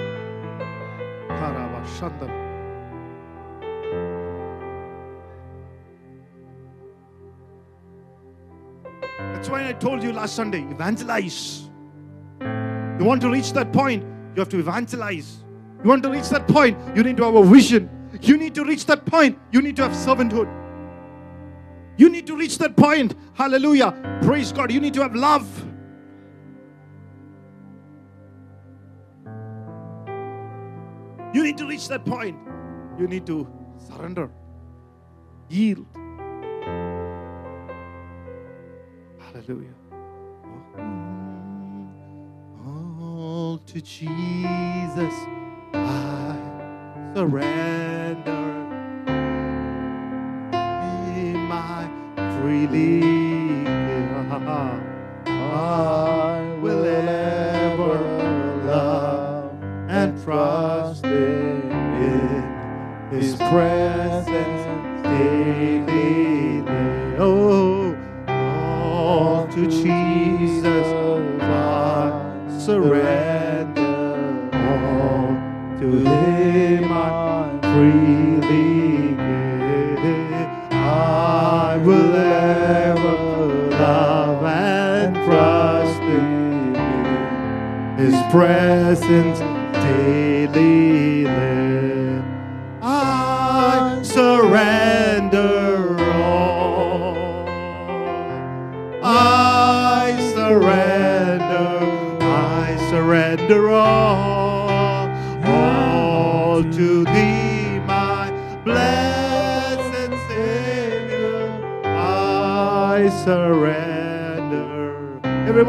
why 9.52 9.68
I 9.68 9.74
told 9.74 10.02
you 10.02 10.12
last 10.14 10.34
Sunday 10.34 10.62
evangelize. 10.70 11.68
You 12.40 13.04
want 13.04 13.20
to 13.20 13.30
reach 13.30 13.52
that 13.52 13.70
point, 13.70 14.02
you 14.34 14.40
have 14.40 14.48
to 14.48 14.58
evangelize. 14.58 15.44
You 15.84 15.90
want 15.90 16.02
to 16.04 16.10
reach 16.10 16.30
that 16.30 16.48
point, 16.48 16.78
you 16.96 17.02
need 17.02 17.18
to 17.18 17.24
have 17.24 17.34
a 17.34 17.44
vision. 17.44 17.90
You 18.22 18.38
need 18.38 18.54
to 18.54 18.64
reach 18.64 18.86
that 18.86 19.04
point, 19.04 19.38
you 19.52 19.60
need 19.60 19.76
to 19.76 19.82
have 19.82 19.92
servanthood. 19.92 20.50
You 21.98 22.08
need 22.08 22.26
to 22.28 22.36
reach 22.36 22.56
that 22.58 22.74
point. 22.74 23.14
Hallelujah. 23.34 23.92
Praise 24.22 24.50
God. 24.50 24.72
You 24.72 24.80
need 24.80 24.94
to 24.94 25.02
have 25.02 25.14
love. 25.14 25.46
You 31.34 31.42
need 31.42 31.58
to 31.58 31.66
reach 31.66 31.88
that 31.88 32.06
point. 32.06 32.36
You 32.98 33.06
need 33.06 33.26
to 33.26 33.46
surrender, 33.86 34.30
yield. 35.50 35.86
Hallelujah. 39.46 39.74
All 42.64 43.58
to 43.66 43.80
Jesus 43.80 45.14
I 45.74 46.36
surrender. 47.14 48.42
Be 50.52 51.32
my 51.32 51.90
freely. 52.40 53.02
I 55.26 56.56
will 56.60 56.84
ever 56.84 57.98
love 58.64 59.52
and 59.88 60.22
trust 60.22 61.04
in 61.04 61.70
His 63.10 63.34
presence 63.36 64.66
daily. 65.02 66.64
Oh, 67.18 67.91
to 69.54 69.66
Jesus 69.66 70.86
I 71.42 72.58
surrender. 72.58 74.16
All 74.54 75.28
to 75.78 75.88
Him 76.08 76.90
I 76.90 77.58
freely 77.60 79.14
give. 79.14 80.38
I 80.72 81.76
will 81.84 82.16
ever 82.16 83.16
love 83.72 84.42
and 84.42 85.14
trust 85.26 86.00
in 86.00 86.74
His 87.98 88.14
presence 88.32 89.38
daily 89.84 91.24
live. 91.24 92.24
I 92.80 94.00
surrender 94.02 94.81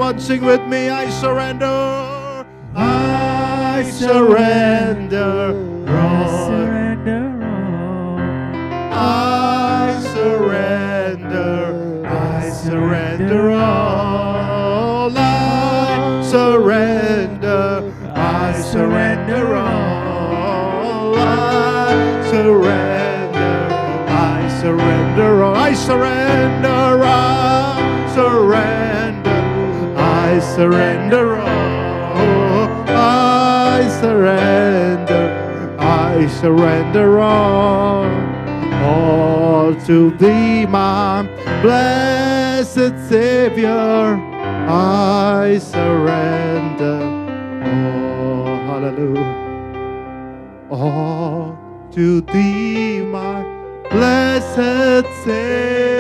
Everyone 0.04 0.22
sing 0.22 0.44
with 0.44 0.62
me, 0.68 0.90
I 0.90 1.10
surrender. 1.10 2.46
I 2.76 3.90
surrender. 3.90 5.56
all. 5.88 6.20
I 6.20 6.28
surrender 6.44 7.22
all. 7.32 8.18
I 9.72 10.02
surrender, 10.14 12.06
I 12.06 12.50
surrender 12.50 13.52
all. 13.52 15.18
I 15.18 16.22
surrender, 16.30 17.94
I 18.14 18.62
surrender 18.62 19.56
all. 19.56 21.16
I 21.16 22.28
surrender, 22.30 23.38
I 24.10 24.60
surrender 24.62 25.44
all. 25.44 25.56
I 25.56 25.74
surrender, 25.74 26.23
surrender 30.56 31.36
all. 31.36 31.48
I 32.88 33.88
surrender, 34.02 35.78
I 35.80 36.28
surrender 36.28 37.20
all 37.20 38.04
all 38.84 39.74
to 39.86 40.12
thee, 40.18 40.66
my 40.66 41.24
blessed 41.62 42.94
Savior. 43.10 44.20
I 44.68 45.58
surrender. 45.60 47.00
Oh, 47.64 48.46
hallelujah. 48.68 49.34
All 50.70 51.58
to 51.92 52.22
thee, 52.22 53.02
my 53.02 53.44
blessed 53.90 55.08
Savior. 55.24 55.93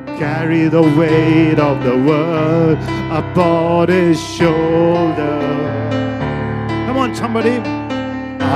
Carry 0.00 0.68
the 0.68 0.82
weight 0.82 1.58
of 1.58 1.82
the 1.82 1.96
world 1.96 2.78
upon 3.10 3.88
his 3.88 4.18
shoulder. 4.20 5.40
Come 6.86 6.96
on, 6.96 7.14
somebody. 7.14 7.58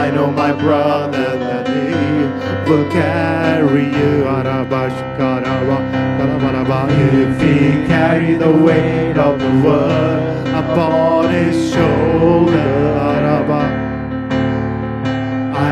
I 0.03 0.11
know 0.11 0.31
my 0.31 0.53
brother 0.53 1.39
that 1.39 1.67
he 1.69 2.71
will 2.71 2.91
carry 2.91 3.85
you. 3.85 4.01
If 7.03 7.41
he 7.41 7.87
carry 7.87 8.35
the 8.35 8.53
weight 8.53 9.17
of 9.17 9.39
the 9.39 9.53
world 9.65 10.49
upon 10.49 11.33
his 11.33 11.73
shoulder. 11.73 12.91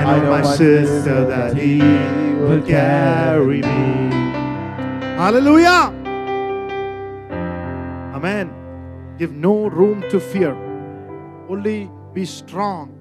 I 0.08 0.20
know 0.20 0.30
my 0.30 0.42
sister 0.56 1.24
that 1.26 1.56
he 1.56 1.78
will 2.40 2.62
carry 2.62 3.62
me. 3.62 4.17
Hallelujah. 5.18 5.90
Amen. 8.14 8.54
Give 9.18 9.32
no 9.32 9.66
room 9.66 10.08
to 10.10 10.20
fear. 10.20 10.54
Only 11.48 11.90
be 12.12 12.24
strong. 12.24 12.94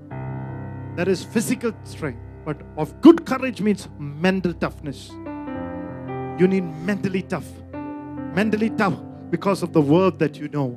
That 0.95 1.07
is 1.07 1.23
physical 1.23 1.73
strength. 1.83 2.19
But 2.43 2.57
of 2.75 3.01
good 3.01 3.23
courage 3.23 3.61
means 3.61 3.87
mental 3.99 4.51
toughness. 4.51 5.11
You 6.41 6.47
need 6.47 6.63
mentally 6.87 7.21
tough. 7.21 7.45
Mentally 8.33 8.71
tough 8.71 8.97
because 9.29 9.61
of 9.61 9.71
the 9.71 9.81
word 9.81 10.17
that 10.17 10.39
you 10.39 10.47
know. 10.47 10.73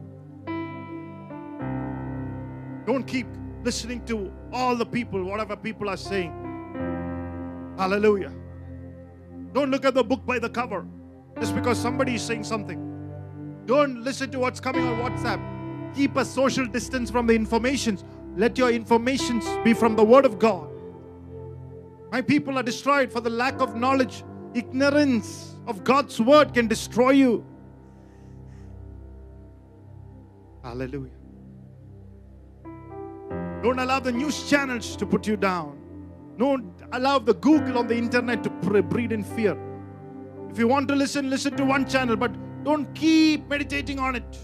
Don't 2.84 3.06
keep 3.06 3.26
listening 3.64 4.04
to 4.04 4.30
all 4.52 4.76
the 4.76 4.84
people, 4.84 5.24
whatever 5.24 5.56
people 5.56 5.88
are 5.88 5.96
saying. 5.96 6.34
Hallelujah. 7.78 8.32
Don't 9.54 9.70
look 9.70 9.86
at 9.86 9.94
the 9.94 10.04
book 10.04 10.26
by 10.26 10.38
the 10.38 10.50
cover 10.50 10.84
just 11.40 11.54
because 11.54 11.78
somebody 11.78 12.14
is 12.14 12.22
saying 12.22 12.44
something. 12.44 12.86
Don't 13.66 14.04
listen 14.04 14.30
to 14.30 14.38
what's 14.38 14.60
coming 14.60 14.86
on 14.86 14.98
WhatsApp. 14.98 15.40
Keep 15.94 16.16
a 16.16 16.24
social 16.24 16.66
distance 16.66 17.10
from 17.10 17.26
the 17.26 17.34
informations. 17.34 18.04
Let 18.36 18.58
your 18.58 18.70
informations 18.70 19.44
be 19.64 19.72
from 19.72 19.96
the 19.96 20.04
Word 20.04 20.24
of 20.24 20.38
God. 20.38 20.68
My 22.12 22.20
people 22.20 22.58
are 22.58 22.62
destroyed 22.62 23.10
for 23.10 23.20
the 23.20 23.30
lack 23.30 23.60
of 23.60 23.74
knowledge. 23.74 24.22
Ignorance 24.54 25.56
of 25.66 25.82
God's 25.82 26.20
Word 26.20 26.52
can 26.52 26.68
destroy 26.68 27.10
you. 27.10 27.44
Hallelujah. 30.62 31.10
Don't 33.62 33.78
allow 33.78 34.00
the 34.00 34.12
news 34.12 34.48
channels 34.48 34.96
to 34.96 35.06
put 35.06 35.26
you 35.26 35.36
down. 35.36 35.78
Don't 36.38 36.72
allow 36.92 37.18
the 37.18 37.34
Google 37.34 37.78
on 37.78 37.86
the 37.86 37.96
internet 37.96 38.42
to 38.44 38.50
breed 38.50 39.12
in 39.12 39.22
fear. 39.22 39.56
If 40.50 40.58
you 40.58 40.68
want 40.68 40.88
to 40.88 40.96
listen, 40.96 41.30
listen 41.30 41.56
to 41.56 41.64
one 41.64 41.88
channel, 41.88 42.16
but 42.16 42.32
don't 42.64 42.92
keep 42.94 43.48
meditating 43.48 43.98
on 43.98 44.16
it. 44.16 44.38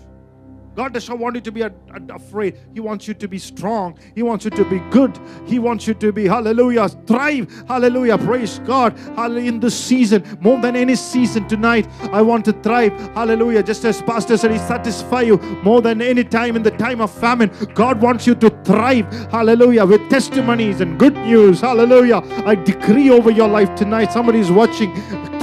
God 0.77 0.92
does 0.92 1.09
not 1.09 1.19
want 1.19 1.35
you 1.37 1.40
to 1.40 1.51
be 1.51 1.64
afraid. 2.11 2.59
He 2.75 2.81
wants 2.81 3.09
you 3.09 3.14
to 3.14 3.27
be 3.27 3.38
strong. 3.38 3.99
He 4.14 4.23
wants 4.23 4.45
you 4.45 4.51
to 4.51 4.64
be 4.66 4.79
good. 4.90 5.19
He 5.47 5.59
wants 5.59 5.87
you 5.87 5.95
to 5.95 6.12
be, 6.12 6.27
hallelujah, 6.27 6.90
thrive. 7.07 7.64
Hallelujah. 7.66 8.19
Praise 8.19 8.59
God. 8.59 8.97
Hallelujah. 9.16 9.49
In 9.49 9.59
this 9.61 9.75
season, 9.75 10.23
more 10.42 10.61
than 10.61 10.77
any 10.77 10.95
season 10.95 11.49
tonight, 11.49 11.88
I 12.12 12.21
want 12.21 12.45
to 12.45 12.53
thrive. 12.53 12.92
Hallelujah. 13.14 13.62
Just 13.62 13.87
as 13.87 14.03
Pastor 14.03 14.37
said, 14.37 14.51
He 14.51 14.59
satisfy 14.59 15.23
you 15.23 15.38
more 15.62 15.81
than 15.81 16.03
any 16.03 16.25
time 16.25 16.57
in 16.57 16.62
the 16.62 16.73
time 16.73 17.01
of 17.01 17.11
famine. 17.11 17.51
God 17.73 18.03
wants 18.03 18.27
you 18.27 18.35
to 18.35 18.51
thrive. 18.62 19.11
Hallelujah. 19.31 19.87
With 19.87 20.11
testimonies 20.11 20.83
and 20.83 20.99
good 20.99 21.14
news. 21.14 21.62
Hallelujah. 21.62 22.19
I 22.45 22.55
decree 22.55 23.09
over 23.09 23.31
your 23.31 23.49
life 23.49 23.75
tonight. 23.77 24.12
Somebody 24.12 24.40
is 24.40 24.53
watching. 24.53 24.92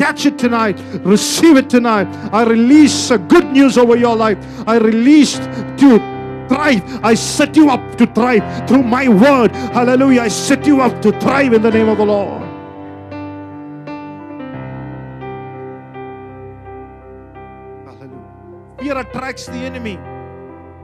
Catch 0.03 0.25
it 0.25 0.37
tonight. 0.37 0.77
Receive 1.05 1.55
it 1.55 1.69
tonight. 1.69 2.09
I 2.33 2.43
release 2.43 3.09
good 3.29 3.53
news 3.53 3.77
over 3.77 3.95
your 3.95 4.17
life. 4.17 4.37
I 4.67 4.75
released 4.75 5.43
to 5.79 5.97
thrive. 6.49 6.83
I 7.01 7.13
set 7.13 7.55
you 7.55 7.69
up 7.69 7.95
to 7.95 8.05
thrive 8.07 8.67
through 8.67 8.83
my 8.83 9.07
word. 9.07 9.55
Hallelujah. 9.55 10.23
I 10.23 10.27
set 10.27 10.67
you 10.67 10.81
up 10.81 11.01
to 11.03 11.17
thrive 11.21 11.53
in 11.53 11.61
the 11.61 11.71
name 11.71 11.87
of 11.87 11.99
the 11.99 12.05
Lord. 12.05 12.41
Hallelujah. 17.85 18.75
Fear 18.79 18.97
attracts 18.97 19.45
the 19.45 19.53
enemy. 19.53 19.97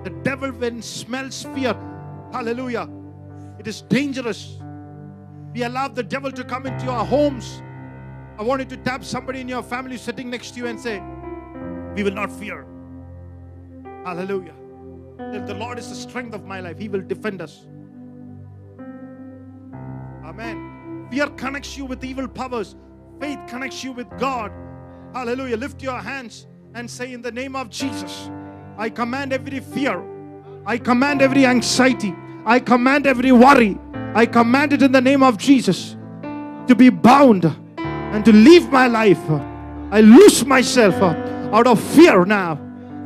The 0.05 0.11
devil, 0.23 0.51
when 0.51 0.81
smells 0.81 1.43
fear, 1.53 1.75
hallelujah, 2.31 2.87
it 3.59 3.67
is 3.67 3.81
dangerous. 3.81 4.59
We 5.53 5.63
allow 5.63 5.89
the 5.89 6.03
devil 6.03 6.31
to 6.31 6.45
come 6.45 6.67
into 6.67 6.89
our 6.89 7.03
homes. 7.03 7.61
I 8.39 8.43
want 8.43 8.61
you 8.61 8.77
to 8.77 8.77
tap 8.77 9.03
somebody 9.03 9.41
in 9.41 9.49
your 9.49 9.61
family 9.61 9.97
sitting 9.97 10.29
next 10.29 10.51
to 10.51 10.59
you 10.59 10.67
and 10.67 10.79
say, 10.79 11.03
We 11.93 12.03
will 12.03 12.13
not 12.13 12.31
fear. 12.31 12.65
Hallelujah. 14.05 14.53
The 15.17 15.53
Lord 15.53 15.77
is 15.77 15.89
the 15.89 15.95
strength 15.95 16.33
of 16.33 16.45
my 16.45 16.61
life. 16.61 16.79
He 16.79 16.87
will 16.87 17.01
defend 17.01 17.41
us. 17.41 17.67
Amen. 20.23 21.07
Fear 21.11 21.27
connects 21.31 21.77
you 21.77 21.83
with 21.83 22.01
evil 22.05 22.29
powers. 22.29 22.77
Faith 23.19 23.39
connects 23.49 23.83
you 23.83 23.91
with 23.91 24.07
God. 24.17 24.53
Hallelujah. 25.13 25.57
Lift 25.57 25.83
your 25.83 25.99
hands 25.99 26.47
and 26.75 26.89
say, 26.89 27.11
In 27.11 27.21
the 27.21 27.33
name 27.33 27.57
of 27.57 27.69
Jesus, 27.69 28.29
I 28.77 28.89
command 28.89 29.33
every 29.33 29.59
fear. 29.59 30.01
I 30.65 30.77
command 30.77 31.21
every 31.21 31.45
anxiety. 31.45 32.15
I 32.45 32.61
command 32.61 33.05
every 33.05 33.33
worry. 33.33 33.77
I 34.15 34.25
command 34.25 34.71
it 34.71 34.81
in 34.81 34.93
the 34.93 35.01
name 35.01 35.23
of 35.23 35.37
Jesus 35.37 35.97
to 36.67 36.73
be 36.73 36.89
bound 36.89 37.53
and 38.11 38.25
to 38.25 38.33
live 38.33 38.71
my 38.71 38.87
life. 38.87 39.21
I 39.91 40.01
lose 40.01 40.45
myself 40.45 40.95
out 41.01 41.67
of 41.67 41.81
fear 41.81 42.25
now 42.25 42.59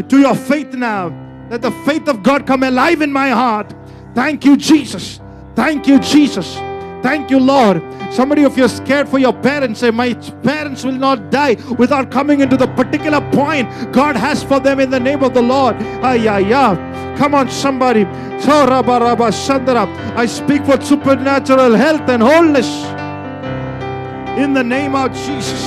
to 0.10 0.20
your 0.20 0.36
faith 0.36 0.74
now. 0.74 1.12
Let 1.50 1.62
the 1.62 1.72
faith 1.86 2.08
of 2.08 2.24
God 2.24 2.48
come 2.48 2.64
alive 2.64 3.02
in 3.02 3.12
my 3.12 3.30
heart. 3.30 3.74
Thank 4.16 4.46
you, 4.46 4.58
Jesus. 4.58 5.20
Thank 5.56 5.88
you, 5.88 6.00
Jesus. 6.00 6.56
Thank 7.04 7.30
you, 7.30 7.40
Lord. 7.40 7.82
Somebody 8.12 8.44
of 8.44 8.58
you 8.58 8.66
are 8.66 8.70
scared 8.70 9.10
for 9.10 9.20
your 9.20 9.34
parents. 9.34 9.82
Say, 9.82 9.92
My 9.92 10.14
parents 10.42 10.84
will 10.84 10.94
not 10.94 11.32
die 11.32 11.56
without 11.78 12.12
coming 12.12 12.40
into 12.42 12.56
the 12.56 12.68
particular 12.68 13.20
point 13.32 13.70
God 13.92 14.16
has 14.16 14.44
for 14.44 14.60
them 14.60 14.80
in 14.80 14.90
the 14.90 15.00
name 15.00 15.24
of 15.24 15.34
the 15.34 15.42
Lord. 15.42 15.76
Ay, 16.02 16.28
ay. 16.28 17.16
Come 17.18 17.36
on, 17.36 17.50
somebody. 17.50 18.06
I 20.16 20.26
speak 20.28 20.66
for 20.66 20.82
supernatural 20.82 21.76
health 21.76 22.10
and 22.10 22.24
wholeness 22.24 23.03
in 24.38 24.54
the 24.54 24.64
name 24.64 24.96
of 24.96 25.12
Jesus. 25.14 25.64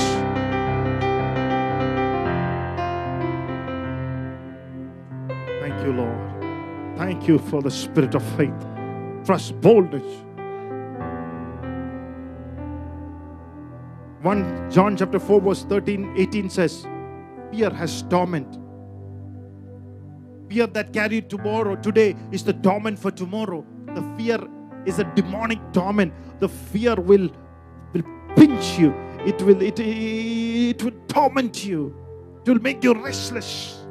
Thank 5.61 5.85
you, 5.85 5.93
Lord. 5.93 6.97
Thank 6.97 7.27
you 7.27 7.39
for 7.39 7.61
the 7.61 7.71
spirit 7.71 8.15
of 8.15 8.23
faith, 8.35 8.65
trust, 9.25 9.59
boldness. 9.61 10.23
1 14.21 14.71
John 14.71 14.97
chapter 14.97 15.19
4, 15.19 15.41
verse 15.41 15.63
13, 15.63 16.15
18 16.17 16.49
says, 16.49 16.85
Fear 17.51 17.69
has 17.69 18.01
torment. 18.03 18.59
Fear 20.49 20.67
that 20.67 20.91
carried 20.91 21.29
tomorrow, 21.29 21.75
today 21.75 22.15
is 22.31 22.43
the 22.43 22.53
torment 22.53 22.99
for 22.99 23.11
tomorrow. 23.11 23.65
The 23.85 24.01
fear 24.17 24.39
is 24.85 24.99
a 24.99 25.05
demonic 25.15 25.59
torment. 25.71 26.13
The 26.39 26.49
fear 26.49 26.95
will, 26.95 27.29
will 27.29 27.46
pinch 28.57 28.79
you. 28.79 28.93
It 29.25 29.41
will, 29.41 29.61
it, 29.61 29.79
it 29.79 30.83
will 30.83 30.91
torment 31.07 31.65
you. 31.65 31.95
It 32.45 32.49
will 32.49 32.61
make 32.61 32.83
you 32.83 32.93
restless. 32.93 33.85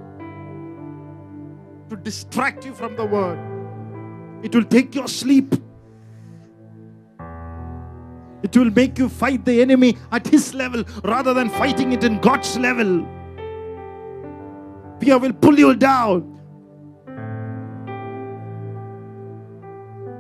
To 1.91 1.97
distract 1.97 2.65
you 2.65 2.75
from 2.75 2.97
the 2.97 3.05
word. 3.05 3.39
It 4.43 4.55
will 4.55 4.65
take 4.65 4.95
your 4.95 5.09
sleep. 5.09 5.55
It 8.43 8.57
will 8.57 8.71
make 8.71 8.99
you 8.99 9.09
fight 9.09 9.45
the 9.45 9.61
enemy 9.61 9.97
at 10.13 10.27
his 10.27 10.55
level 10.55 10.85
rather 11.05 11.35
than 11.35 11.49
fighting 11.51 11.93
it 11.93 12.05
in 12.05 12.21
God's 12.21 12.57
level. 12.59 13.07
Fear 15.01 15.19
will 15.19 15.33
pull 15.33 15.59
you 15.59 15.75
down. 15.75 16.33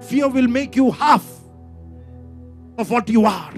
Fear 0.03 0.29
will 0.29 0.49
make 0.49 0.77
you 0.77 0.91
half 0.91 1.25
of 2.79 2.91
what 2.91 3.09
you 3.09 3.25
are. 3.25 3.53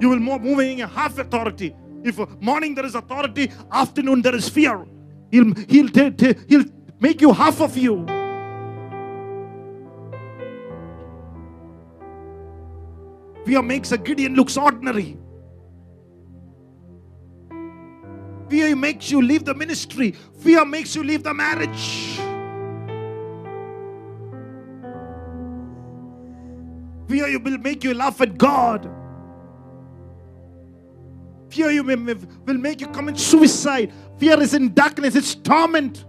You 0.00 0.08
will 0.10 0.18
move 0.20 0.42
moving 0.42 0.78
in 0.80 0.88
half 0.88 1.18
authority. 1.18 1.74
If 2.02 2.18
morning 2.40 2.74
there 2.74 2.84
is 2.84 2.94
authority, 2.94 3.50
afternoon 3.72 4.22
there 4.22 4.34
is 4.34 4.48
fear. 4.48 4.84
He'll 5.30 5.54
he'll 5.68 5.88
ta- 5.88 6.10
ta- 6.10 6.38
he'll 6.48 6.64
make 7.00 7.20
you 7.20 7.32
half 7.32 7.60
of 7.60 7.76
you. 7.76 8.06
Fear 13.46 13.62
makes 13.62 13.92
a 13.92 13.98
Gideon 13.98 14.34
looks 14.34 14.56
ordinary. 14.56 15.18
Fear 18.48 18.76
makes 18.76 19.10
you 19.10 19.20
leave 19.22 19.44
the 19.44 19.54
ministry. 19.54 20.12
Fear 20.40 20.64
makes 20.64 20.94
you 20.94 21.02
leave 21.02 21.22
the 21.22 21.34
marriage. 21.34 22.18
Fear 27.08 27.38
will 27.38 27.58
make 27.58 27.84
you 27.84 27.94
laugh 27.94 28.20
at 28.20 28.38
God. 28.38 28.90
Fear 31.54 31.70
you 31.70 31.84
will 31.84 32.58
make 32.58 32.80
you 32.80 32.88
commit 32.88 33.16
suicide. 33.16 33.92
Fear 34.18 34.42
is 34.42 34.54
in 34.54 34.74
darkness, 34.74 35.14
it's 35.14 35.36
torment. 35.36 36.04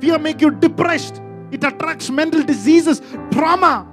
Fear 0.00 0.18
make 0.18 0.40
you 0.40 0.50
depressed. 0.50 1.20
It 1.50 1.62
attracts 1.64 2.08
mental 2.08 2.42
diseases, 2.42 3.02
trauma. 3.30 3.86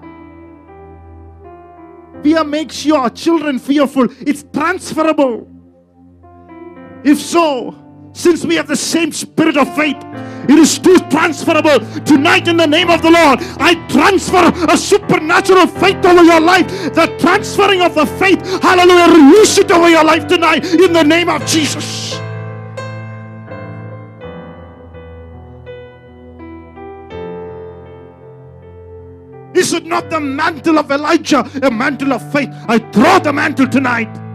Fear 2.23 2.45
makes 2.45 2.85
your 2.85 3.09
children 3.09 3.59
fearful. 3.59 4.07
It's 4.21 4.45
transferable. 4.53 5.45
If 7.03 7.19
so, 7.19 7.75
since 8.17 8.43
we 8.43 8.55
have 8.55 8.67
the 8.67 8.75
same 8.75 9.11
spirit 9.11 9.57
of 9.57 9.73
faith, 9.75 9.95
it 10.49 10.57
is 10.57 10.79
too 10.79 10.97
transferable. 11.09 11.79
Tonight, 12.03 12.47
in 12.47 12.57
the 12.57 12.65
name 12.65 12.89
of 12.89 13.03
the 13.03 13.11
Lord, 13.11 13.39
I 13.59 13.75
transfer 13.89 14.51
a 14.67 14.75
supernatural 14.75 15.67
faith 15.67 16.03
over 16.03 16.23
your 16.23 16.39
life. 16.39 16.67
The 16.95 17.15
transferring 17.19 17.81
of 17.81 17.93
the 17.93 18.07
faith, 18.07 18.39
hallelujah, 18.63 19.13
release 19.13 19.59
it 19.59 19.69
over 19.71 19.87
your 19.87 20.03
life 20.03 20.25
tonight 20.25 20.65
in 20.65 20.93
the 20.93 21.03
name 21.03 21.29
of 21.29 21.45
Jesus. 21.45 22.13
Is 29.53 29.73
it 29.73 29.85
not 29.85 30.09
the 30.09 30.19
mantle 30.19 30.79
of 30.79 30.89
Elijah, 30.89 31.47
a 31.61 31.69
mantle 31.69 32.13
of 32.13 32.31
faith? 32.31 32.49
I 32.67 32.79
throw 32.79 33.19
the 33.19 33.31
mantle 33.31 33.67
tonight. 33.67 34.26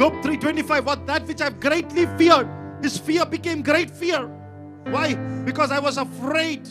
Job 0.00 0.14
3:25 0.22 0.86
what 0.86 1.06
that 1.06 1.26
which 1.26 1.42
I've 1.42 1.60
greatly 1.60 2.06
feared 2.16 2.48
his 2.82 2.96
fear 2.96 3.26
became 3.26 3.60
great 3.60 3.90
fear. 3.90 4.26
Why? 4.84 5.14
Because 5.44 5.70
I 5.70 5.78
was 5.78 5.98
afraid. 5.98 6.66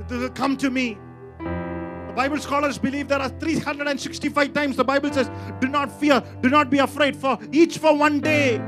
It 0.00 0.08
will 0.08 0.30
come 0.30 0.56
to 0.56 0.70
me. 0.70 0.96
The 1.38 2.14
Bible 2.16 2.38
scholars 2.38 2.78
believe 2.78 3.06
there 3.06 3.20
are 3.20 3.28
365 3.28 4.54
times 4.54 4.76
the 4.76 4.84
Bible 4.84 5.12
says 5.12 5.30
do 5.60 5.68
not 5.68 5.92
fear 6.00 6.22
do 6.40 6.48
not 6.48 6.70
be 6.70 6.78
afraid 6.78 7.14
for 7.14 7.38
each 7.52 7.76
for 7.76 7.94
one 7.94 8.20
day. 8.20 8.62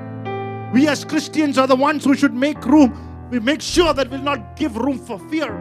We 0.74 0.88
as 0.88 1.06
Christians 1.06 1.56
are 1.56 1.66
the 1.66 1.74
ones 1.74 2.04
who 2.04 2.14
should 2.14 2.34
make 2.34 2.62
room. 2.66 3.28
We 3.30 3.40
make 3.40 3.62
sure 3.62 3.94
that 3.94 4.10
we'll 4.10 4.20
not 4.20 4.56
give 4.56 4.76
room 4.76 4.98
for 4.98 5.18
fear. 5.30 5.56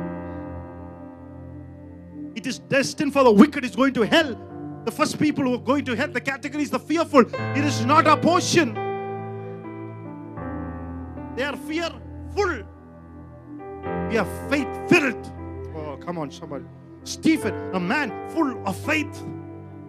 It 2.36 2.48
is 2.48 2.60
destined 2.60 3.14
for 3.14 3.24
the 3.24 3.32
wicked 3.32 3.64
is 3.64 3.78
going 3.78 3.94
to 3.94 4.02
hell 4.02 4.53
the 4.86 4.92
first 4.92 5.18
people 5.20 5.44
who 5.46 5.54
are 5.56 5.60
going 5.60 5.86
to 5.86 5.96
hell, 5.96 6.10
the 6.10 6.22
category 6.22 6.64
is 6.64 6.70
the 6.70 6.80
fearful. 6.80 7.22
It 7.22 7.64
is 7.64 7.86
not 7.86 8.08
our 8.08 8.18
portion. 8.18 8.74
They 11.36 11.44
are 11.44 11.58
fearful. 11.58 12.64
We 14.10 14.18
are 14.18 14.50
faith 14.50 14.68
filled. 14.90 15.32
Oh, 15.76 15.98
come 15.98 16.18
on, 16.18 16.32
somebody. 16.32 16.66
Stephen, 17.04 17.54
a 17.74 17.80
man 17.80 18.30
full 18.30 18.68
of 18.68 18.78
faith. 18.78 19.24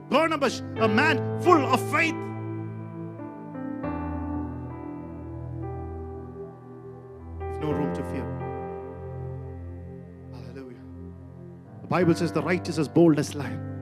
Barnabas, 0.09 0.61
a 0.77 0.89
man 0.89 1.41
full 1.41 1.65
of 1.65 1.81
faith. 1.91 2.15
There's 7.41 7.61
no 7.61 7.73
room 7.73 7.95
to 7.95 8.03
fear. 8.05 8.25
Hallelujah. 10.33 10.83
The 11.83 11.89
Bible 11.89 12.15
says 12.15 12.33
the 12.33 12.43
righteous 12.43 12.79
is 12.79 12.89
bold 12.89 13.19
as 13.19 13.35
lion. 13.35 13.74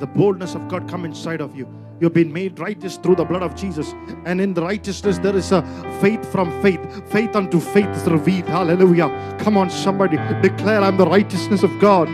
The 0.00 0.06
boldness 0.06 0.54
of 0.54 0.66
God 0.66 0.88
come 0.88 1.04
inside 1.04 1.42
of 1.42 1.54
you. 1.54 1.68
You've 2.00 2.14
been 2.14 2.32
made 2.32 2.58
righteous 2.58 2.96
through 2.96 3.16
the 3.16 3.24
blood 3.26 3.42
of 3.42 3.54
Jesus. 3.54 3.94
And 4.24 4.40
in 4.40 4.54
the 4.54 4.62
righteousness, 4.62 5.18
there 5.18 5.36
is 5.36 5.52
a 5.52 5.60
faith 6.00 6.24
from 6.32 6.50
faith. 6.62 6.80
Faith 7.12 7.36
unto 7.36 7.60
faith 7.60 7.90
is 7.90 8.04
revealed. 8.04 8.48
Hallelujah. 8.48 9.36
Come 9.38 9.58
on, 9.58 9.68
somebody. 9.68 10.16
Declare, 10.40 10.80
I'm 10.80 10.96
the 10.96 11.06
righteousness 11.06 11.62
of 11.62 11.78
God. 11.78 12.08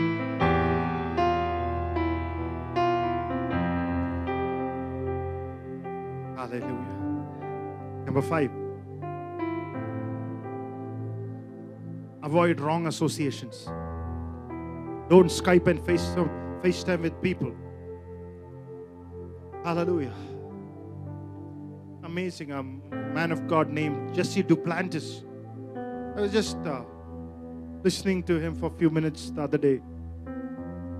Hallelujah. 6.34 6.72
Number 8.04 8.22
five. 8.22 8.50
Avoid 12.24 12.58
wrong 12.58 12.88
associations. 12.88 13.66
Don't 15.08 15.30
Skype 15.30 15.68
and 15.68 15.80
face, 15.86 16.04
FaceTime 16.62 17.02
with 17.02 17.22
people. 17.22 17.54
Hallelujah. 19.66 20.14
Amazing. 22.04 22.52
A 22.52 22.62
man 22.62 23.32
of 23.32 23.48
God 23.48 23.68
named 23.68 24.14
Jesse 24.14 24.44
Duplantis. 24.44 25.24
I 26.16 26.20
was 26.20 26.30
just 26.30 26.56
uh, 26.58 26.82
listening 27.82 28.22
to 28.30 28.38
him 28.38 28.54
for 28.54 28.66
a 28.66 28.78
few 28.78 28.90
minutes 28.90 29.30
the 29.30 29.42
other 29.42 29.58
day. 29.58 29.82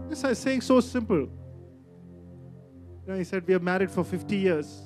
This 0.09 0.25
I 0.25 0.33
saying 0.33 0.63
so 0.63 0.81
simple. 0.81 1.29
You 1.29 3.07
know, 3.07 3.15
he 3.17 3.23
said, 3.23 3.47
We 3.47 3.55
are 3.55 3.61
married 3.61 3.89
for 3.89 4.03
50 4.03 4.35
years. 4.35 4.83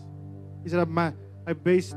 He 0.62 0.68
said, 0.68 0.80
I'm 0.80 0.92
ma- 0.92 1.12
I 1.46 1.54
based, 1.54 1.96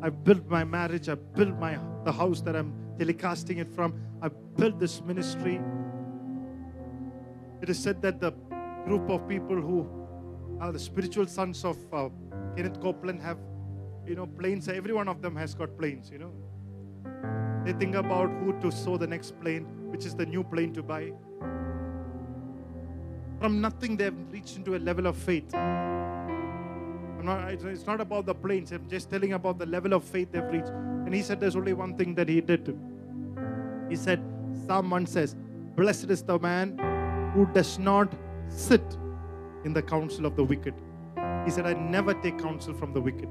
I 0.00 0.10
built 0.10 0.46
my 0.46 0.62
marriage, 0.62 1.08
I 1.08 1.16
built 1.16 1.58
my 1.58 1.76
the 2.04 2.12
house 2.12 2.40
that 2.42 2.54
I'm 2.54 2.72
telecasting 3.00 3.58
it 3.58 3.68
from. 3.74 4.00
I 4.22 4.28
built 4.28 4.78
this 4.78 5.02
ministry. 5.02 5.60
It 7.60 7.68
is 7.68 7.80
said 7.80 8.00
that 8.02 8.20
the 8.20 8.30
group 8.84 9.10
of 9.10 9.28
people 9.28 9.60
who 9.60 9.95
are 10.60 10.72
the 10.72 10.78
spiritual 10.78 11.26
sons 11.26 11.64
of 11.64 11.76
uh, 11.92 12.08
Kenneth 12.56 12.80
Copeland 12.80 13.20
have, 13.20 13.38
you 14.06 14.14
know, 14.14 14.26
planes. 14.26 14.68
Every 14.68 14.92
one 14.92 15.08
of 15.08 15.20
them 15.22 15.36
has 15.36 15.54
got 15.54 15.76
planes, 15.78 16.10
you 16.10 16.18
know. 16.18 16.32
They 17.64 17.72
think 17.72 17.94
about 17.94 18.30
who 18.30 18.58
to 18.60 18.70
sow 18.70 18.96
the 18.96 19.06
next 19.06 19.38
plane, 19.40 19.64
which 19.90 20.06
is 20.06 20.14
the 20.14 20.24
new 20.24 20.44
plane 20.44 20.72
to 20.74 20.82
buy. 20.82 21.12
From 23.40 23.60
nothing, 23.60 23.96
they've 23.96 24.14
reached 24.30 24.56
into 24.56 24.76
a 24.76 24.78
level 24.78 25.06
of 25.06 25.16
faith. 25.16 25.52
Not, 27.22 27.52
it's- 27.52 27.86
not 27.86 28.00
about 28.00 28.26
the 28.26 28.34
planes, 28.34 28.72
I'm 28.72 28.88
just 28.88 29.10
telling 29.10 29.32
about 29.32 29.58
the 29.58 29.66
level 29.66 29.92
of 29.94 30.04
faith 30.04 30.30
they've 30.32 30.44
reached. 30.44 30.68
And 30.68 31.12
he 31.14 31.22
said 31.22 31.40
there's 31.40 31.56
only 31.56 31.72
one 31.72 31.96
thing 31.96 32.14
that 32.14 32.28
he 32.28 32.40
did. 32.40 32.78
He 33.88 33.96
said, 33.96 34.20
1 34.68 35.06
says, 35.06 35.36
Blessed 35.76 36.10
is 36.10 36.22
the 36.22 36.38
man 36.38 36.78
who 37.34 37.46
does 37.52 37.78
not 37.78 38.12
sit 38.48 38.96
in 39.64 39.72
the 39.72 39.82
counsel 39.82 40.26
of 40.26 40.36
the 40.36 40.44
wicked. 40.44 40.74
He 41.44 41.50
said, 41.50 41.66
I 41.66 41.74
never 41.74 42.14
take 42.14 42.38
counsel 42.38 42.74
from 42.74 42.92
the 42.92 43.00
wicked. 43.00 43.28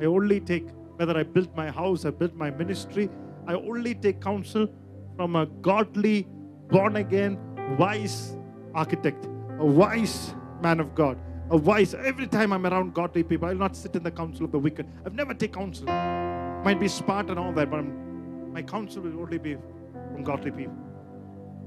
I 0.00 0.04
only 0.04 0.40
take, 0.40 0.68
whether 0.96 1.16
I 1.16 1.22
built 1.22 1.54
my 1.56 1.70
house, 1.70 2.04
I 2.04 2.10
built 2.10 2.34
my 2.34 2.50
ministry, 2.50 3.08
I 3.46 3.54
only 3.54 3.94
take 3.94 4.20
counsel 4.20 4.68
from 5.16 5.36
a 5.36 5.46
godly, 5.46 6.28
born 6.68 6.96
again, 6.96 7.38
wise 7.78 8.36
architect, 8.74 9.26
a 9.58 9.66
wise 9.66 10.34
man 10.62 10.80
of 10.80 10.94
God, 10.94 11.18
a 11.50 11.56
wise. 11.56 11.94
Every 11.94 12.26
time 12.26 12.52
I'm 12.52 12.66
around 12.66 12.94
godly 12.94 13.22
people, 13.22 13.48
I'll 13.48 13.54
not 13.54 13.74
sit 13.74 13.96
in 13.96 14.02
the 14.02 14.10
counsel 14.10 14.44
of 14.44 14.52
the 14.52 14.58
wicked. 14.58 14.86
I've 15.04 15.14
never 15.14 15.34
take 15.34 15.52
counsel. 15.52 15.86
Might 15.86 16.78
be 16.78 16.88
smart 16.88 17.30
and 17.30 17.38
all 17.38 17.52
that, 17.52 17.70
but 17.70 17.76
I'm- 17.78 18.52
my 18.52 18.62
counsel 18.62 19.02
will 19.02 19.20
only 19.20 19.38
be 19.38 19.56
from 20.12 20.22
godly 20.24 20.50
people. 20.50 20.76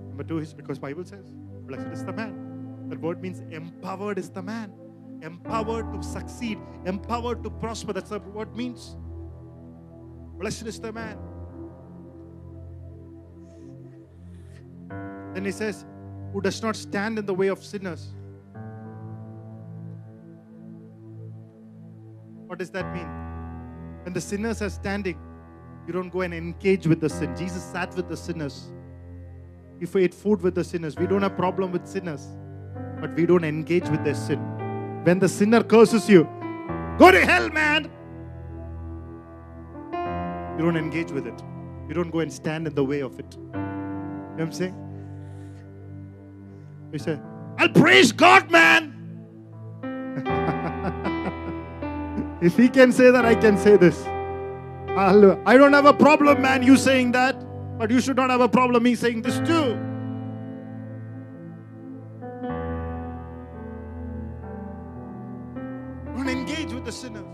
Number 0.09 0.23
two 0.23 0.37
is 0.37 0.53
because 0.53 0.79
Bible 0.79 1.03
says, 1.05 1.33
blessed 1.65 1.87
is 1.87 2.03
the 2.03 2.13
man. 2.13 2.50
That 2.91 2.99
word 2.99 3.21
means 3.21 3.39
empowered 3.51 4.19
is 4.19 4.29
the 4.29 4.41
man. 4.41 4.73
Empowered 5.21 5.93
to 5.93 6.03
succeed, 6.03 6.59
empowered 6.85 7.41
to 7.43 7.49
prosper. 7.49 7.93
That's 7.93 8.11
what 8.11 8.27
word 8.33 8.53
means. 8.53 8.97
Blessed 10.37 10.67
is 10.67 10.77
the 10.81 10.91
man. 10.91 11.17
Then 15.33 15.45
he 15.45 15.51
says, 15.51 15.85
who 16.33 16.41
does 16.41 16.61
not 16.61 16.75
stand 16.75 17.17
in 17.17 17.25
the 17.25 17.33
way 17.33 17.47
of 17.47 17.63
sinners. 17.63 18.09
What 22.47 22.59
does 22.59 22.71
that 22.71 22.93
mean? 22.93 23.07
When 24.03 24.11
the 24.11 24.19
sinners 24.19 24.61
are 24.61 24.69
standing, 24.69 25.17
you 25.87 25.93
don't 25.93 26.09
go 26.09 26.21
and 26.21 26.33
engage 26.33 26.87
with 26.87 26.99
the 26.99 27.09
sin. 27.09 27.37
Jesus 27.37 27.63
sat 27.63 27.95
with 27.95 28.09
the 28.09 28.17
sinners. 28.17 28.69
If 29.79 29.93
we 29.95 30.03
ate 30.03 30.13
food 30.13 30.41
with 30.41 30.55
the 30.55 30.63
sinners, 30.65 30.97
we 30.97 31.07
don't 31.07 31.21
have 31.21 31.37
problem 31.37 31.71
with 31.71 31.87
sinners, 31.87 32.27
but 33.01 33.13
we 33.15 33.25
don't 33.25 33.43
engage 33.43 33.89
with 33.89 34.03
their 34.03 34.13
sin. 34.13 34.39
When 35.03 35.17
the 35.17 35.27
sinner 35.27 35.63
curses 35.63 36.07
you, 36.07 36.29
go 36.99 37.11
to 37.11 37.25
hell, 37.25 37.49
man. 37.49 37.89
You 40.57 40.65
don't 40.65 40.77
engage 40.77 41.11
with 41.11 41.25
it. 41.25 41.41
You 41.87 41.95
don't 41.95 42.11
go 42.11 42.19
and 42.19 42.31
stand 42.31 42.67
in 42.67 42.75
the 42.75 42.83
way 42.83 43.01
of 43.01 43.19
it. 43.19 43.35
You 43.35 43.49
know 43.49 44.35
what 44.35 44.41
I'm 44.41 44.51
saying? 44.51 44.75
You 46.93 46.99
say, 46.99 47.19
I'll 47.57 47.69
praise 47.69 48.11
God, 48.11 48.51
man. 48.51 48.93
if 52.41 52.55
he 52.55 52.69
can 52.69 52.91
say 52.91 53.09
that, 53.09 53.25
I 53.25 53.33
can 53.33 53.57
say 53.57 53.77
this. 53.77 54.03
Hallelujah. 54.87 55.41
I 55.45 55.57
don't 55.57 55.73
have 55.73 55.85
a 55.85 55.93
problem, 55.93 56.41
man, 56.41 56.63
you 56.63 56.77
saying 56.77 57.13
that, 57.13 57.35
but 57.79 57.89
you 57.89 57.99
should 57.99 58.17
not 58.17 58.29
have 58.29 58.41
a 58.41 58.49
problem 58.49 58.83
me 58.83 58.93
saying 58.93 59.23
this 59.23 59.39
too. 59.39 59.79
With 66.81 66.85
the 66.85 66.99
sinners. 66.99 67.25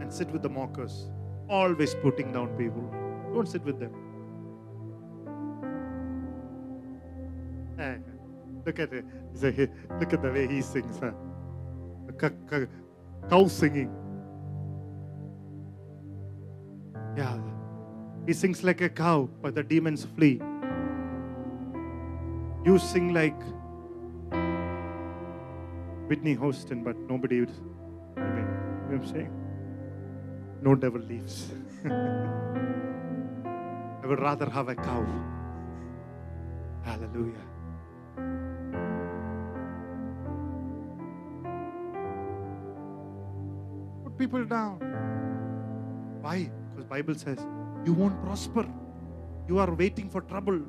And 0.00 0.12
sit 0.12 0.30
with 0.30 0.42
the 0.42 0.48
mockers. 0.48 1.10
Always 1.48 1.94
putting 1.94 2.32
down 2.32 2.48
people. 2.56 2.82
Don't 3.34 3.48
sit 3.48 3.62
with 3.64 3.78
them. 3.78 3.92
Eh, 7.78 7.96
Look 8.64 8.78
at 8.78 8.92
it. 8.92 9.04
Look 10.00 10.12
at 10.12 10.22
the 10.22 10.30
way 10.30 10.46
he 10.46 10.62
sings. 10.62 10.98
Huh? 10.98 11.12
Cow 13.28 13.46
singing. 13.48 13.90
Yeah. 17.16 17.38
He 18.26 18.32
sings 18.32 18.62
like 18.62 18.80
a 18.80 18.88
cow, 18.88 19.28
but 19.42 19.54
the 19.54 19.62
demons 19.62 20.06
flee. 20.16 20.40
You 22.64 22.78
sing 22.78 23.12
like 23.12 23.40
Whitney 26.12 26.34
Houston, 26.34 26.84
but 26.84 26.94
nobody 27.08 27.40
would. 27.40 27.50
I 28.18 28.20
mean, 28.20 28.46
you 28.46 28.96
know 28.96 28.98
what 28.98 29.06
I'm 29.06 29.06
saying? 29.12 29.32
No 30.60 30.74
devil 30.74 31.00
leaves. 31.00 31.50
I 34.02 34.06
would 34.06 34.20
rather 34.20 34.50
have 34.50 34.68
a 34.68 34.74
cow. 34.74 35.06
Hallelujah. 36.84 37.46
Put 44.04 44.18
people 44.18 44.44
down. 44.44 44.76
Why? 46.20 46.50
Because 46.72 46.84
Bible 46.90 47.14
says 47.14 47.38
you 47.86 47.94
won't 47.94 48.22
prosper. 48.22 48.66
You 49.48 49.58
are 49.60 49.72
waiting 49.74 50.10
for 50.10 50.20
trouble. 50.20 50.60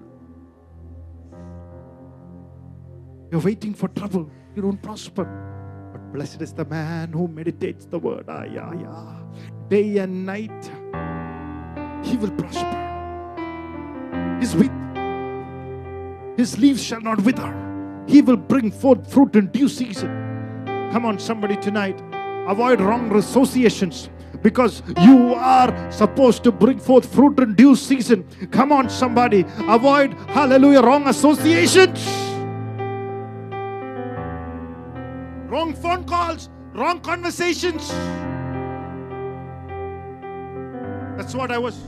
You're 3.30 3.42
waiting 3.42 3.74
for 3.74 3.90
trouble. 3.90 4.32
You 4.56 4.62
don't 4.62 4.82
prosper. 4.82 5.26
But 5.92 6.14
blessed 6.14 6.42
is 6.42 6.54
the 6.54 6.66
man 6.66 7.12
who 7.12 7.28
meditates 7.28 7.86
the 7.86 8.00
word. 8.00 8.26
Ah. 8.28 9.18
Day 9.68 9.98
and 9.98 10.26
night. 10.26 10.72
He 12.04 12.18
will 12.18 12.32
prosper. 12.32 12.80
His 14.40 14.56
wheat, 14.56 14.72
his 16.38 16.60
leaves 16.60 16.84
shall 16.84 17.02
not 17.02 17.22
wither. 17.22 17.52
He 18.08 18.22
will 18.22 18.38
bring 18.38 18.72
forth 18.72 19.12
fruit 19.12 19.36
in 19.36 19.48
due 19.48 19.70
season. 19.70 20.10
Come 20.92 21.06
on, 21.06 21.18
somebody 21.18 21.56
tonight. 21.56 22.02
Avoid 22.48 22.82
wrong 22.82 23.16
associations 23.16 24.10
because 24.42 24.84
you 25.02 25.34
are 25.34 25.92
supposed 25.92 26.44
to 26.44 26.52
bring 26.52 26.78
forth 26.78 27.12
fruit 27.12 27.40
in 27.40 27.56
due 27.56 27.76
season. 27.76 28.28
Come 28.52 28.72
on, 28.74 28.90
somebody. 28.90 29.46
Avoid, 29.60 30.14
hallelujah, 30.28 30.82
wrong 30.82 31.08
associations. 31.08 32.23
Wrong 35.50 35.74
phone 35.74 36.04
calls, 36.06 36.50
wrong 36.74 37.00
conversations. 37.00 37.90
That's 41.18 41.36
what 41.36 41.52
I 41.52 41.58
was. 41.58 41.80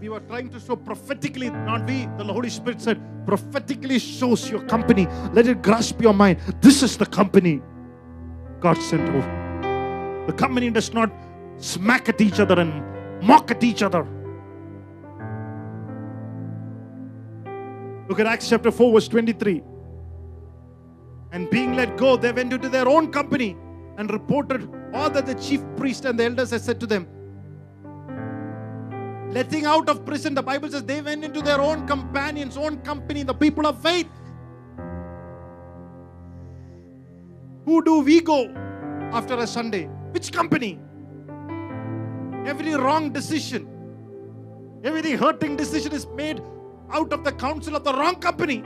We 0.00 0.10
were 0.10 0.20
trying 0.20 0.50
to 0.50 0.60
show 0.60 0.76
prophetically, 0.76 1.48
not 1.50 1.86
we, 1.86 2.06
the 2.18 2.24
Holy 2.24 2.50
Spirit 2.50 2.82
said, 2.82 3.00
prophetically 3.26 3.98
shows 3.98 4.50
your 4.50 4.62
company. 4.66 5.06
Let 5.32 5.46
it 5.46 5.62
grasp 5.62 6.02
your 6.02 6.12
mind. 6.12 6.38
This 6.60 6.82
is 6.82 6.96
the 6.96 7.06
company 7.06 7.62
God 8.60 8.76
sent 8.76 9.08
over. 9.08 10.24
The 10.26 10.32
company 10.34 10.70
does 10.70 10.92
not 10.92 11.10
smack 11.56 12.08
at 12.08 12.20
each 12.20 12.40
other 12.40 12.60
and 12.60 12.82
mock 13.22 13.50
at 13.50 13.64
each 13.64 13.82
other. 13.82 14.06
Look 18.08 18.20
at 18.20 18.26
Acts 18.26 18.48
chapter 18.48 18.70
4, 18.70 18.92
verse 18.92 19.08
23. 19.08 19.62
And 21.36 21.50
being 21.50 21.74
let 21.76 21.98
go, 21.98 22.16
they 22.16 22.32
went 22.32 22.54
into 22.54 22.70
their 22.70 22.88
own 22.88 23.12
company 23.12 23.58
and 23.98 24.10
reported 24.10 24.70
all 24.94 25.10
that 25.10 25.26
the 25.26 25.34
chief 25.34 25.60
priest 25.76 26.06
and 26.06 26.18
the 26.18 26.24
elders 26.24 26.50
had 26.50 26.62
said 26.62 26.80
to 26.80 26.86
them. 26.86 27.06
Letting 29.34 29.66
out 29.66 29.90
of 29.90 30.06
prison, 30.06 30.32
the 30.32 30.42
Bible 30.42 30.70
says 30.70 30.84
they 30.84 31.02
went 31.02 31.26
into 31.26 31.42
their 31.42 31.60
own 31.60 31.86
companions, 31.86 32.56
own 32.56 32.78
company, 32.78 33.22
the 33.22 33.34
people 33.34 33.66
of 33.66 33.82
faith. 33.82 34.08
Who 37.66 37.84
do 37.84 38.00
we 38.00 38.22
go 38.22 38.50
after 39.12 39.34
a 39.34 39.46
Sunday? 39.46 39.90
Which 40.12 40.32
company? 40.32 40.80
Every 42.46 42.72
wrong 42.76 43.12
decision, 43.12 43.68
every 44.82 45.12
hurting 45.12 45.56
decision 45.56 45.92
is 45.92 46.06
made 46.06 46.40
out 46.90 47.12
of 47.12 47.24
the 47.24 47.32
counsel 47.32 47.76
of 47.76 47.84
the 47.84 47.92
wrong 47.92 48.14
company. 48.14 48.62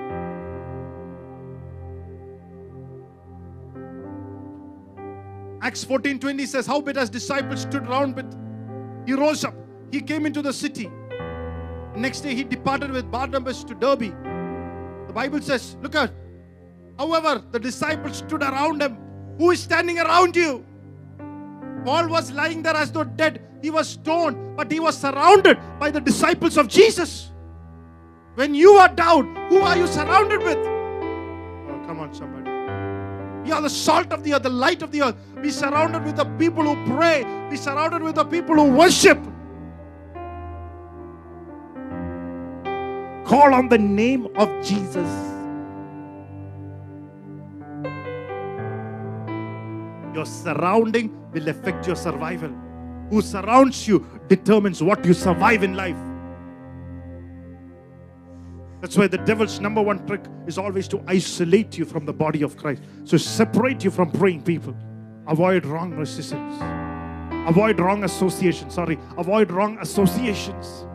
Acts 5.62 5.84
14 5.84 6.18
20 6.18 6.46
says, 6.46 6.66
Howbeit 6.66 6.96
as 6.96 7.11
disciples 7.11 7.62
stood 7.62 7.86
round 7.86 8.16
with, 8.16 8.34
he 9.06 9.12
rose 9.12 9.44
up, 9.44 9.54
he 9.90 10.00
came 10.00 10.24
into 10.24 10.40
the 10.40 10.52
city. 10.52 10.90
Next 11.94 12.20
day 12.20 12.34
he 12.34 12.44
departed 12.44 12.90
with 12.90 13.11
Barnabas 13.11 13.64
to 13.64 13.74
Derbe. 13.74 14.14
The 15.06 15.12
Bible 15.12 15.42
says, 15.42 15.76
look 15.82 15.94
at, 15.96 16.12
however, 16.98 17.42
the 17.50 17.58
disciples 17.58 18.18
stood 18.18 18.42
around 18.42 18.80
him. 18.80 18.96
Who 19.38 19.50
is 19.50 19.61
standing 19.61 19.98
around 19.98 20.36
you? 20.36 20.64
Paul 21.84 22.08
was 22.08 22.30
lying 22.32 22.62
there 22.62 22.76
as 22.76 22.92
though 22.92 23.04
dead. 23.04 23.42
He 23.62 23.70
was 23.70 23.88
stoned, 23.88 24.56
but 24.56 24.70
he 24.70 24.80
was 24.80 24.96
surrounded 24.96 25.58
by 25.78 25.90
the 25.90 26.00
disciples 26.00 26.56
of 26.56 26.68
Jesus. 26.68 27.32
When 28.34 28.54
you 28.54 28.72
are 28.74 28.88
down, 28.88 29.34
who 29.48 29.58
are 29.58 29.76
you 29.76 29.86
surrounded 29.86 30.42
with? 30.42 30.58
Oh, 30.58 31.82
come 31.86 32.00
on, 32.00 32.14
somebody. 32.14 32.39
We 33.45 33.53
are 33.53 33.62
the 33.62 33.70
salt 33.70 34.12
of 34.12 34.22
the 34.22 34.34
earth, 34.34 34.43
the 34.43 34.51
light 34.51 34.82
of 34.82 34.93
the 34.93 35.03
earth. 35.03 35.16
Be 35.41 35.51
surrounded 35.51 36.05
with 36.05 36.16
the 36.16 36.24
people 36.24 36.62
who 36.64 36.95
pray. 36.95 37.24
Be 37.49 37.57
surrounded 37.57 38.03
with 38.03 38.16
the 38.16 38.24
people 38.24 38.55
who 38.57 38.70
worship. 38.70 39.18
Call 43.24 43.55
on 43.55 43.68
the 43.68 43.78
name 43.78 44.26
of 44.36 44.49
Jesus. 44.64 45.09
Your 50.14 50.26
surrounding 50.26 51.16
will 51.32 51.49
affect 51.49 51.86
your 51.86 51.97
survival. 51.97 52.51
Who 53.11 53.22
surrounds 53.22 53.86
you 53.88 54.05
determines 54.28 54.82
what 54.82 55.05
you 55.05 55.14
survive 55.14 55.62
in 55.62 55.74
life. 55.74 55.97
That's 58.80 58.96
why 58.96 59.08
the 59.08 59.18
devil's 59.18 59.60
number 59.60 59.82
one 59.82 60.06
trick 60.06 60.22
is 60.46 60.56
always 60.56 60.88
to 60.88 61.02
isolate 61.06 61.76
you 61.76 61.84
from 61.84 62.06
the 62.06 62.12
body 62.12 62.42
of 62.42 62.56
Christ. 62.56 62.82
So 63.04 63.16
separate 63.18 63.84
you 63.84 63.90
from 63.90 64.10
praying 64.10 64.42
people. 64.42 64.74
Avoid 65.26 65.66
wrong 65.66 65.96
decisions. 65.98 66.58
Avoid 67.46 67.78
wrong 67.78 68.04
associations. 68.04 68.74
Sorry, 68.74 68.98
avoid 69.18 69.50
wrong 69.50 69.78
associations. 69.80 70.86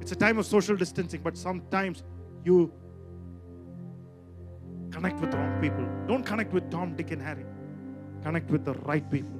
It's 0.00 0.12
a 0.12 0.16
time 0.16 0.38
of 0.38 0.46
social 0.46 0.76
distancing, 0.76 1.20
but 1.22 1.36
sometimes 1.36 2.02
you 2.44 2.72
connect 4.90 5.20
with 5.20 5.34
wrong 5.34 5.60
people. 5.60 5.86
Don't 6.06 6.24
connect 6.24 6.52
with 6.52 6.70
Tom, 6.70 6.96
Dick, 6.96 7.10
and 7.10 7.20
Harry. 7.20 7.44
Connect 8.22 8.50
with 8.50 8.64
the 8.64 8.74
right 8.74 9.08
people. 9.10 9.38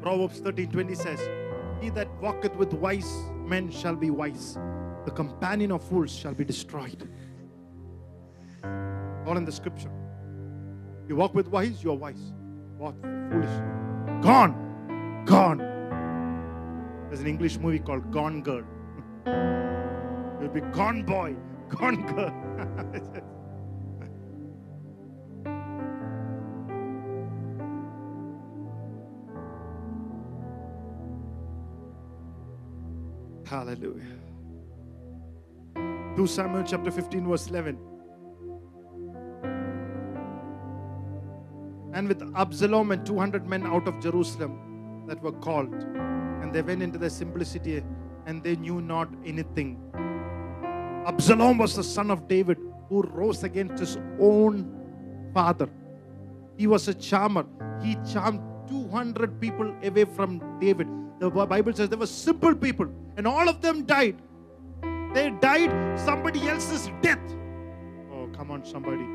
Proverbs 0.00 0.40
13 0.40 0.70
20 0.70 0.94
says, 0.94 1.20
He 1.82 1.90
that 1.90 2.08
walketh 2.20 2.54
with 2.54 2.72
wise 2.74 3.12
men 3.44 3.68
shall 3.68 3.96
be 3.96 4.10
wise, 4.10 4.56
the 5.04 5.10
companion 5.10 5.72
of 5.72 5.82
fools 5.82 6.14
shall 6.14 6.32
be 6.32 6.44
destroyed. 6.44 7.10
All 9.26 9.36
in 9.36 9.44
the 9.44 9.50
scripture. 9.50 9.90
You 11.08 11.16
walk 11.16 11.34
with 11.34 11.48
wise, 11.48 11.82
you 11.82 11.90
are 11.90 11.96
wise. 11.96 12.32
With 12.78 12.94
foolish. 13.02 14.22
Gone. 14.22 15.24
Gone. 15.26 15.58
There's 17.08 17.20
an 17.20 17.26
English 17.26 17.58
movie 17.58 17.80
called 17.80 18.12
Gone 18.12 18.42
Girl. 18.42 18.64
You'll 20.40 20.50
be 20.50 20.60
gone 20.60 21.02
boy, 21.02 21.34
gone 21.68 22.06
girl. 22.06 23.32
Hallelujah. 33.52 34.16
2 36.16 36.26
Samuel 36.26 36.62
chapter 36.64 36.90
15, 36.90 37.28
verse 37.28 37.48
11. 37.48 37.78
And 41.92 42.08
with 42.08 42.22
Absalom 42.34 42.92
and 42.92 43.04
200 43.04 43.46
men 43.46 43.66
out 43.66 43.86
of 43.86 44.00
Jerusalem 44.00 45.04
that 45.06 45.22
were 45.22 45.32
called, 45.32 45.70
and 45.74 46.50
they 46.50 46.62
went 46.62 46.82
into 46.82 46.96
their 46.96 47.10
simplicity 47.10 47.84
and 48.24 48.42
they 48.42 48.56
knew 48.56 48.80
not 48.80 49.10
anything. 49.26 49.78
Absalom 51.06 51.58
was 51.58 51.76
the 51.76 51.84
son 51.84 52.10
of 52.10 52.26
David 52.28 52.56
who 52.88 53.02
rose 53.02 53.44
against 53.44 53.78
his 53.78 53.98
own 54.18 54.64
father. 55.34 55.68
He 56.56 56.66
was 56.66 56.88
a 56.88 56.94
charmer. 56.94 57.44
He 57.82 57.98
charmed 58.10 58.40
200 58.70 59.38
people 59.42 59.76
away 59.82 60.06
from 60.06 60.40
David. 60.58 60.88
The 61.22 61.30
Bible 61.30 61.72
says 61.72 61.88
there 61.88 61.98
were 61.98 62.06
simple 62.08 62.52
people, 62.52 62.88
and 63.16 63.28
all 63.28 63.48
of 63.48 63.60
them 63.62 63.84
died. 63.84 64.20
They 65.14 65.30
died 65.30 65.96
somebody 65.96 66.48
else's 66.48 66.90
death. 67.00 67.20
Oh, 68.12 68.28
come 68.36 68.50
on, 68.50 68.64
somebody. 68.64 69.06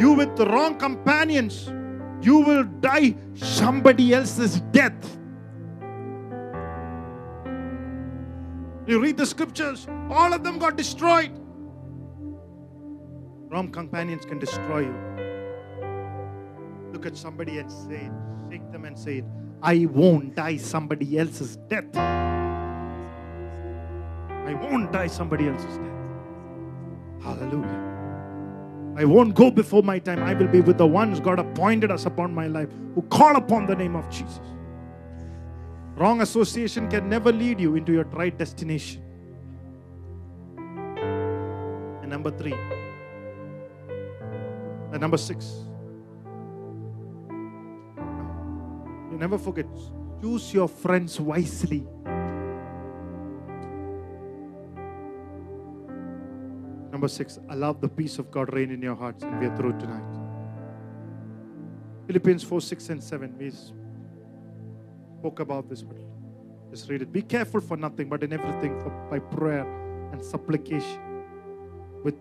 You 0.00 0.12
with 0.12 0.36
the 0.36 0.46
wrong 0.46 0.76
companions, 0.78 1.66
you 2.24 2.38
will 2.38 2.62
die 2.62 3.16
somebody 3.34 4.14
else's 4.14 4.60
death. 4.70 5.18
You 8.86 9.00
read 9.00 9.16
the 9.16 9.26
scriptures, 9.26 9.88
all 10.10 10.32
of 10.32 10.44
them 10.44 10.60
got 10.60 10.76
destroyed. 10.76 11.32
Wrong 13.48 13.68
companions 13.72 14.24
can 14.24 14.38
destroy 14.38 14.82
you. 14.82 14.94
Look 16.92 17.04
at 17.04 17.16
somebody 17.16 17.58
and 17.58 17.68
say. 17.68 18.08
Shake 18.48 18.70
them 18.70 18.84
and 18.84 18.96
say 18.96 19.16
it. 19.18 19.24
I 19.62 19.86
won't 19.86 20.34
die 20.34 20.56
somebody 20.56 21.18
else's 21.18 21.56
death. 21.68 21.96
I 21.96 23.14
won't 24.54 24.90
die 24.92 25.06
somebody 25.06 25.48
else's 25.48 25.78
death. 25.78 25.92
Hallelujah. 27.22 27.90
I 28.96 29.04
won't 29.04 29.36
go 29.36 29.52
before 29.52 29.84
my 29.84 30.00
time. 30.00 30.20
I 30.22 30.34
will 30.34 30.48
be 30.48 30.60
with 30.60 30.78
the 30.78 30.86
ones 30.86 31.20
God 31.20 31.38
appointed 31.38 31.92
us 31.92 32.06
upon 32.06 32.34
my 32.34 32.48
life 32.48 32.70
who 32.96 33.02
call 33.02 33.36
upon 33.36 33.66
the 33.66 33.76
name 33.76 33.94
of 33.94 34.10
Jesus. 34.10 34.40
Wrong 35.94 36.22
association 36.22 36.88
can 36.88 37.08
never 37.08 37.30
lead 37.30 37.60
you 37.60 37.76
into 37.76 37.92
your 37.92 38.02
right 38.04 38.36
destination. 38.36 39.00
And 42.02 42.10
number 42.10 42.32
three, 42.32 42.54
and 44.90 45.00
number 45.00 45.18
six, 45.18 45.54
you 49.12 49.18
never 49.18 49.38
forget, 49.38 49.66
choose 50.20 50.54
your 50.54 50.68
friends 50.68 51.20
wisely. 51.20 51.86
Number 56.90 57.08
six, 57.08 57.38
allow 57.50 57.72
the 57.74 57.88
peace 57.88 58.18
of 58.18 58.30
God 58.30 58.52
reign 58.54 58.70
in 58.70 58.80
your 58.80 58.94
hearts, 58.94 59.22
and 59.22 59.38
we 59.38 59.46
are 59.46 59.56
through 59.56 59.78
tonight. 59.78 60.18
Philippians 62.06 62.42
4 62.42 62.60
6 62.60 62.88
and 62.88 63.02
7. 63.02 63.38
We 63.38 63.52
spoke 65.18 65.40
about 65.40 65.68
this, 65.68 65.82
but 65.82 65.96
just 66.70 66.88
read 66.88 67.02
it. 67.02 67.12
Be 67.12 67.22
careful 67.22 67.60
for 67.60 67.76
nothing, 67.76 68.08
but 68.08 68.22
in 68.22 68.32
everything 68.32 68.80
for, 68.80 68.90
by 69.10 69.18
prayer 69.18 69.66
and 70.12 70.24
supplication 70.24 71.00
with 72.02 72.14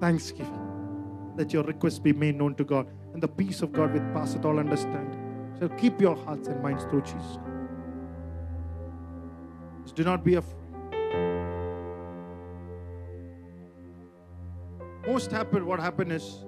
thanksgiving. 0.00 1.34
Let 1.36 1.52
your 1.52 1.64
requests 1.64 1.98
be 1.98 2.12
made 2.12 2.36
known 2.36 2.54
to 2.56 2.64
God, 2.64 2.86
and 3.12 3.22
the 3.22 3.28
peace 3.28 3.62
of 3.62 3.72
God, 3.72 3.92
which 3.92 4.02
passeth 4.14 4.44
all 4.44 4.58
understanding, 4.58 5.19
shall 5.60 5.68
keep 5.70 6.00
your 6.00 6.16
hearts 6.16 6.48
and 6.48 6.62
minds 6.62 6.84
through 6.84 7.02
Jesus. 7.02 7.38
Just 9.82 9.94
do 9.94 10.04
not 10.04 10.24
be 10.24 10.34
afraid. 10.34 10.56
Most 15.06 15.30
happen, 15.30 15.66
what 15.66 15.80
happened 15.80 16.12
is 16.12 16.44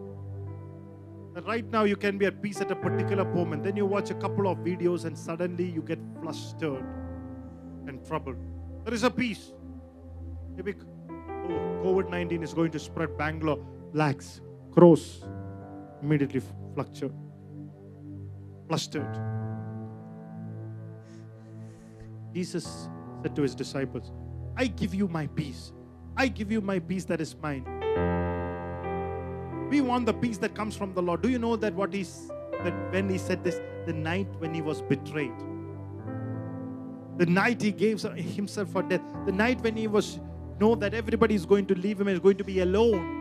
that 1.35 1.45
right 1.47 1.69
now 1.71 1.85
you 1.85 1.97
can 1.97 2.17
be 2.17 2.27
at 2.27 2.43
peace 2.43 2.61
at 2.61 2.71
a 2.71 2.77
particular 2.77 3.25
moment. 3.25 3.65
Then 3.65 3.77
you 3.77 3.87
watch 3.87 4.11
a 4.11 4.15
couple 4.15 4.47
of 4.47 4.59
videos 4.59 5.05
and 5.05 5.19
suddenly 5.19 5.69
you 5.69 5.83
get 5.83 5.99
flustered 6.21 6.85
and 7.87 8.05
troubled. 8.07 8.37
There 8.85 8.95
is 8.95 9.03
a 9.03 9.11
peace. 9.11 9.53
Maybe 10.57 10.75
oh, 11.11 11.83
COVID 11.85 12.11
19 12.11 12.43
is 12.43 12.55
going 12.55 12.71
to 12.73 12.79
spread. 12.79 13.17
Bangalore, 13.19 13.59
blacks, 13.93 14.41
crows, 14.71 15.25
immediately 16.03 16.43
fluctuate, 16.75 17.13
flustered. 18.73 19.21
Jesus 22.33 22.89
said 23.23 23.37
to 23.37 23.43
his 23.43 23.55
disciples, 23.55 24.11
I 24.57 24.67
give 24.67 24.95
you 24.95 25.09
my 25.09 25.27
peace. 25.27 25.73
I 26.17 26.29
give 26.29 26.51
you 26.51 26.63
my 26.63 26.79
peace 26.79 27.05
that 27.05 27.21
is 27.21 27.37
mine. 27.43 27.67
We 29.69 29.83
want 29.83 30.07
the 30.07 30.15
peace 30.15 30.39
that 30.39 30.55
comes 30.55 30.75
from 30.75 30.95
the 30.95 31.03
Lord. 31.03 31.21
Do 31.21 31.29
you 31.29 31.39
know 31.39 31.55
that 31.57 31.75
what 31.75 31.93
he's 31.93 32.31
that 32.65 32.73
when 32.93 33.11
he 33.11 33.19
said 33.19 33.45
this, 33.45 33.61
the 33.85 33.93
night 33.93 34.29
when 34.39 34.55
he 34.55 34.63
was 34.63 34.81
betrayed, 34.81 35.39
the 37.19 37.27
night 37.27 37.61
he 37.61 37.73
gave 37.73 38.01
himself 38.01 38.71
for 38.71 38.83
death, 38.83 39.03
the 39.27 39.33
night 39.33 39.61
when 39.61 39.77
he 39.77 39.87
was 39.87 40.19
know 40.59 40.75
that 40.77 40.95
everybody 40.95 41.35
is 41.35 41.45
going 41.45 41.67
to 41.67 41.75
leave 41.75 42.01
him 42.01 42.09
and 42.09 42.15
is 42.15 42.21
going 42.21 42.39
to 42.39 42.45
be 42.45 42.61
alone. 42.61 43.19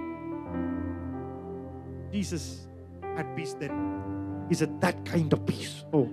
Jesus 2.14 2.68
had 3.18 3.36
peace 3.36 3.54
then. 3.54 3.91
He 4.52 4.56
said, 4.56 4.82
That 4.82 5.06
kind 5.06 5.32
of 5.32 5.46
peace. 5.46 5.86
Oh, 5.94 6.12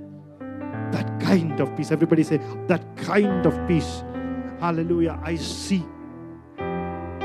that 0.93 1.19
kind 1.21 1.59
of 1.59 1.77
peace. 1.77 1.91
Everybody 1.91 2.23
say, 2.23 2.37
That 2.69 2.85
kind 2.97 3.45
of 3.45 3.59
peace. 3.67 4.05
Hallelujah. 4.61 5.19
I 5.25 5.35
see 5.35 5.85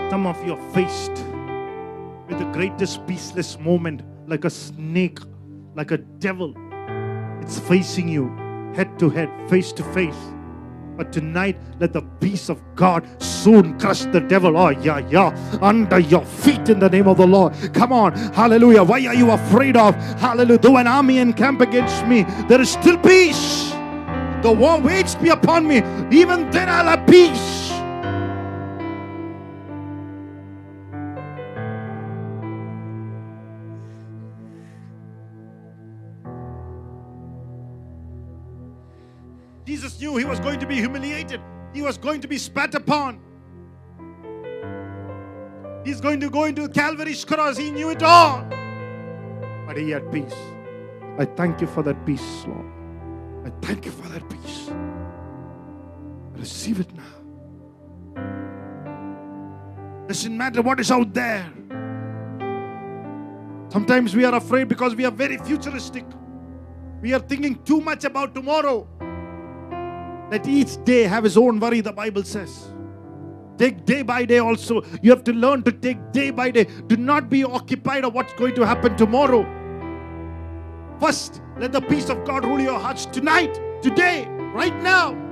some 0.09 0.26
of 0.26 0.43
you 0.43 0.53
are 0.53 0.74
faced 0.74 1.11
with 2.28 2.39
the 2.39 2.49
greatest 2.51 3.05
peaceless 3.05 3.59
moment, 3.59 4.01
like 4.28 4.43
a 4.43 4.49
snake, 4.49 5.20
like 5.76 5.91
a 5.91 5.97
devil. 5.97 6.55
It's 7.43 7.59
facing 7.59 8.07
you 8.09 8.30
head 8.74 8.97
to 8.97 9.11
head, 9.11 9.30
face 9.51 9.72
to 9.74 9.84
face. 9.84 10.18
But 10.96 11.12
tonight, 11.12 11.58
let 11.80 11.94
the 11.94 12.02
peace 12.20 12.50
of 12.50 12.62
God 12.76 13.06
soon 13.22 13.80
crush 13.80 14.02
the 14.02 14.20
devil. 14.20 14.58
Oh, 14.58 14.70
yeah, 14.70 15.00
yeah. 15.10 15.36
Under 15.62 16.00
your 16.00 16.26
feet 16.26 16.70
in 16.70 16.80
the 16.80 16.89
name 16.89 17.08
of 17.08 17.18
the 17.18 17.28
Lord. 17.28 17.54
Come 17.74 17.91
on. 17.91 18.14
Hallelujah. 18.34 18.84
Why 18.84 19.06
are 19.08 19.16
you 19.16 19.32
afraid 19.32 19.78
of? 19.78 19.96
Hallelujah. 20.20 20.60
Though 20.60 20.78
an 20.78 20.88
army 20.88 21.18
encamp 21.18 21.62
against 21.62 22.06
me, 22.06 22.24
there 22.48 22.62
is 22.62 22.72
still 22.72 22.98
peace. 22.98 23.72
The 24.44 24.52
war 24.52 24.80
waged 24.80 25.22
be 25.22 25.30
upon 25.30 25.68
me. 25.68 25.78
Even 26.12 26.50
then 26.52 26.70
I'll 26.70 26.98
have 26.98 27.08
peace. 27.08 27.62
Jesus 39.74 40.00
knew 40.00 40.18
he 40.18 40.24
was 40.24 40.40
going 40.40 40.60
to 40.60 40.68
be 40.68 40.76
humiliated. 40.76 41.42
He 41.74 41.82
was 41.82 41.98
going 41.98 42.22
to 42.22 42.28
be 42.28 42.38
spat 42.38 42.76
upon. 42.76 43.20
He's 45.84 46.00
going 46.00 46.20
to 46.20 46.30
go 46.30 46.44
into 46.44 46.70
Calvary's 46.70 47.26
cross. 47.26 47.58
He 47.58 47.72
knew 47.72 47.90
it 47.90 48.04
all. 48.04 48.46
But 49.66 49.78
he 49.78 49.90
had 49.90 50.12
peace. 50.12 50.36
I 51.18 51.26
thank 51.26 51.60
you 51.60 51.66
for 51.66 51.82
that 51.82 52.06
peace, 52.06 52.46
Lord. 52.46 52.68
I 53.48 53.66
thank 53.66 53.86
you 53.86 53.92
for 53.92 54.08
that 54.10 54.30
peace. 54.30 54.70
Receive 56.34 56.80
it 56.80 56.94
now. 56.94 57.16
Doesn't 60.08 60.38
matter 60.38 60.62
what 60.62 60.80
is 60.82 60.92
out 60.92 61.12
there. 61.16 61.52
Sometimes 63.70 64.16
we 64.16 64.24
are 64.24 64.36
afraid 64.36 64.68
because 64.68 64.94
we 64.94 65.04
are 65.04 65.12
very 65.12 65.38
futuristic. 65.38 66.06
We 67.02 67.16
are 67.16 67.22
thinking 67.22 67.56
too 67.64 67.82
much 67.82 68.04
about 68.04 68.36
tomorrow. 68.36 68.88
Let 70.34 70.48
each 70.48 70.84
day 70.84 71.04
have 71.04 71.26
his 71.26 71.38
own 71.38 71.60
worry, 71.60 71.82
the 71.82 71.92
Bible 71.94 72.24
says. 72.24 72.72
Take 73.60 73.86
day 73.86 74.02
by 74.02 74.26
day 74.26 74.40
also. 74.40 74.82
You 75.04 75.12
have 75.12 75.24
to 75.26 75.32
learn 75.32 75.62
to 75.62 75.72
take 75.72 76.12
day 76.12 76.32
by 76.32 76.50
day. 76.50 76.64
Do 76.88 76.98
not 76.98 77.30
be 77.30 77.44
occupied 77.44 78.04
of 78.04 78.16
what's 78.16 78.34
going 78.34 78.56
to 78.56 78.66
happen 78.66 78.98
tomorrow. 78.98 79.44
First, 81.00 81.40
let 81.60 81.72
the 81.72 81.82
peace 81.82 82.10
of 82.10 82.26
God 82.26 82.46
rule 82.46 82.60
your 82.60 82.80
hearts 82.80 83.06
tonight, 83.06 83.54
today, 83.84 84.26
right 84.56 84.76
now. 84.82 85.23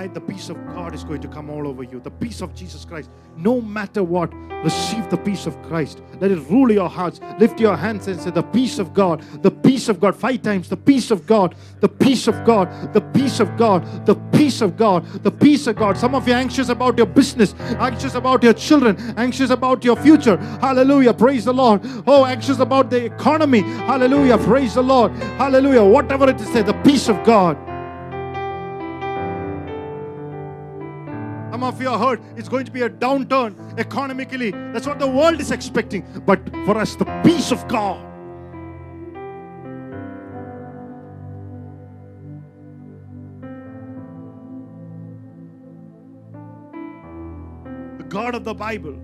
Tonight, 0.00 0.14
the 0.14 0.20
peace 0.22 0.48
of 0.48 0.56
God 0.68 0.94
is 0.94 1.04
going 1.04 1.20
to 1.20 1.28
come 1.28 1.50
all 1.50 1.68
over 1.68 1.82
you. 1.82 2.00
The 2.00 2.10
peace 2.10 2.40
of 2.40 2.54
Jesus 2.54 2.86
Christ. 2.86 3.10
No 3.36 3.60
matter 3.60 4.02
what, 4.02 4.32
receive 4.64 5.10
the 5.10 5.18
peace 5.18 5.44
of 5.44 5.60
Christ. 5.60 6.00
Let 6.20 6.30
it 6.30 6.38
rule 6.48 6.72
your 6.72 6.88
hearts. 6.88 7.20
Lift 7.38 7.60
your 7.60 7.76
hands 7.76 8.08
and 8.08 8.18
say, 8.18 8.30
The 8.30 8.42
peace 8.42 8.78
of 8.78 8.94
God, 8.94 9.20
the 9.42 9.50
peace 9.50 9.90
of 9.90 10.00
God. 10.00 10.16
Five 10.16 10.40
times, 10.40 10.70
the 10.70 10.76
peace 10.78 11.10
of 11.10 11.26
God, 11.26 11.54
the 11.80 11.88
peace 11.90 12.28
of 12.28 12.42
God, 12.46 12.94
the 12.94 13.02
peace 13.02 13.40
of 13.40 13.58
God, 13.58 14.06
the 14.06 14.14
peace 14.14 14.62
of 14.62 14.78
God, 14.78 15.04
the 15.22 15.30
peace 15.30 15.66
of 15.66 15.76
God. 15.76 15.98
Some 15.98 16.14
of 16.14 16.26
you 16.26 16.32
are 16.32 16.38
anxious 16.38 16.70
about 16.70 16.96
your 16.96 17.06
business, 17.06 17.54
anxious 17.78 18.14
about 18.14 18.42
your 18.42 18.54
children, 18.54 18.96
anxious 19.18 19.50
about 19.50 19.84
your 19.84 19.96
future. 19.96 20.38
Hallelujah. 20.62 21.12
Praise 21.12 21.44
the 21.44 21.52
Lord. 21.52 21.82
Oh, 22.06 22.24
anxious 22.24 22.58
about 22.58 22.88
the 22.88 23.04
economy. 23.04 23.60
Hallelujah. 23.60 24.38
Praise 24.38 24.72
the 24.72 24.82
Lord. 24.82 25.12
Hallelujah. 25.36 25.84
Whatever 25.84 26.30
it 26.30 26.40
is, 26.40 26.50
say, 26.54 26.62
the 26.62 26.80
peace 26.84 27.10
of 27.10 27.22
God. 27.22 27.58
Some 31.60 31.74
of 31.74 31.82
you 31.82 31.90
are 31.90 31.98
hurt. 31.98 32.22
It's 32.38 32.48
going 32.48 32.64
to 32.64 32.70
be 32.70 32.80
a 32.80 32.88
downturn 32.88 33.78
economically. 33.78 34.50
That's 34.72 34.86
what 34.86 34.98
the 34.98 35.06
world 35.06 35.42
is 35.42 35.50
expecting. 35.50 36.06
But 36.24 36.40
for 36.64 36.78
us, 36.78 36.96
the 36.96 37.04
peace 37.22 37.52
of 37.52 37.68
God. 37.68 38.02
The 47.98 48.04
God 48.04 48.34
of 48.34 48.44
the 48.44 48.54
Bible, 48.54 48.98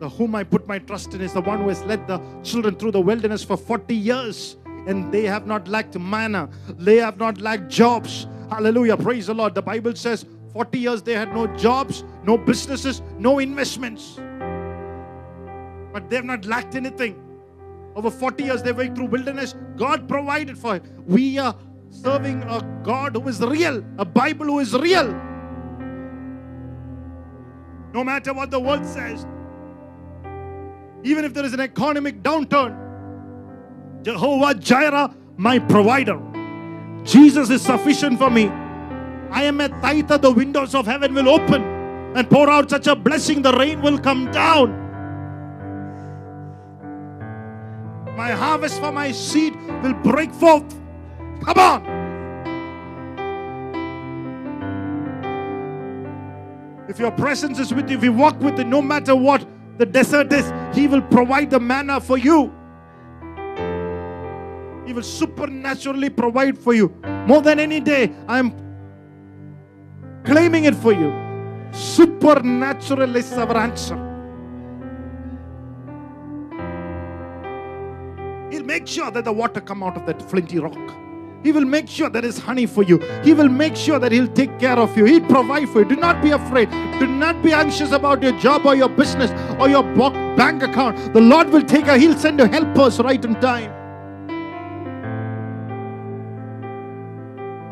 the 0.00 0.08
whom 0.08 0.34
I 0.34 0.42
put 0.42 0.66
my 0.66 0.80
trust 0.80 1.14
in, 1.14 1.20
is 1.20 1.34
the 1.34 1.42
one 1.42 1.60
who 1.60 1.68
has 1.68 1.80
led 1.84 2.08
the 2.08 2.20
children 2.42 2.74
through 2.74 2.90
the 2.90 3.00
wilderness 3.00 3.44
for 3.44 3.56
40 3.56 3.94
years. 3.94 4.56
And 4.88 5.12
they 5.12 5.26
have 5.26 5.46
not 5.46 5.68
lacked 5.68 5.96
manna, 5.96 6.50
they 6.70 6.96
have 6.96 7.18
not 7.18 7.40
lacked 7.40 7.68
jobs. 7.68 8.26
Hallelujah. 8.50 8.96
Praise 8.96 9.28
the 9.28 9.34
Lord. 9.34 9.54
The 9.54 9.62
Bible 9.62 9.94
says 9.94 10.26
40 10.52 10.78
years 10.78 11.02
they 11.02 11.14
had 11.14 11.32
no 11.32 11.46
jobs, 11.56 12.04
no 12.24 12.36
businesses, 12.36 13.02
no 13.18 13.38
investments. 13.38 14.18
But 15.92 16.08
they 16.08 16.16
have 16.16 16.24
not 16.24 16.44
lacked 16.44 16.74
anything. 16.74 17.20
Over 17.94 18.10
40 18.10 18.44
years 18.44 18.62
they 18.62 18.72
went 18.72 18.96
through 18.96 19.06
wilderness. 19.06 19.54
God 19.76 20.08
provided 20.08 20.56
for 20.58 20.76
it. 20.76 20.84
We 21.06 21.38
are 21.38 21.56
serving 21.90 22.42
a 22.44 22.62
God 22.84 23.16
who 23.16 23.28
is 23.28 23.40
real, 23.40 23.84
a 23.98 24.04
Bible 24.04 24.46
who 24.46 24.60
is 24.60 24.72
real. 24.74 25.12
No 27.92 28.04
matter 28.04 28.32
what 28.32 28.50
the 28.50 28.60
world 28.60 28.86
says, 28.86 29.26
even 31.02 31.24
if 31.24 31.34
there 31.34 31.44
is 31.44 31.52
an 31.52 31.60
economic 31.60 32.22
downturn, 32.22 32.76
Jehovah 34.02 34.54
Jireh, 34.54 35.14
my 35.36 35.58
provider. 35.58 36.20
Jesus 37.04 37.50
is 37.50 37.62
sufficient 37.62 38.18
for 38.18 38.30
me. 38.30 38.50
I 39.30 39.44
am 39.44 39.60
a 39.60 39.68
tither, 39.68 40.18
the 40.18 40.30
windows 40.30 40.74
of 40.74 40.86
heaven 40.86 41.14
will 41.14 41.28
open 41.28 41.62
and 42.16 42.28
pour 42.28 42.50
out 42.50 42.70
such 42.70 42.86
a 42.88 42.96
blessing, 42.96 43.42
the 43.42 43.52
rain 43.52 43.80
will 43.80 43.98
come 43.98 44.30
down. 44.32 44.76
My 48.16 48.32
harvest 48.32 48.80
for 48.80 48.92
my 48.92 49.12
seed 49.12 49.54
will 49.82 49.94
break 49.94 50.32
forth. 50.32 50.68
Come 51.44 51.58
on. 51.58 52.00
If 56.88 56.98
your 56.98 57.12
presence 57.12 57.60
is 57.60 57.72
with 57.72 57.88
you, 57.88 57.96
if 57.96 58.02
you 58.02 58.12
walk 58.12 58.40
with 58.40 58.58
it, 58.58 58.66
no 58.66 58.82
matter 58.82 59.14
what 59.14 59.46
the 59.78 59.86
desert 59.86 60.32
is, 60.32 60.52
He 60.76 60.88
will 60.88 61.02
provide 61.02 61.50
the 61.50 61.60
manna 61.60 62.00
for 62.00 62.18
you. 62.18 62.52
He 64.84 64.92
will 64.92 65.04
supernaturally 65.04 66.10
provide 66.10 66.58
for 66.58 66.74
you. 66.74 66.92
More 67.26 67.40
than 67.42 67.60
any 67.60 67.78
day, 67.78 68.12
I 68.26 68.40
am 68.40 68.69
claiming 70.24 70.64
it 70.64 70.74
for 70.74 70.92
you. 70.92 71.12
Supernatural 71.72 73.14
is 73.16 73.32
our 73.32 73.56
answer. 73.56 73.96
He'll 78.50 78.64
make 78.64 78.86
sure 78.86 79.10
that 79.10 79.24
the 79.24 79.32
water 79.32 79.60
come 79.60 79.82
out 79.82 79.96
of 79.96 80.06
that 80.06 80.20
flinty 80.28 80.58
rock. 80.58 80.76
He 81.42 81.52
will 81.52 81.64
make 81.64 81.88
sure 81.88 82.10
there 82.10 82.24
is 82.24 82.36
honey 82.38 82.66
for 82.66 82.82
you. 82.82 82.98
He 83.24 83.32
will 83.32 83.48
make 83.48 83.74
sure 83.74 83.98
that 83.98 84.12
He'll 84.12 84.28
take 84.28 84.58
care 84.58 84.78
of 84.78 84.94
you. 84.96 85.06
He'll 85.06 85.26
provide 85.26 85.68
for 85.70 85.80
you. 85.80 85.84
Do 85.86 85.96
not 85.96 86.20
be 86.22 86.30
afraid. 86.30 86.68
Do 86.98 87.06
not 87.06 87.42
be 87.42 87.52
anxious 87.52 87.92
about 87.92 88.22
your 88.22 88.38
job 88.38 88.66
or 88.66 88.74
your 88.74 88.90
business 88.90 89.30
or 89.58 89.68
your 89.68 89.82
bank 90.36 90.62
account. 90.62 91.14
The 91.14 91.20
Lord 91.20 91.48
will 91.48 91.62
take 91.62 91.86
care. 91.86 91.98
He'll 91.98 92.18
send 92.18 92.38
you 92.40 92.46
helpers 92.46 92.98
right 92.98 93.24
in 93.24 93.40
time. 93.40 93.79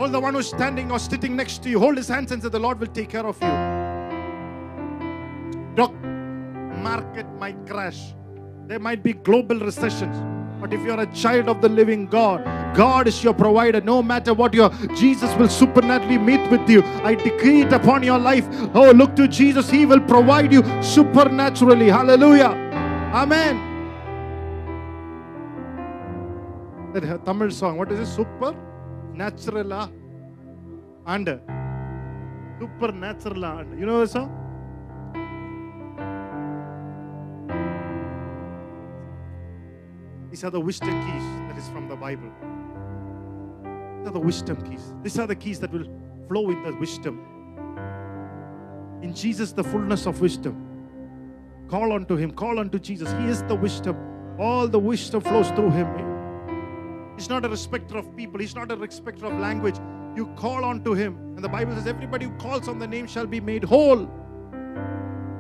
call 0.09 0.21
the 0.21 0.25
one 0.25 0.35
who's 0.35 0.49
standing 0.49 0.91
or 0.91 0.99
sitting 0.99 1.37
next 1.37 1.63
to 1.63 1.69
you. 1.69 1.79
Hold 1.79 1.97
his 1.97 2.09
hands 2.09 2.33
and 2.33 2.43
say, 2.43 2.49
The 2.49 2.59
Lord 2.59 2.81
will 2.81 2.87
take 2.89 3.11
care 3.11 3.27
of 3.27 3.37
you. 3.43 3.49
Doc, 5.75 5.93
market 6.83 7.27
might 7.39 7.67
crash. 7.67 8.15
There 8.67 8.79
might 8.79 9.03
be 9.03 9.13
global 9.13 9.59
recessions. 9.61 10.17
But 10.61 10.73
if 10.73 10.83
you're 10.83 11.01
a 11.01 11.07
child 11.15 11.49
of 11.49 11.61
the 11.61 11.69
living 11.69 12.07
God, 12.07 12.45
God 12.75 13.07
is 13.07 13.23
your 13.23 13.35
provider. 13.35 13.81
No 13.81 14.03
matter 14.03 14.35
what 14.35 14.55
your 14.55 14.71
Jesus 14.97 15.35
will 15.37 15.49
supernaturally 15.49 16.19
meet 16.19 16.51
with 16.51 16.69
you. 16.69 16.83
I 17.05 17.15
decree 17.15 17.63
it 17.63 17.73
upon 17.73 18.03
your 18.03 18.19
life. 18.19 18.47
Oh, 18.75 18.91
look 18.91 19.15
to 19.17 19.29
Jesus. 19.29 19.71
He 19.71 19.87
will 19.87 20.01
provide 20.01 20.53
you 20.53 20.63
supernaturally. 20.83 21.89
Hallelujah. 21.89 22.51
Amen. 23.13 23.65
That 26.93 27.25
Tamil 27.25 27.51
song. 27.51 27.79
What 27.79 27.93
is 27.93 28.01
it? 28.01 28.07
Super 28.07 28.55
natural. 29.15 29.73
Ah? 29.73 29.89
ஆண்டு 31.14 31.34
super 32.60 32.96
நேச்சுரலா 33.04 33.52
ஆண்டு 33.60 33.80
you 33.82 33.88
know 33.92 34.00
song 34.16 34.32
These 40.34 40.44
are 40.48 40.50
the 40.50 40.62
wisdom 40.68 40.96
keys 41.08 41.26
that 41.48 41.58
is 41.62 41.68
from 41.74 41.84
the 41.88 41.96
Bible. 41.96 42.32
These 43.98 44.08
are 44.08 44.14
the 44.14 44.24
wisdom 44.30 44.58
keys. 44.68 44.86
These 45.04 45.18
are 45.20 45.28
the 45.32 45.36
keys 45.36 45.60
that 45.64 45.72
will 45.76 45.86
flow 46.28 46.50
in 46.50 46.64
the 46.64 46.74
wisdom. 46.84 47.16
In 49.04 49.14
Jesus, 49.14 49.52
the 49.60 49.64
fullness 49.64 50.08
of 50.12 50.22
wisdom. 50.22 50.56
Call 51.68 51.94
unto 51.94 52.16
Him, 52.16 52.32
call 52.32 52.58
unto 52.58 52.80
Jesus. 52.80 53.12
He 53.20 53.26
is 53.26 53.44
the 53.44 53.56
wisdom. 53.56 53.96
All 54.40 54.68
the 54.68 54.80
wisdom 54.80 55.22
flows 55.22 55.50
through 55.50 55.70
Him. 55.70 55.88
He's 57.16 57.30
not 57.30 57.46
a 57.46 57.50
respecter 57.50 57.98
of 57.98 58.16
people, 58.16 58.40
He's 58.40 58.56
not 58.56 58.72
a 58.72 58.76
respecter 58.76 59.28
of 59.28 59.40
language. 59.40 59.80
you 60.19 60.27
call 60.35 60.65
on 60.65 60.83
to 60.83 60.95
him. 60.95 61.17
And 61.37 61.45
the 61.45 61.49
Bible 61.49 61.75
says, 61.77 61.87
everybody 61.87 62.27
who 62.27 62.33
calls 62.39 62.67
on 62.67 62.79
the 62.81 62.87
name 62.87 63.07
shall 63.07 63.27
be 63.27 63.41
made 63.41 63.63
whole, 63.63 64.11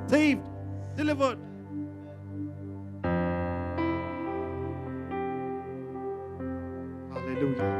saved, 0.06 0.46
delivered. 0.96 1.38
Hallelujah. 7.12 7.70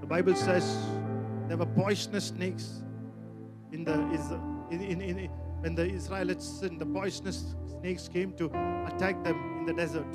The 0.00 0.06
Bible 0.06 0.34
says 0.34 0.64
there 1.46 1.58
were 1.58 1.66
poisonous 1.66 2.28
snakes 2.28 2.82
in 3.72 3.84
the, 3.84 3.92
in, 4.70 4.80
in, 4.80 5.00
in, 5.02 5.30
when 5.60 5.74
the 5.74 5.84
Israelites 5.84 6.48
sinned. 6.48 6.80
The 6.80 6.86
poisonous 6.86 7.54
snakes 7.78 8.08
came 8.08 8.32
to 8.38 8.46
attack 8.86 9.22
them 9.22 9.36
in 9.58 9.66
the 9.66 9.74
desert. 9.74 10.06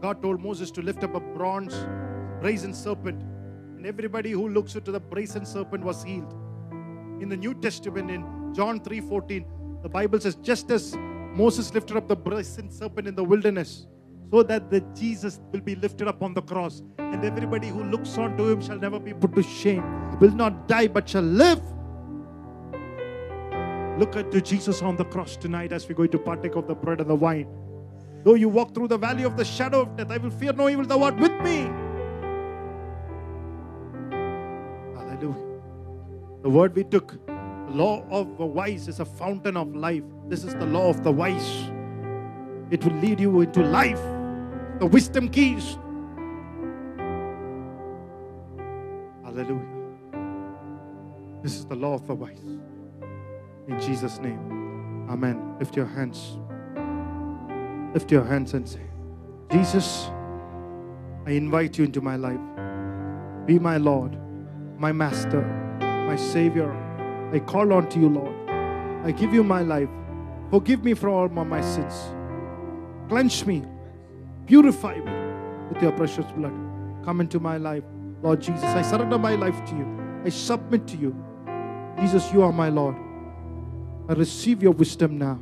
God 0.00 0.22
told 0.22 0.40
Moses 0.40 0.70
to 0.70 0.80
lift 0.80 1.04
up 1.04 1.14
a 1.14 1.20
bronze 1.20 1.76
brazen 2.40 2.72
serpent 2.74 3.22
and 3.82 3.88
everybody 3.88 4.30
who 4.30 4.48
looks 4.48 4.76
into 4.76 4.92
the 4.92 5.00
brazen 5.00 5.44
serpent 5.44 5.82
was 5.82 6.04
healed. 6.04 6.32
In 7.20 7.28
the 7.28 7.36
New 7.36 7.52
Testament, 7.52 8.12
in 8.12 8.22
John 8.54 8.78
3:14, 8.78 9.44
the 9.82 9.88
Bible 9.88 10.20
says, 10.20 10.36
just 10.36 10.70
as 10.70 10.96
Moses 11.34 11.74
lifted 11.74 11.96
up 11.96 12.06
the 12.06 12.14
brazen 12.14 12.70
serpent 12.70 13.08
in 13.08 13.16
the 13.16 13.24
wilderness, 13.24 13.88
so 14.30 14.44
that 14.44 14.70
the 14.70 14.82
Jesus 14.94 15.40
will 15.50 15.62
be 15.62 15.74
lifted 15.74 16.06
up 16.06 16.22
on 16.22 16.32
the 16.32 16.42
cross, 16.42 16.80
and 16.98 17.24
everybody 17.24 17.70
who 17.70 17.82
looks 17.82 18.16
on 18.18 18.36
to 18.36 18.48
him 18.52 18.62
shall 18.62 18.78
never 18.78 19.00
be 19.00 19.14
put 19.14 19.34
to 19.34 19.42
shame, 19.42 19.82
will 20.20 20.30
not 20.30 20.68
die 20.68 20.86
but 20.86 21.08
shall 21.08 21.28
live. 21.42 21.60
Look 23.98 24.14
at 24.14 24.30
Jesus 24.44 24.80
on 24.80 24.94
the 24.94 25.06
cross 25.06 25.36
tonight 25.36 25.72
as 25.72 25.88
we're 25.88 25.96
going 25.96 26.10
to 26.12 26.20
partake 26.20 26.54
of 26.54 26.68
the 26.68 26.76
bread 26.76 27.00
and 27.00 27.10
the 27.10 27.16
wine. 27.16 27.48
Though 28.22 28.34
you 28.34 28.48
walk 28.48 28.76
through 28.76 28.88
the 28.94 28.98
valley 28.98 29.24
of 29.24 29.36
the 29.36 29.44
shadow 29.44 29.80
of 29.80 29.96
death, 29.96 30.12
I 30.12 30.18
will 30.18 30.30
fear 30.30 30.52
no 30.52 30.68
evil. 30.68 30.84
Thou 30.84 31.02
art 31.02 31.16
with 31.16 31.32
me. 31.42 31.81
The 36.42 36.50
word 36.50 36.74
we 36.74 36.82
took, 36.82 37.24
the 37.26 37.72
law 37.72 38.04
of 38.10 38.36
the 38.36 38.44
wise 38.44 38.88
is 38.88 38.98
a 38.98 39.04
fountain 39.04 39.56
of 39.56 39.76
life. 39.76 40.02
This 40.28 40.42
is 40.42 40.54
the 40.54 40.66
law 40.66 40.88
of 40.88 41.04
the 41.04 41.12
wise. 41.12 41.70
It 42.70 42.84
will 42.84 42.96
lead 43.00 43.20
you 43.20 43.40
into 43.42 43.62
life. 43.62 44.00
The 44.80 44.86
wisdom 44.86 45.28
keys. 45.28 45.78
Hallelujah. 49.22 49.68
This 51.42 51.54
is 51.54 51.64
the 51.64 51.76
law 51.76 51.94
of 51.94 52.06
the 52.08 52.14
wise. 52.14 52.58
In 53.68 53.80
Jesus' 53.80 54.18
name. 54.18 55.06
Amen. 55.08 55.56
Lift 55.60 55.76
your 55.76 55.86
hands. 55.86 56.38
Lift 57.94 58.10
your 58.10 58.24
hands 58.24 58.54
and 58.54 58.68
say, 58.68 58.82
Jesus, 59.50 60.10
I 61.24 61.32
invite 61.32 61.78
you 61.78 61.84
into 61.84 62.00
my 62.00 62.16
life. 62.16 62.40
Be 63.46 63.58
my 63.60 63.76
Lord, 63.76 64.18
my 64.78 64.90
Master, 64.90 65.61
my 66.12 66.16
Savior. 66.16 66.70
I 67.32 67.38
call 67.38 67.72
on 67.72 67.88
to 67.88 67.98
you, 67.98 68.10
Lord. 68.10 68.36
I 69.06 69.12
give 69.12 69.32
you 69.32 69.42
my 69.42 69.62
life. 69.62 69.88
Forgive 70.50 70.84
me 70.84 70.92
for 70.92 71.08
all 71.08 71.28
my, 71.28 71.62
sins. 71.62 71.94
Cleanse 73.08 73.46
me. 73.46 73.64
Purify 74.46 74.96
me 74.96 75.12
with 75.70 75.82
your 75.82 75.92
precious 75.92 76.26
blood. 76.32 76.52
Come 77.02 77.22
into 77.22 77.40
my 77.40 77.56
life, 77.56 77.84
Lord 78.22 78.42
Jesus. 78.42 78.64
I 78.64 78.82
surrender 78.82 79.18
my 79.18 79.36
life 79.36 79.64
to 79.70 79.74
you. 79.74 79.86
I 80.26 80.28
submit 80.28 80.86
to 80.88 80.98
you. 80.98 81.16
Jesus, 81.98 82.30
you 82.30 82.42
are 82.42 82.52
my 82.52 82.68
Lord. 82.68 82.96
I 84.10 84.12
receive 84.12 84.62
your 84.62 84.72
wisdom 84.72 85.16
now. 85.16 85.40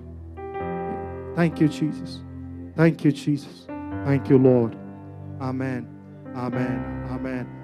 Thank 1.34 1.60
you, 1.60 1.68
Jesus. 1.68 2.20
Thank 2.76 3.04
you, 3.04 3.10
Jesus. 3.10 3.66
Thank 4.04 4.30
you, 4.30 4.38
Lord. 4.38 4.76
Amen. 5.40 5.88
Amen. 6.36 7.08
Amen. 7.10 7.59